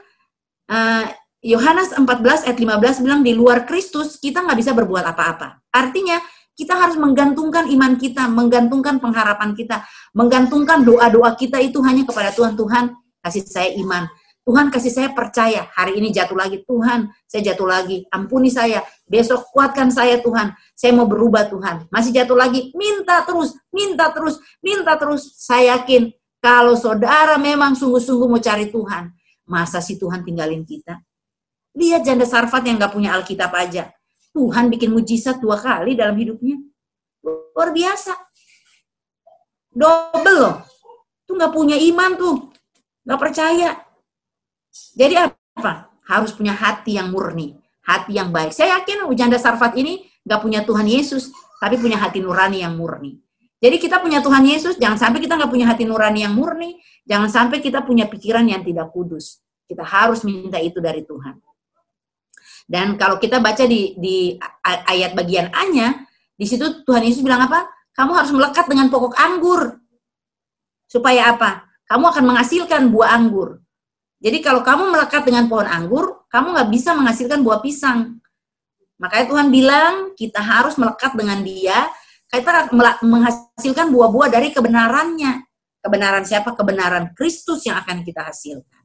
[0.68, 1.07] eh,
[1.43, 5.60] Yohanes 14 ayat 15 bilang di luar Kristus kita nggak bisa berbuat apa-apa.
[5.76, 6.19] Artinya
[6.55, 9.84] kita harus menggantungkan iman kita, menggantungkan pengharapan kita,
[10.15, 12.55] menggantungkan doa-doa kita itu hanya kepada Tuhan.
[12.55, 12.84] Tuhan
[13.19, 14.07] kasih saya iman,
[14.44, 19.48] Tuhan kasih saya percaya, hari ini jatuh lagi, Tuhan saya jatuh lagi, ampuni saya, besok
[19.56, 24.99] kuatkan saya Tuhan, saya mau berubah Tuhan, masih jatuh lagi, minta terus, minta terus, minta
[24.99, 26.11] terus, saya yakin
[26.44, 29.15] Kalau saudara memang sungguh-sungguh mau cari Tuhan,
[29.48, 30.99] masa si Tuhan tinggalin kita?
[31.72, 33.95] Lihat janda Sarfat yang gak punya Alkitab aja.
[34.36, 36.60] Tuhan bikin mujizat dua kali dalam hidupnya.
[37.24, 38.11] Luar biasa.
[39.72, 40.56] Double loh.
[41.24, 42.36] Tuh gak punya iman tuh.
[43.07, 43.82] Gak percaya.
[44.98, 45.94] Jadi apa?
[46.04, 47.56] Harus punya hati yang murni.
[47.84, 48.52] Hati yang baik.
[48.56, 51.30] Saya yakin janda Sarfat ini gak punya Tuhan Yesus.
[51.62, 53.24] Tapi punya hati nurani yang murni.
[53.64, 57.32] Jadi kita punya Tuhan Yesus, jangan sampai kita nggak punya hati nurani yang murni, jangan
[57.32, 59.40] sampai kita punya pikiran yang tidak kudus.
[59.64, 61.40] Kita harus minta itu dari Tuhan.
[62.68, 64.36] Dan kalau kita baca di, di
[64.68, 66.04] ayat bagian A-nya,
[66.36, 67.64] di situ Tuhan Yesus bilang apa?
[67.95, 69.80] Kamu harus melekat dengan pokok anggur.
[70.84, 71.64] Supaya apa?
[71.88, 73.62] Kamu akan menghasilkan buah anggur.
[74.24, 78.24] Jadi kalau kamu melekat dengan pohon anggur, kamu nggak bisa menghasilkan buah pisang.
[78.95, 81.91] Makanya Tuhan bilang kita harus melekat dengan dia,
[82.32, 82.72] kita
[83.04, 85.44] menghasilkan buah-buah dari kebenarannya.
[85.84, 86.56] Kebenaran siapa?
[86.56, 88.84] Kebenaran Kristus yang akan kita hasilkan.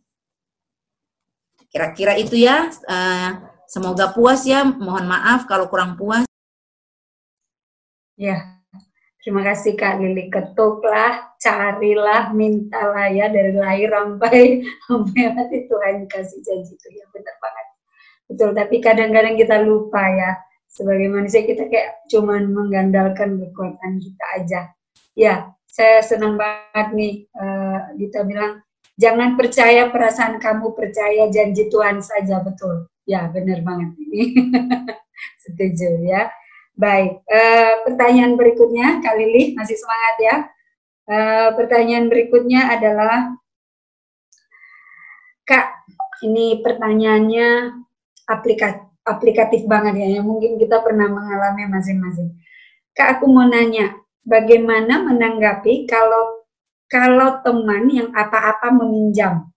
[1.71, 2.67] Kira-kira itu ya.
[2.91, 3.39] Uh,
[3.69, 4.67] Semoga puas ya.
[4.67, 6.25] Mohon maaf kalau kurang puas.
[8.19, 8.58] Ya,
[9.29, 10.33] terima kasih Kak Lili.
[10.33, 17.37] Ketuklah, carilah, mintalah ya dari lahir sampai sampai mati Tuhan kasih janji itu ya benar
[17.37, 17.67] banget.
[18.25, 20.33] Betul, tapi kadang-kadang kita lupa ya.
[20.65, 24.61] Sebagai manusia kita kayak cuman mengandalkan kekuatan kita aja.
[25.13, 28.65] Ya, saya senang banget nih uh, bilang
[28.97, 32.89] jangan percaya perasaan kamu, percaya janji Tuhan saja betul.
[33.05, 34.41] Ya, benar banget ini.
[35.45, 36.33] Setuju ya.
[36.79, 40.37] Baik, uh, pertanyaan berikutnya, Kak Lili, masih semangat ya.
[41.11, 43.35] Uh, pertanyaan berikutnya adalah,
[45.43, 45.75] Kak,
[46.23, 47.75] ini pertanyaannya
[48.31, 52.39] aplikatif, aplikatif banget ya, yang mungkin kita pernah mengalami masing-masing.
[52.95, 56.47] Kak, aku mau nanya, bagaimana menanggapi kalau
[56.87, 59.51] kalau teman yang apa-apa meminjam,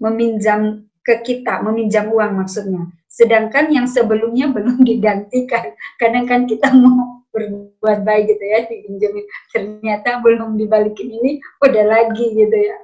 [0.00, 2.88] meminjam ke kita, meminjam uang maksudnya.
[3.14, 5.70] Sedangkan yang sebelumnya belum digantikan.
[6.02, 9.24] Kadang kan kita mau berbuat baik gitu ya, dipinjemin.
[9.54, 12.76] Ternyata belum dibalikin ini, udah lagi gitu ya.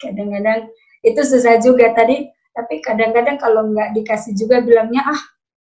[0.00, 0.72] Kadang-kadang
[1.04, 5.22] itu susah juga tadi, tapi kadang-kadang kalau nggak dikasih juga bilangnya, ah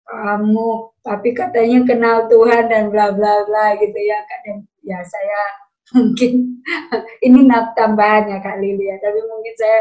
[0.02, 4.18] kamu, tapi katanya kenal Tuhan dan bla bla bla gitu ya.
[4.26, 5.40] Kadang ya saya
[5.94, 6.62] mungkin
[7.26, 9.80] ini tambahannya Kak Lili ya, tapi mungkin saya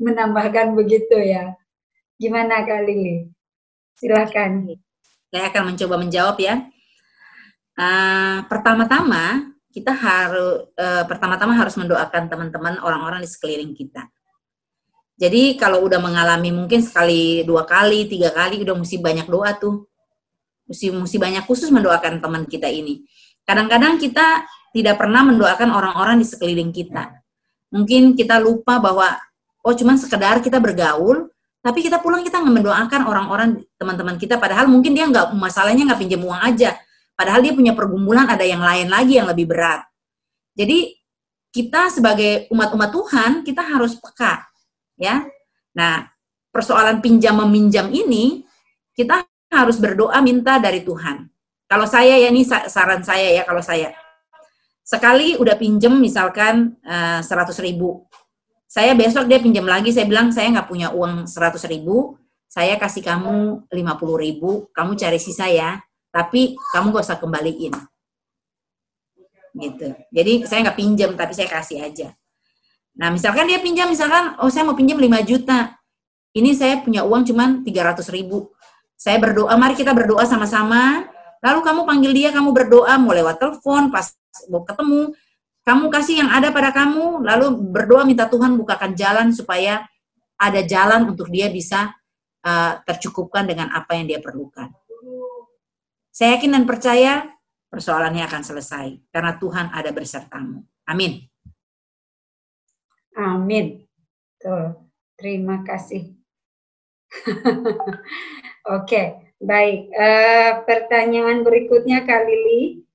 [0.00, 1.56] menambahkan begitu ya.
[2.20, 3.39] Gimana Kak Lili?
[3.98, 4.76] Silakan.
[5.30, 6.66] Saya akan mencoba menjawab ya.
[7.78, 14.10] Uh, pertama-tama kita harus uh, pertama-tama harus mendoakan teman-teman orang-orang di sekeliling kita.
[15.20, 19.84] Jadi kalau udah mengalami mungkin sekali, dua kali, tiga kali, udah mesti banyak doa tuh.
[20.64, 23.04] Mesti, mesti banyak khusus mendoakan teman kita ini.
[23.44, 27.20] Kadang-kadang kita tidak pernah mendoakan orang-orang di sekeliling kita.
[27.74, 29.12] Mungkin kita lupa bahwa
[29.60, 31.28] oh cuman sekedar kita bergaul,
[31.60, 36.00] tapi kita pulang kita nggak mendoakan orang-orang teman-teman kita, padahal mungkin dia nggak masalahnya nggak
[36.00, 36.76] pinjam uang aja,
[37.12, 39.84] padahal dia punya pergumulan ada yang lain lagi yang lebih berat.
[40.56, 40.96] Jadi
[41.52, 44.48] kita sebagai umat-umat Tuhan kita harus peka,
[44.96, 45.24] ya.
[45.76, 46.08] Nah
[46.50, 48.42] persoalan pinjam meminjam ini
[48.96, 49.22] kita
[49.52, 51.28] harus berdoa minta dari Tuhan.
[51.70, 53.94] Kalau saya ya ini saran saya ya kalau saya
[54.90, 57.22] sekali udah pinjem misalkan uh,
[57.62, 58.02] ribu
[58.70, 62.14] saya besok dia pinjam lagi, saya bilang saya nggak punya uang 100 ribu,
[62.46, 63.74] saya kasih kamu 50
[64.14, 65.82] ribu, kamu cari sisa ya,
[66.14, 67.74] tapi kamu gak usah kembaliin.
[69.58, 69.86] Gitu.
[70.14, 72.14] Jadi saya nggak pinjam, tapi saya kasih aja.
[72.94, 75.74] Nah, misalkan dia pinjam, misalkan, oh saya mau pinjam 5 juta,
[76.30, 78.54] ini saya punya uang cuma 300 ribu.
[78.94, 81.10] Saya berdoa, mari kita berdoa sama-sama,
[81.42, 84.14] lalu kamu panggil dia, kamu berdoa, mau lewat telepon, pas
[84.46, 85.10] mau ketemu,
[85.60, 89.84] kamu kasih yang ada pada kamu, lalu berdoa minta Tuhan bukakan jalan supaya
[90.40, 91.92] ada jalan untuk dia bisa
[92.44, 94.72] uh, tercukupkan dengan apa yang dia perlukan.
[96.10, 97.28] Saya yakin dan percaya
[97.70, 100.64] persoalannya akan selesai karena Tuhan ada bersertamu.
[100.88, 101.28] Amin.
[103.14, 103.84] Amin.
[104.40, 104.74] Tuh,
[105.20, 106.16] terima kasih.
[108.80, 109.92] Oke, baik.
[109.92, 112.89] Uh, pertanyaan berikutnya Kak Lili.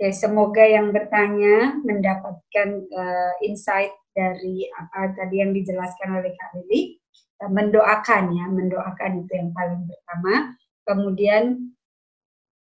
[0.00, 6.96] Oke, semoga yang bertanya mendapatkan uh, insight dari apa tadi yang dijelaskan oleh Kak Lili.
[7.36, 10.56] Uh, mendoakan ya, mendoakan itu yang paling pertama.
[10.88, 11.76] Kemudian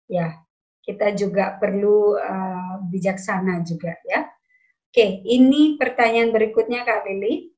[0.07, 0.39] ya,
[0.79, 4.31] kita juga perlu uh, bijaksana juga ya.
[4.87, 7.51] Oke, ini pertanyaan berikutnya Kak Lili.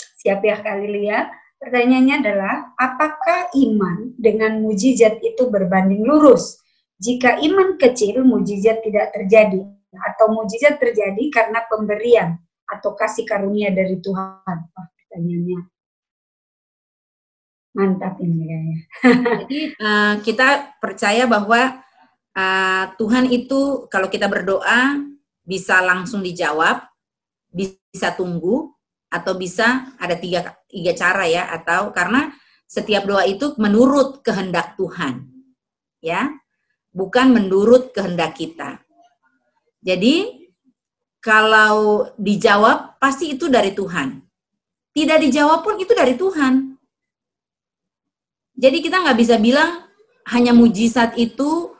[0.00, 1.28] Siap ya Kak Lili ya?
[1.60, 6.63] Pertanyaannya adalah, apakah iman dengan mujizat itu berbanding lurus?
[6.98, 12.38] Jika iman kecil, mujizat tidak terjadi, atau mujizat terjadi karena pemberian,
[12.70, 14.58] atau kasih karunia dari Tuhan?
[14.74, 14.88] Wah,
[17.74, 18.78] mantap ini kayaknya.
[19.42, 21.82] Jadi uh, kita percaya bahwa
[22.32, 25.02] uh, Tuhan itu kalau kita berdoa
[25.42, 26.86] bisa langsung dijawab,
[27.50, 28.72] bisa tunggu,
[29.10, 32.32] atau bisa ada tiga tiga cara ya, atau karena
[32.64, 35.26] setiap doa itu menurut kehendak Tuhan,
[36.00, 36.30] ya,
[36.94, 38.78] bukan menurut kehendak kita.
[39.82, 40.46] Jadi
[41.18, 44.22] kalau dijawab pasti itu dari Tuhan.
[44.94, 46.78] Tidak dijawab pun itu dari Tuhan.
[48.54, 49.90] Jadi kita nggak bisa bilang
[50.30, 51.74] hanya mujizat itu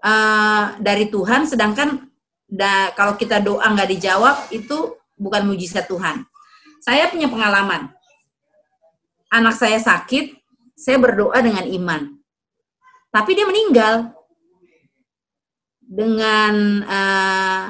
[0.00, 2.08] uh, dari Tuhan, sedangkan
[2.48, 6.24] da, kalau kita doa nggak dijawab itu bukan mujizat Tuhan.
[6.80, 7.92] Saya punya pengalaman.
[9.28, 10.40] Anak saya sakit,
[10.72, 12.16] saya berdoa dengan iman.
[13.12, 14.16] Tapi dia meninggal
[15.88, 17.64] dengan uh,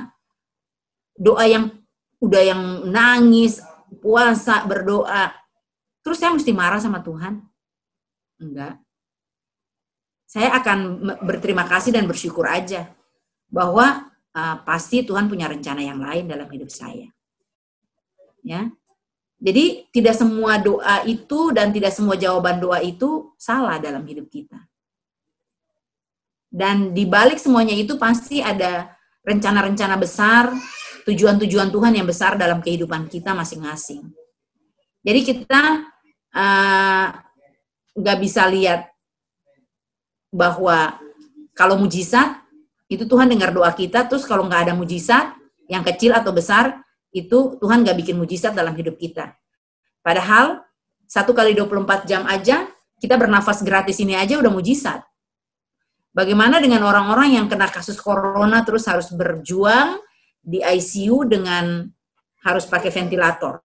[1.15, 1.71] doa yang
[2.19, 3.63] udah yang nangis,
[4.03, 5.31] puasa, berdoa.
[6.03, 7.39] Terus saya mesti marah sama Tuhan?
[8.43, 8.83] Enggak.
[10.29, 12.91] Saya akan berterima kasih dan bersyukur aja
[13.49, 17.09] bahwa uh, pasti Tuhan punya rencana yang lain dalam hidup saya.
[18.45, 18.69] Ya.
[19.39, 24.68] Jadi tidak semua doa itu dan tidak semua jawaban doa itu salah dalam hidup kita.
[26.49, 28.89] Dan di balik semuanya itu pasti ada
[29.21, 30.49] rencana-rencana besar,
[31.05, 34.09] tujuan-tujuan Tuhan yang besar dalam kehidupan kita masing-masing.
[35.05, 35.63] Jadi kita
[36.33, 37.09] uh,
[37.97, 38.89] nggak bisa lihat
[40.33, 40.97] bahwa
[41.53, 42.41] kalau mujizat
[42.89, 45.37] itu Tuhan dengar doa kita, terus kalau nggak ada mujizat
[45.69, 46.81] yang kecil atau besar
[47.13, 49.37] itu Tuhan nggak bikin mujizat dalam hidup kita.
[50.01, 50.65] Padahal
[51.09, 52.69] satu kali 24 jam aja
[53.01, 55.08] kita bernafas gratis ini aja udah mujizat.
[56.19, 60.03] Bagaimana dengan orang-orang yang kena kasus corona terus harus berjuang
[60.43, 61.87] di ICU dengan
[62.43, 63.63] harus pakai ventilator?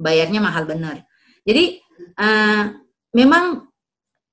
[0.00, 1.04] Bayarnya mahal benar.
[1.44, 1.84] Jadi
[2.16, 2.80] uh,
[3.12, 3.68] memang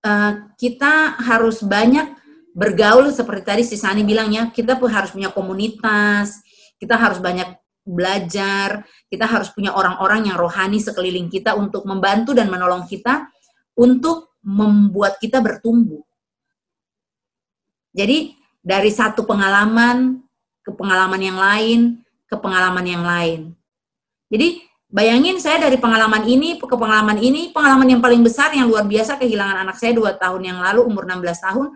[0.07, 2.15] uh, kita harus banyak
[2.55, 6.37] bergaul seperti tadi si Sani bilangnya kita pun harus punya komunitas
[6.77, 7.49] kita harus banyak
[7.81, 13.25] belajar kita harus punya orang-orang yang rohani sekeliling kita untuk membantu dan menolong kita
[13.73, 16.05] untuk membuat kita bertumbuh
[17.95, 20.19] jadi dari satu pengalaman
[20.65, 21.79] ke pengalaman yang lain
[22.27, 23.53] ke pengalaman yang lain
[24.27, 24.59] jadi
[24.93, 29.17] Bayangin saya dari pengalaman ini ke pengalaman ini, pengalaman yang paling besar yang luar biasa
[29.17, 31.67] kehilangan anak saya dua tahun yang lalu umur 16 tahun.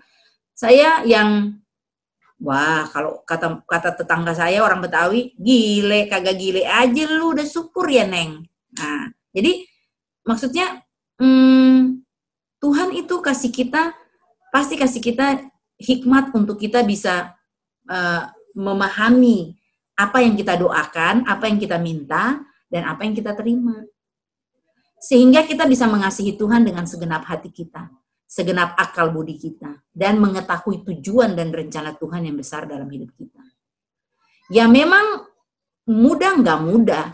[0.54, 1.58] Saya yang
[2.38, 7.90] wah kalau kata kata tetangga saya orang Betawi, gile kagak gile aja lu udah syukur
[7.90, 8.46] ya Neng.
[8.78, 9.66] Nah, jadi
[10.22, 10.86] maksudnya
[11.18, 12.06] hmm,
[12.62, 13.98] Tuhan itu kasih kita
[14.54, 15.42] pasti kasih kita
[15.78, 17.38] hikmat untuk kita bisa
[17.90, 18.24] uh,
[18.58, 19.58] memahami
[19.98, 23.82] apa yang kita doakan, apa yang kita minta, dan apa yang kita terima.
[24.98, 27.90] Sehingga kita bisa mengasihi Tuhan dengan segenap hati kita,
[28.26, 33.42] segenap akal budi kita, dan mengetahui tujuan dan rencana Tuhan yang besar dalam hidup kita.
[34.50, 35.26] Ya memang
[35.86, 37.08] mudah nggak mudah.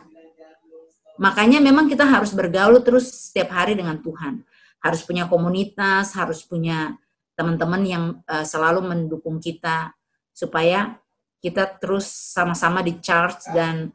[1.19, 4.43] Makanya memang kita harus bergaul terus setiap hari dengan Tuhan.
[4.83, 6.97] Harus punya komunitas, harus punya
[7.33, 9.93] teman-teman yang uh, selalu mendukung kita
[10.33, 10.97] supaya
[11.43, 13.91] kita terus sama-sama di charge dan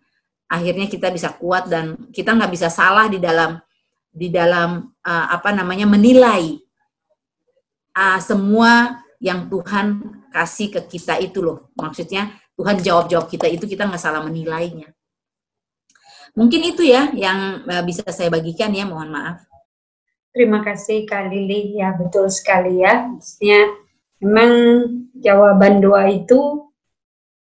[0.50, 3.56] akhirnya kita bisa kuat dan kita nggak bisa salah di dalam
[4.08, 6.58] di dalam uh, apa namanya menilai
[7.96, 11.72] uh, semua yang Tuhan kasih ke kita itu loh.
[11.74, 14.92] Maksudnya Tuhan jawab jawab kita itu kita nggak salah menilainya.
[16.36, 19.47] Mungkin itu ya yang uh, bisa saya bagikan ya mohon maaf
[20.32, 23.72] terima kasih Kak Lili ya betul sekali ya maksudnya
[24.22, 24.52] memang
[25.18, 26.68] jawaban doa itu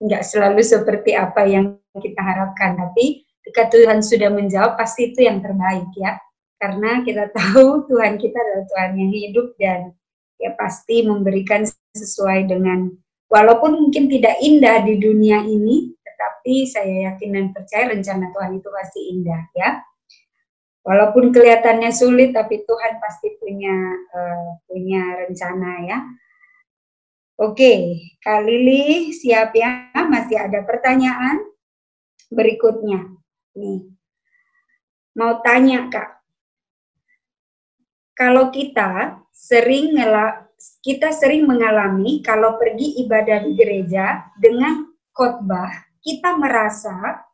[0.05, 2.75] nggak selalu seperti apa yang kita harapkan.
[2.75, 6.19] Tapi ketika Tuhan sudah menjawab, pasti itu yang terbaik ya.
[6.59, 9.81] Karena kita tahu Tuhan kita adalah Tuhan yang hidup dan
[10.41, 11.63] ya pasti memberikan
[11.95, 12.91] sesuai dengan
[13.31, 18.69] walaupun mungkin tidak indah di dunia ini, tetapi saya yakin dan percaya rencana Tuhan itu
[18.69, 19.71] pasti indah ya.
[20.85, 23.77] Walaupun kelihatannya sulit, tapi Tuhan pasti punya
[24.13, 25.99] uh, punya rencana ya.
[27.41, 29.91] Oke, Kak Lili siap ya?
[30.07, 31.55] Masih ada pertanyaan?
[32.35, 33.15] berikutnya.
[33.55, 33.87] Nih.
[35.15, 36.11] Mau tanya, Kak.
[38.15, 39.95] Kalau kita sering
[40.83, 45.71] kita sering mengalami kalau pergi ibadah di gereja dengan khotbah,
[46.03, 47.27] kita merasa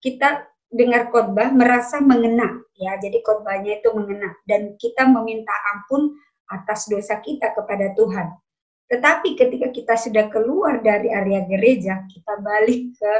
[0.00, 2.96] kita dengar khotbah merasa mengena ya.
[2.98, 6.16] Jadi khotbahnya itu mengena dan kita meminta ampun
[6.48, 8.32] atas dosa kita kepada Tuhan.
[8.88, 13.12] Tetapi ketika kita sudah keluar dari area gereja, kita balik ke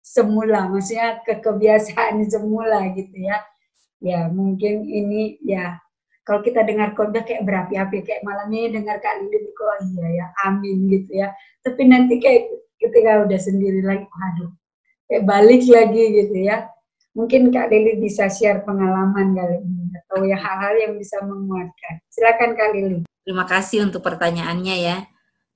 [0.00, 3.40] semula, maksudnya ke kebiasaan semula gitu ya.
[4.02, 5.78] Ya mungkin ini ya
[6.24, 10.26] kalau kita dengar khotbah kayak berapi-api kayak malam ini dengar Kak Lili oh iya ya
[10.48, 11.28] amin gitu ya.
[11.60, 12.50] Tapi nanti kayak
[12.80, 14.50] ketika udah sendiri lagi, aduh
[15.12, 16.71] kayak balik lagi gitu ya.
[17.12, 22.00] Mungkin Kak Lili bisa share pengalaman kali ini atau ya hal-hal yang bisa menguatkan.
[22.08, 23.04] Silakan Kak Lili.
[23.20, 24.96] Terima kasih untuk pertanyaannya ya.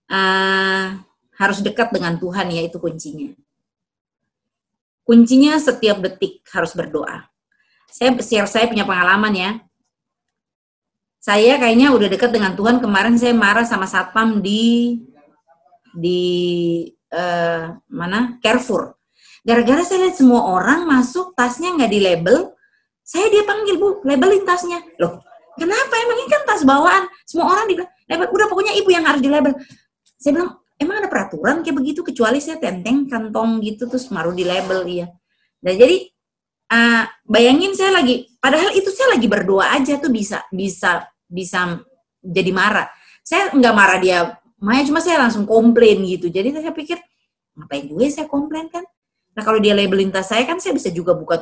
[0.06, 1.00] Uh,
[1.40, 3.32] harus dekat dengan Tuhan ya itu kuncinya.
[5.06, 7.24] Kuncinya setiap detik harus berdoa.
[7.88, 9.50] Saya share saya punya pengalaman ya.
[11.22, 12.84] Saya kayaknya udah dekat dengan Tuhan.
[12.84, 15.00] Kemarin saya marah sama satpam di
[15.96, 16.22] di
[17.16, 18.95] uh, mana Carrefour.
[19.46, 22.50] Gara-gara saya lihat semua orang masuk tasnya nggak di label,
[23.06, 24.82] saya dia panggil bu, labelin tasnya.
[24.98, 25.22] Loh,
[25.54, 25.94] kenapa?
[26.02, 27.06] Emang ini kan tas bawaan.
[27.22, 28.26] Semua orang di label.
[28.34, 29.54] Udah pokoknya ibu yang harus di label.
[30.18, 34.44] Saya bilang, emang ada peraturan kayak begitu kecuali saya tenteng kantong gitu terus maru di
[34.44, 35.06] label iya
[35.64, 35.96] nah jadi
[36.72, 41.80] uh, bayangin saya lagi padahal itu saya lagi berdoa aja tuh bisa bisa bisa
[42.20, 42.86] jadi marah
[43.24, 44.18] saya nggak marah dia
[44.56, 46.96] Maya cuma saya langsung komplain gitu jadi saya pikir
[47.56, 48.84] ngapain juga saya komplain kan
[49.36, 51.36] nah kalau dia labelin tas saya kan saya bisa juga buka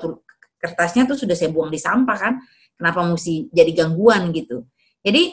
[0.59, 2.35] kertasnya tuh sudah saya buang di sampah kan
[2.75, 4.67] kenapa mesti jadi gangguan gitu
[5.07, 5.31] jadi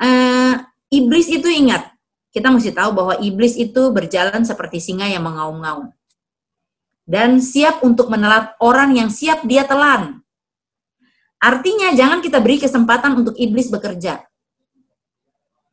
[0.00, 0.54] uh,
[0.94, 1.96] iblis itu ingat
[2.36, 5.88] kita mesti tahu bahwa iblis itu berjalan seperti singa yang mengaum-ngaum.
[7.08, 10.20] Dan siap untuk menelat orang yang siap dia telan.
[11.40, 14.20] Artinya jangan kita beri kesempatan untuk iblis bekerja.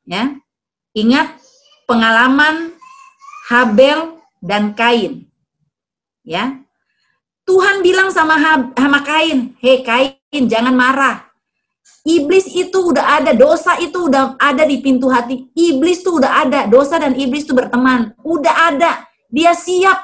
[0.07, 0.23] Ya.
[0.95, 1.35] Ingat
[1.83, 2.79] pengalaman
[3.51, 5.27] Habel dan Kain.
[6.23, 6.63] Ya.
[7.43, 8.39] Tuhan bilang sama
[8.71, 11.33] sama Kain, "Hei Kain, jangan marah.
[12.03, 15.47] Iblis itu udah ada, dosa itu udah ada di pintu hati.
[15.55, 18.11] Iblis tuh udah ada, dosa dan iblis tuh berteman.
[18.23, 20.03] Udah ada, dia siap.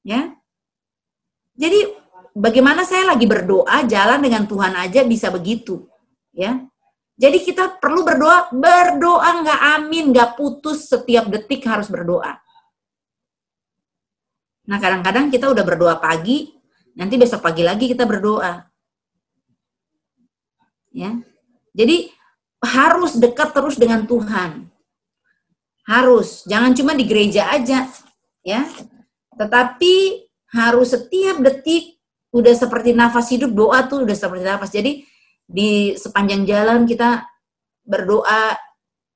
[0.00, 0.32] Ya.
[1.52, 1.84] Jadi
[2.32, 5.84] bagaimana saya lagi berdoa, jalan dengan Tuhan aja bisa begitu.
[6.32, 6.64] Ya.
[7.20, 12.43] Jadi kita perlu berdoa, berdoa nggak amin, nggak putus setiap detik harus berdoa.
[14.64, 16.52] Nah kadang-kadang kita udah berdoa pagi,
[16.96, 18.64] nanti besok pagi lagi kita berdoa
[20.94, 21.10] ya.
[21.74, 22.08] Jadi
[22.62, 24.70] harus dekat terus dengan Tuhan.
[25.84, 27.84] Harus, jangan cuma di gereja aja,
[28.40, 28.64] ya.
[29.36, 30.24] Tetapi
[30.54, 31.98] harus setiap detik
[32.32, 34.70] udah seperti nafas hidup doa tuh udah seperti nafas.
[34.72, 35.04] Jadi
[35.44, 37.28] di sepanjang jalan kita
[37.84, 38.56] berdoa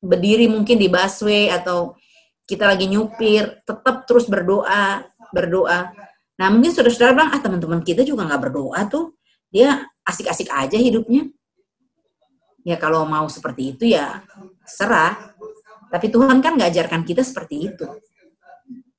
[0.02, 1.96] berdiri mungkin di busway atau
[2.44, 5.92] kita lagi nyupir, tetap terus berdoa, berdoa.
[6.38, 9.16] Nah mungkin saudara-saudara bilang, ah teman-teman kita juga nggak berdoa tuh,
[9.48, 11.28] dia asik-asik aja hidupnya
[12.68, 14.20] ya kalau mau seperti itu ya
[14.68, 15.16] serah.
[15.88, 17.88] Tapi Tuhan kan nggak ajarkan kita seperti itu.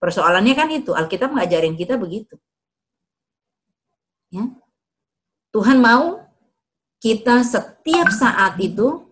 [0.02, 2.34] Persoalannya kan itu, Alkitab ngajarin kita begitu.
[4.34, 4.50] Ya.
[5.54, 6.26] Tuhan mau
[6.98, 9.06] kita setiap saat itu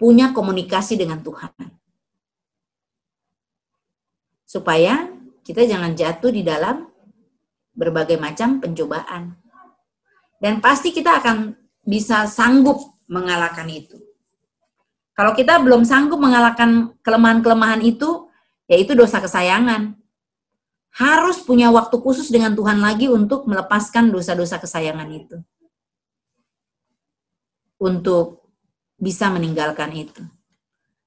[0.00, 1.52] punya komunikasi dengan Tuhan.
[4.48, 5.10] Supaya
[5.46, 6.90] kita jangan jatuh di dalam
[7.70, 9.38] berbagai macam pencobaan.
[10.42, 11.54] Dan pasti kita akan
[11.86, 13.94] bisa sanggup mengalahkan itu.
[15.14, 18.26] Kalau kita belum sanggup mengalahkan kelemahan-kelemahan itu,
[18.66, 19.94] yaitu dosa kesayangan.
[20.98, 25.36] Harus punya waktu khusus dengan Tuhan lagi untuk melepaskan dosa-dosa kesayangan itu.
[27.78, 28.50] Untuk
[28.98, 30.26] bisa meninggalkan itu.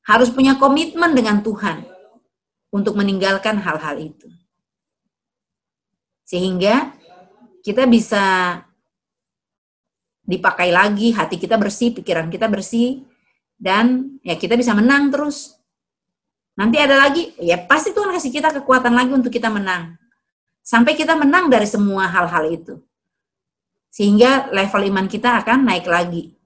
[0.07, 1.98] Harus punya komitmen dengan Tuhan
[2.69, 4.29] untuk meninggalkan hal-hal itu.
[6.25, 6.93] Sehingga
[7.65, 8.57] kita bisa
[10.29, 13.01] dipakai lagi, hati kita bersih, pikiran kita bersih,
[13.57, 15.57] dan ya kita bisa menang terus.
[16.53, 19.97] Nanti ada lagi, ya pasti Tuhan kasih kita kekuatan lagi untuk kita menang.
[20.61, 22.77] Sampai kita menang dari semua hal-hal itu.
[23.89, 26.37] Sehingga level iman kita akan naik lagi.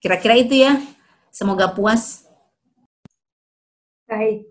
[0.00, 0.80] Kira-kira itu ya.
[1.28, 2.21] Semoga puas.
[4.12, 4.44] Baik.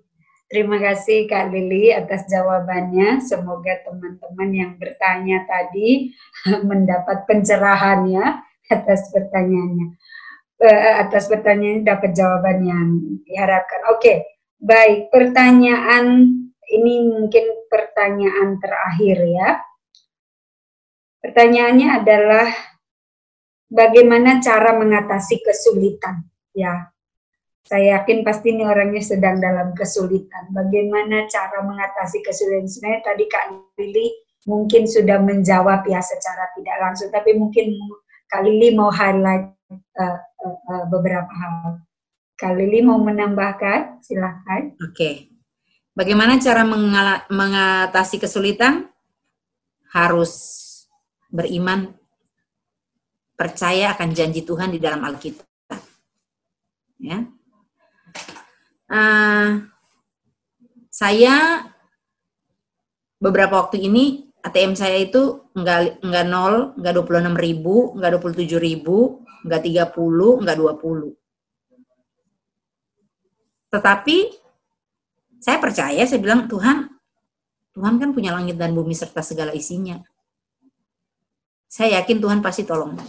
[0.49, 3.21] Terima kasih Kak Lili atas jawabannya.
[3.21, 6.09] Semoga teman-teman yang bertanya tadi
[6.69, 8.41] mendapat pencerahan ya
[8.73, 10.01] atas pertanyaannya.
[10.61, 12.89] Uh, atas pertanyaan dapat jawaban yang
[13.21, 13.85] diharapkan.
[13.93, 15.13] Oke, baik.
[15.13, 16.25] Pertanyaan
[16.73, 19.49] ini mungkin pertanyaan terakhir ya.
[21.21, 22.49] Pertanyaannya adalah
[23.69, 26.25] bagaimana cara mengatasi kesulitan?
[26.51, 26.90] Ya,
[27.65, 30.49] saya yakin pasti ini orangnya sedang dalam kesulitan.
[30.51, 32.67] Bagaimana cara mengatasi kesulitan?
[32.67, 33.45] Sebenarnya tadi Kak
[33.77, 34.07] Lili
[34.49, 37.77] mungkin sudah menjawab ya secara tidak langsung, tapi mungkin
[38.27, 41.85] Kak Lili mau highlight uh, uh, uh, beberapa hal.
[42.35, 44.73] Kak Lili mau menambahkan, silahkan.
[44.81, 44.93] Oke.
[44.97, 45.15] Okay.
[45.91, 46.63] Bagaimana cara
[47.29, 48.89] mengatasi kesulitan?
[49.91, 50.31] Harus
[51.27, 51.91] beriman,
[53.35, 55.43] percaya akan janji Tuhan di dalam Alkitab.
[56.95, 57.27] Ya.
[58.91, 59.71] Uh,
[60.91, 61.63] saya
[63.23, 69.23] beberapa waktu ini ATM saya itu enggak enggak nol, enggak 26 ribu, enggak 27 ribu,
[69.47, 69.61] enggak
[69.95, 71.15] 30, enggak 20.
[73.71, 74.17] Tetapi
[75.39, 76.91] saya percaya, saya bilang Tuhan,
[77.71, 80.03] Tuhan kan punya langit dan bumi serta segala isinya.
[81.71, 82.99] Saya yakin Tuhan pasti tolong.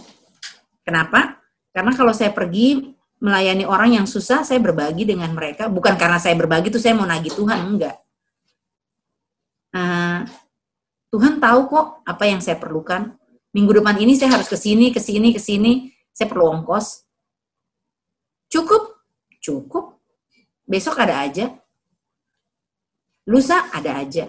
[0.87, 1.43] Kenapa?
[1.75, 2.92] Karena kalau saya pergi
[3.23, 5.71] melayani orang yang susah, saya berbagi dengan mereka.
[5.71, 7.95] Bukan karena saya berbagi itu saya mau nagih Tuhan, enggak.
[9.71, 10.27] Uh,
[11.07, 13.15] Tuhan tahu kok apa yang saya perlukan.
[13.55, 15.87] Minggu depan ini saya harus ke sini, ke sini, ke sini.
[16.11, 17.07] Saya perlu ongkos.
[18.51, 18.99] Cukup?
[19.39, 20.03] Cukup.
[20.67, 21.53] Besok ada aja.
[23.23, 24.27] Lusa ada aja.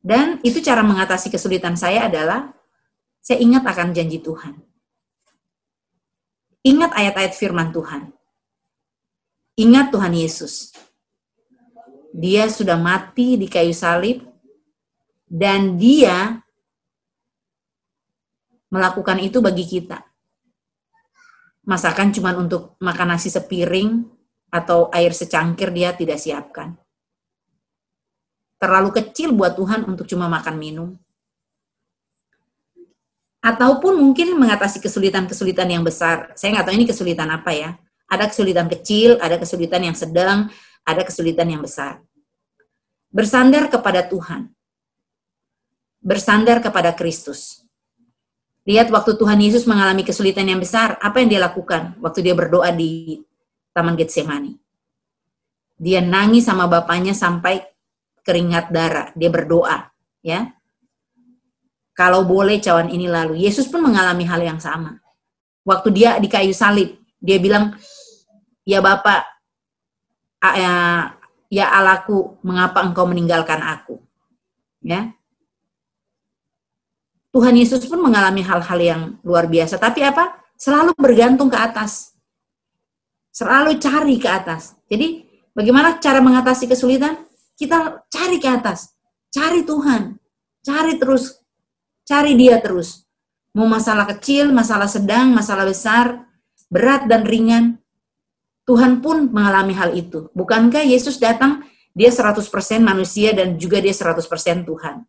[0.00, 2.52] Dan itu cara mengatasi kesulitan saya adalah
[3.20, 4.69] saya ingat akan janji Tuhan.
[6.60, 8.12] Ingat ayat-ayat firman Tuhan.
[9.56, 10.72] Ingat Tuhan Yesus.
[12.10, 14.26] Dia sudah mati di kayu salib
[15.30, 16.42] dan dia
[18.68, 20.10] melakukan itu bagi kita
[21.70, 24.02] masakan cuma untuk makan nasi sepiring
[24.50, 26.74] atau air secangkir dia tidak siapkan.
[28.58, 30.88] Terlalu kecil buat Tuhan untuk cuma makan minum.
[33.40, 36.32] Ataupun mungkin mengatasi kesulitan-kesulitan yang besar.
[36.36, 37.70] Saya nggak tahu ini kesulitan apa ya.
[38.06, 40.52] Ada kesulitan kecil, ada kesulitan yang sedang,
[40.84, 42.04] ada kesulitan yang besar.
[43.08, 44.52] Bersandar kepada Tuhan.
[46.04, 47.60] Bersandar kepada Kristus
[48.68, 52.68] Lihat waktu Tuhan Yesus mengalami kesulitan yang besar, apa yang dia lakukan waktu dia berdoa
[52.70, 53.18] di
[53.72, 54.52] Taman Getsemani?
[55.80, 57.64] Dia nangis sama bapaknya sampai
[58.20, 59.08] keringat darah.
[59.16, 59.88] Dia berdoa,
[60.20, 60.52] ya.
[62.00, 63.44] Kalau boleh cawan ini lalu.
[63.44, 64.96] Yesus pun mengalami hal yang sama.
[65.68, 67.76] Waktu dia di kayu salib, dia bilang,
[68.64, 69.20] "Ya Bapak,
[70.40, 70.72] ya,
[71.52, 74.00] ya Allahku, mengapa engkau meninggalkan aku?"
[74.80, 75.12] Ya.
[77.36, 79.76] Tuhan Yesus pun mengalami hal-hal yang luar biasa.
[79.76, 80.40] Tapi apa?
[80.56, 82.16] Selalu bergantung ke atas.
[83.28, 84.72] Selalu cari ke atas.
[84.88, 87.28] Jadi bagaimana cara mengatasi kesulitan?
[87.60, 88.96] Kita cari ke atas.
[89.28, 90.16] Cari Tuhan.
[90.64, 91.39] Cari terus.
[92.10, 93.06] Cari dia terus.
[93.54, 96.26] Mau masalah kecil, masalah sedang, masalah besar,
[96.66, 97.78] berat dan ringan.
[98.66, 100.26] Tuhan pun mengalami hal itu.
[100.34, 101.62] Bukankah Yesus datang,
[101.94, 102.42] dia 100%
[102.82, 104.26] manusia dan juga dia 100%
[104.66, 105.06] Tuhan.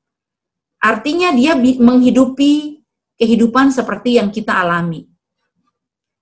[0.77, 2.85] Artinya dia menghidupi
[3.17, 5.09] kehidupan seperti yang kita alami.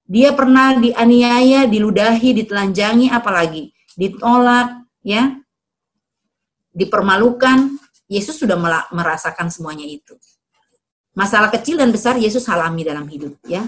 [0.07, 5.43] Dia pernah dianiaya, diludahi, ditelanjangi, apalagi ditolak, ya,
[6.71, 7.75] dipermalukan.
[8.07, 8.55] Yesus sudah
[8.95, 10.15] merasakan semuanya itu.
[11.17, 13.65] Masalah kecil dan besar Yesus alami dalam hidup, ya.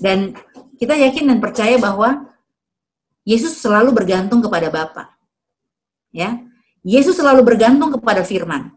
[0.00, 0.34] Dan
[0.80, 2.30] kita yakin dan percaya bahwa
[3.24, 5.12] Yesus selalu bergantung kepada Bapa.
[6.10, 6.40] Ya.
[6.80, 8.72] Yesus selalu bergantung kepada firman.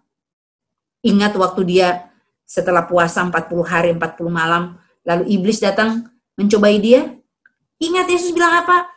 [1.03, 2.11] Ingat waktu dia
[2.43, 4.75] setelah puasa 40 hari 40 malam,
[5.07, 7.15] lalu iblis datang mencobai dia.
[7.79, 8.91] Ingat Yesus bilang apa?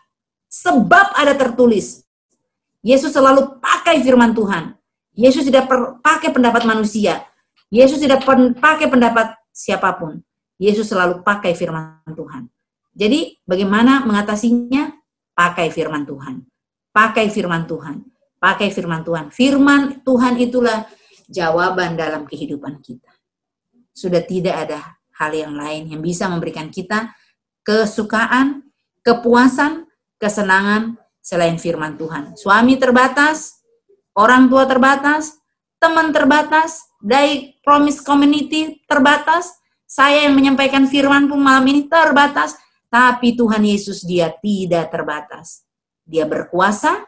[0.51, 2.07] Sebab ada tertulis.
[2.83, 4.75] Yesus selalu pakai firman Tuhan.
[5.17, 5.67] Yesus tidak
[6.05, 7.25] pakai pendapat manusia.
[7.71, 8.23] Yesus tidak
[8.59, 10.23] pakai pendapat siapa pun.
[10.57, 12.49] Yesus selalu pakai firman Tuhan.
[12.97, 14.95] Jadi bagaimana mengatasinya?
[15.37, 16.41] Pakai firman Tuhan.
[16.97, 18.01] Pakai firman Tuhan.
[18.41, 19.29] Pakai firman Tuhan.
[19.29, 20.89] Firman Tuhan itulah
[21.29, 23.13] jawaban dalam kehidupan kita.
[23.93, 27.13] Sudah tidak ada hal yang lain yang bisa memberikan kita
[27.67, 28.65] kesukaan,
[29.05, 29.85] kepuasan,
[30.17, 32.33] kesenangan selain firman Tuhan.
[32.39, 33.61] Suami terbatas,
[34.17, 35.37] orang tua terbatas,
[35.77, 39.51] teman terbatas, dari promise community terbatas,
[39.83, 42.55] saya yang menyampaikan firman pun malam ini terbatas,
[42.87, 45.67] tapi Tuhan Yesus dia tidak terbatas.
[46.07, 47.03] Dia berkuasa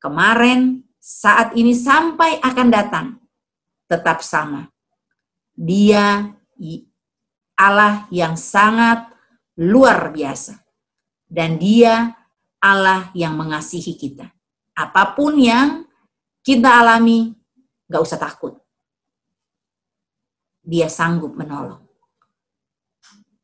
[0.00, 3.06] kemarin, saat ini sampai akan datang
[3.84, 4.72] tetap sama.
[5.52, 6.32] Dia
[7.60, 9.04] Allah yang sangat
[9.60, 10.64] luar biasa.
[11.28, 12.16] Dan dia
[12.56, 14.32] Allah yang mengasihi kita.
[14.72, 15.84] Apa pun yang
[16.40, 17.36] kita alami,
[17.84, 18.63] gak usah takut.
[20.64, 21.84] Dia sanggup menolong.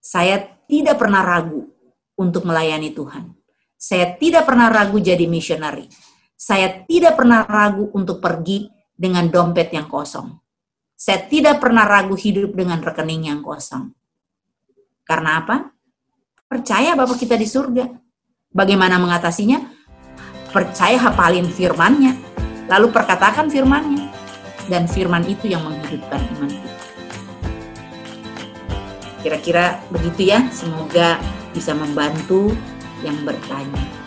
[0.00, 1.68] Saya tidak pernah ragu
[2.16, 3.36] untuk melayani Tuhan.
[3.76, 5.88] Saya tidak pernah ragu jadi misionari.
[6.34, 10.40] Saya tidak pernah ragu untuk pergi dengan dompet yang kosong.
[10.96, 13.92] Saya tidak pernah ragu hidup dengan rekening yang kosong.
[15.04, 15.72] Karena apa?
[16.44, 17.88] Percaya Bapak kita di surga.
[18.52, 19.64] Bagaimana mengatasinya?
[20.50, 22.18] Percaya hafalin firmannya,
[22.68, 24.10] lalu perkatakan firmannya.
[24.68, 26.79] Dan firman itu yang menghidupkan iman kita.
[29.20, 31.20] Kira-kira begitu ya, semoga
[31.52, 32.56] bisa membantu
[33.04, 33.99] yang bertanya.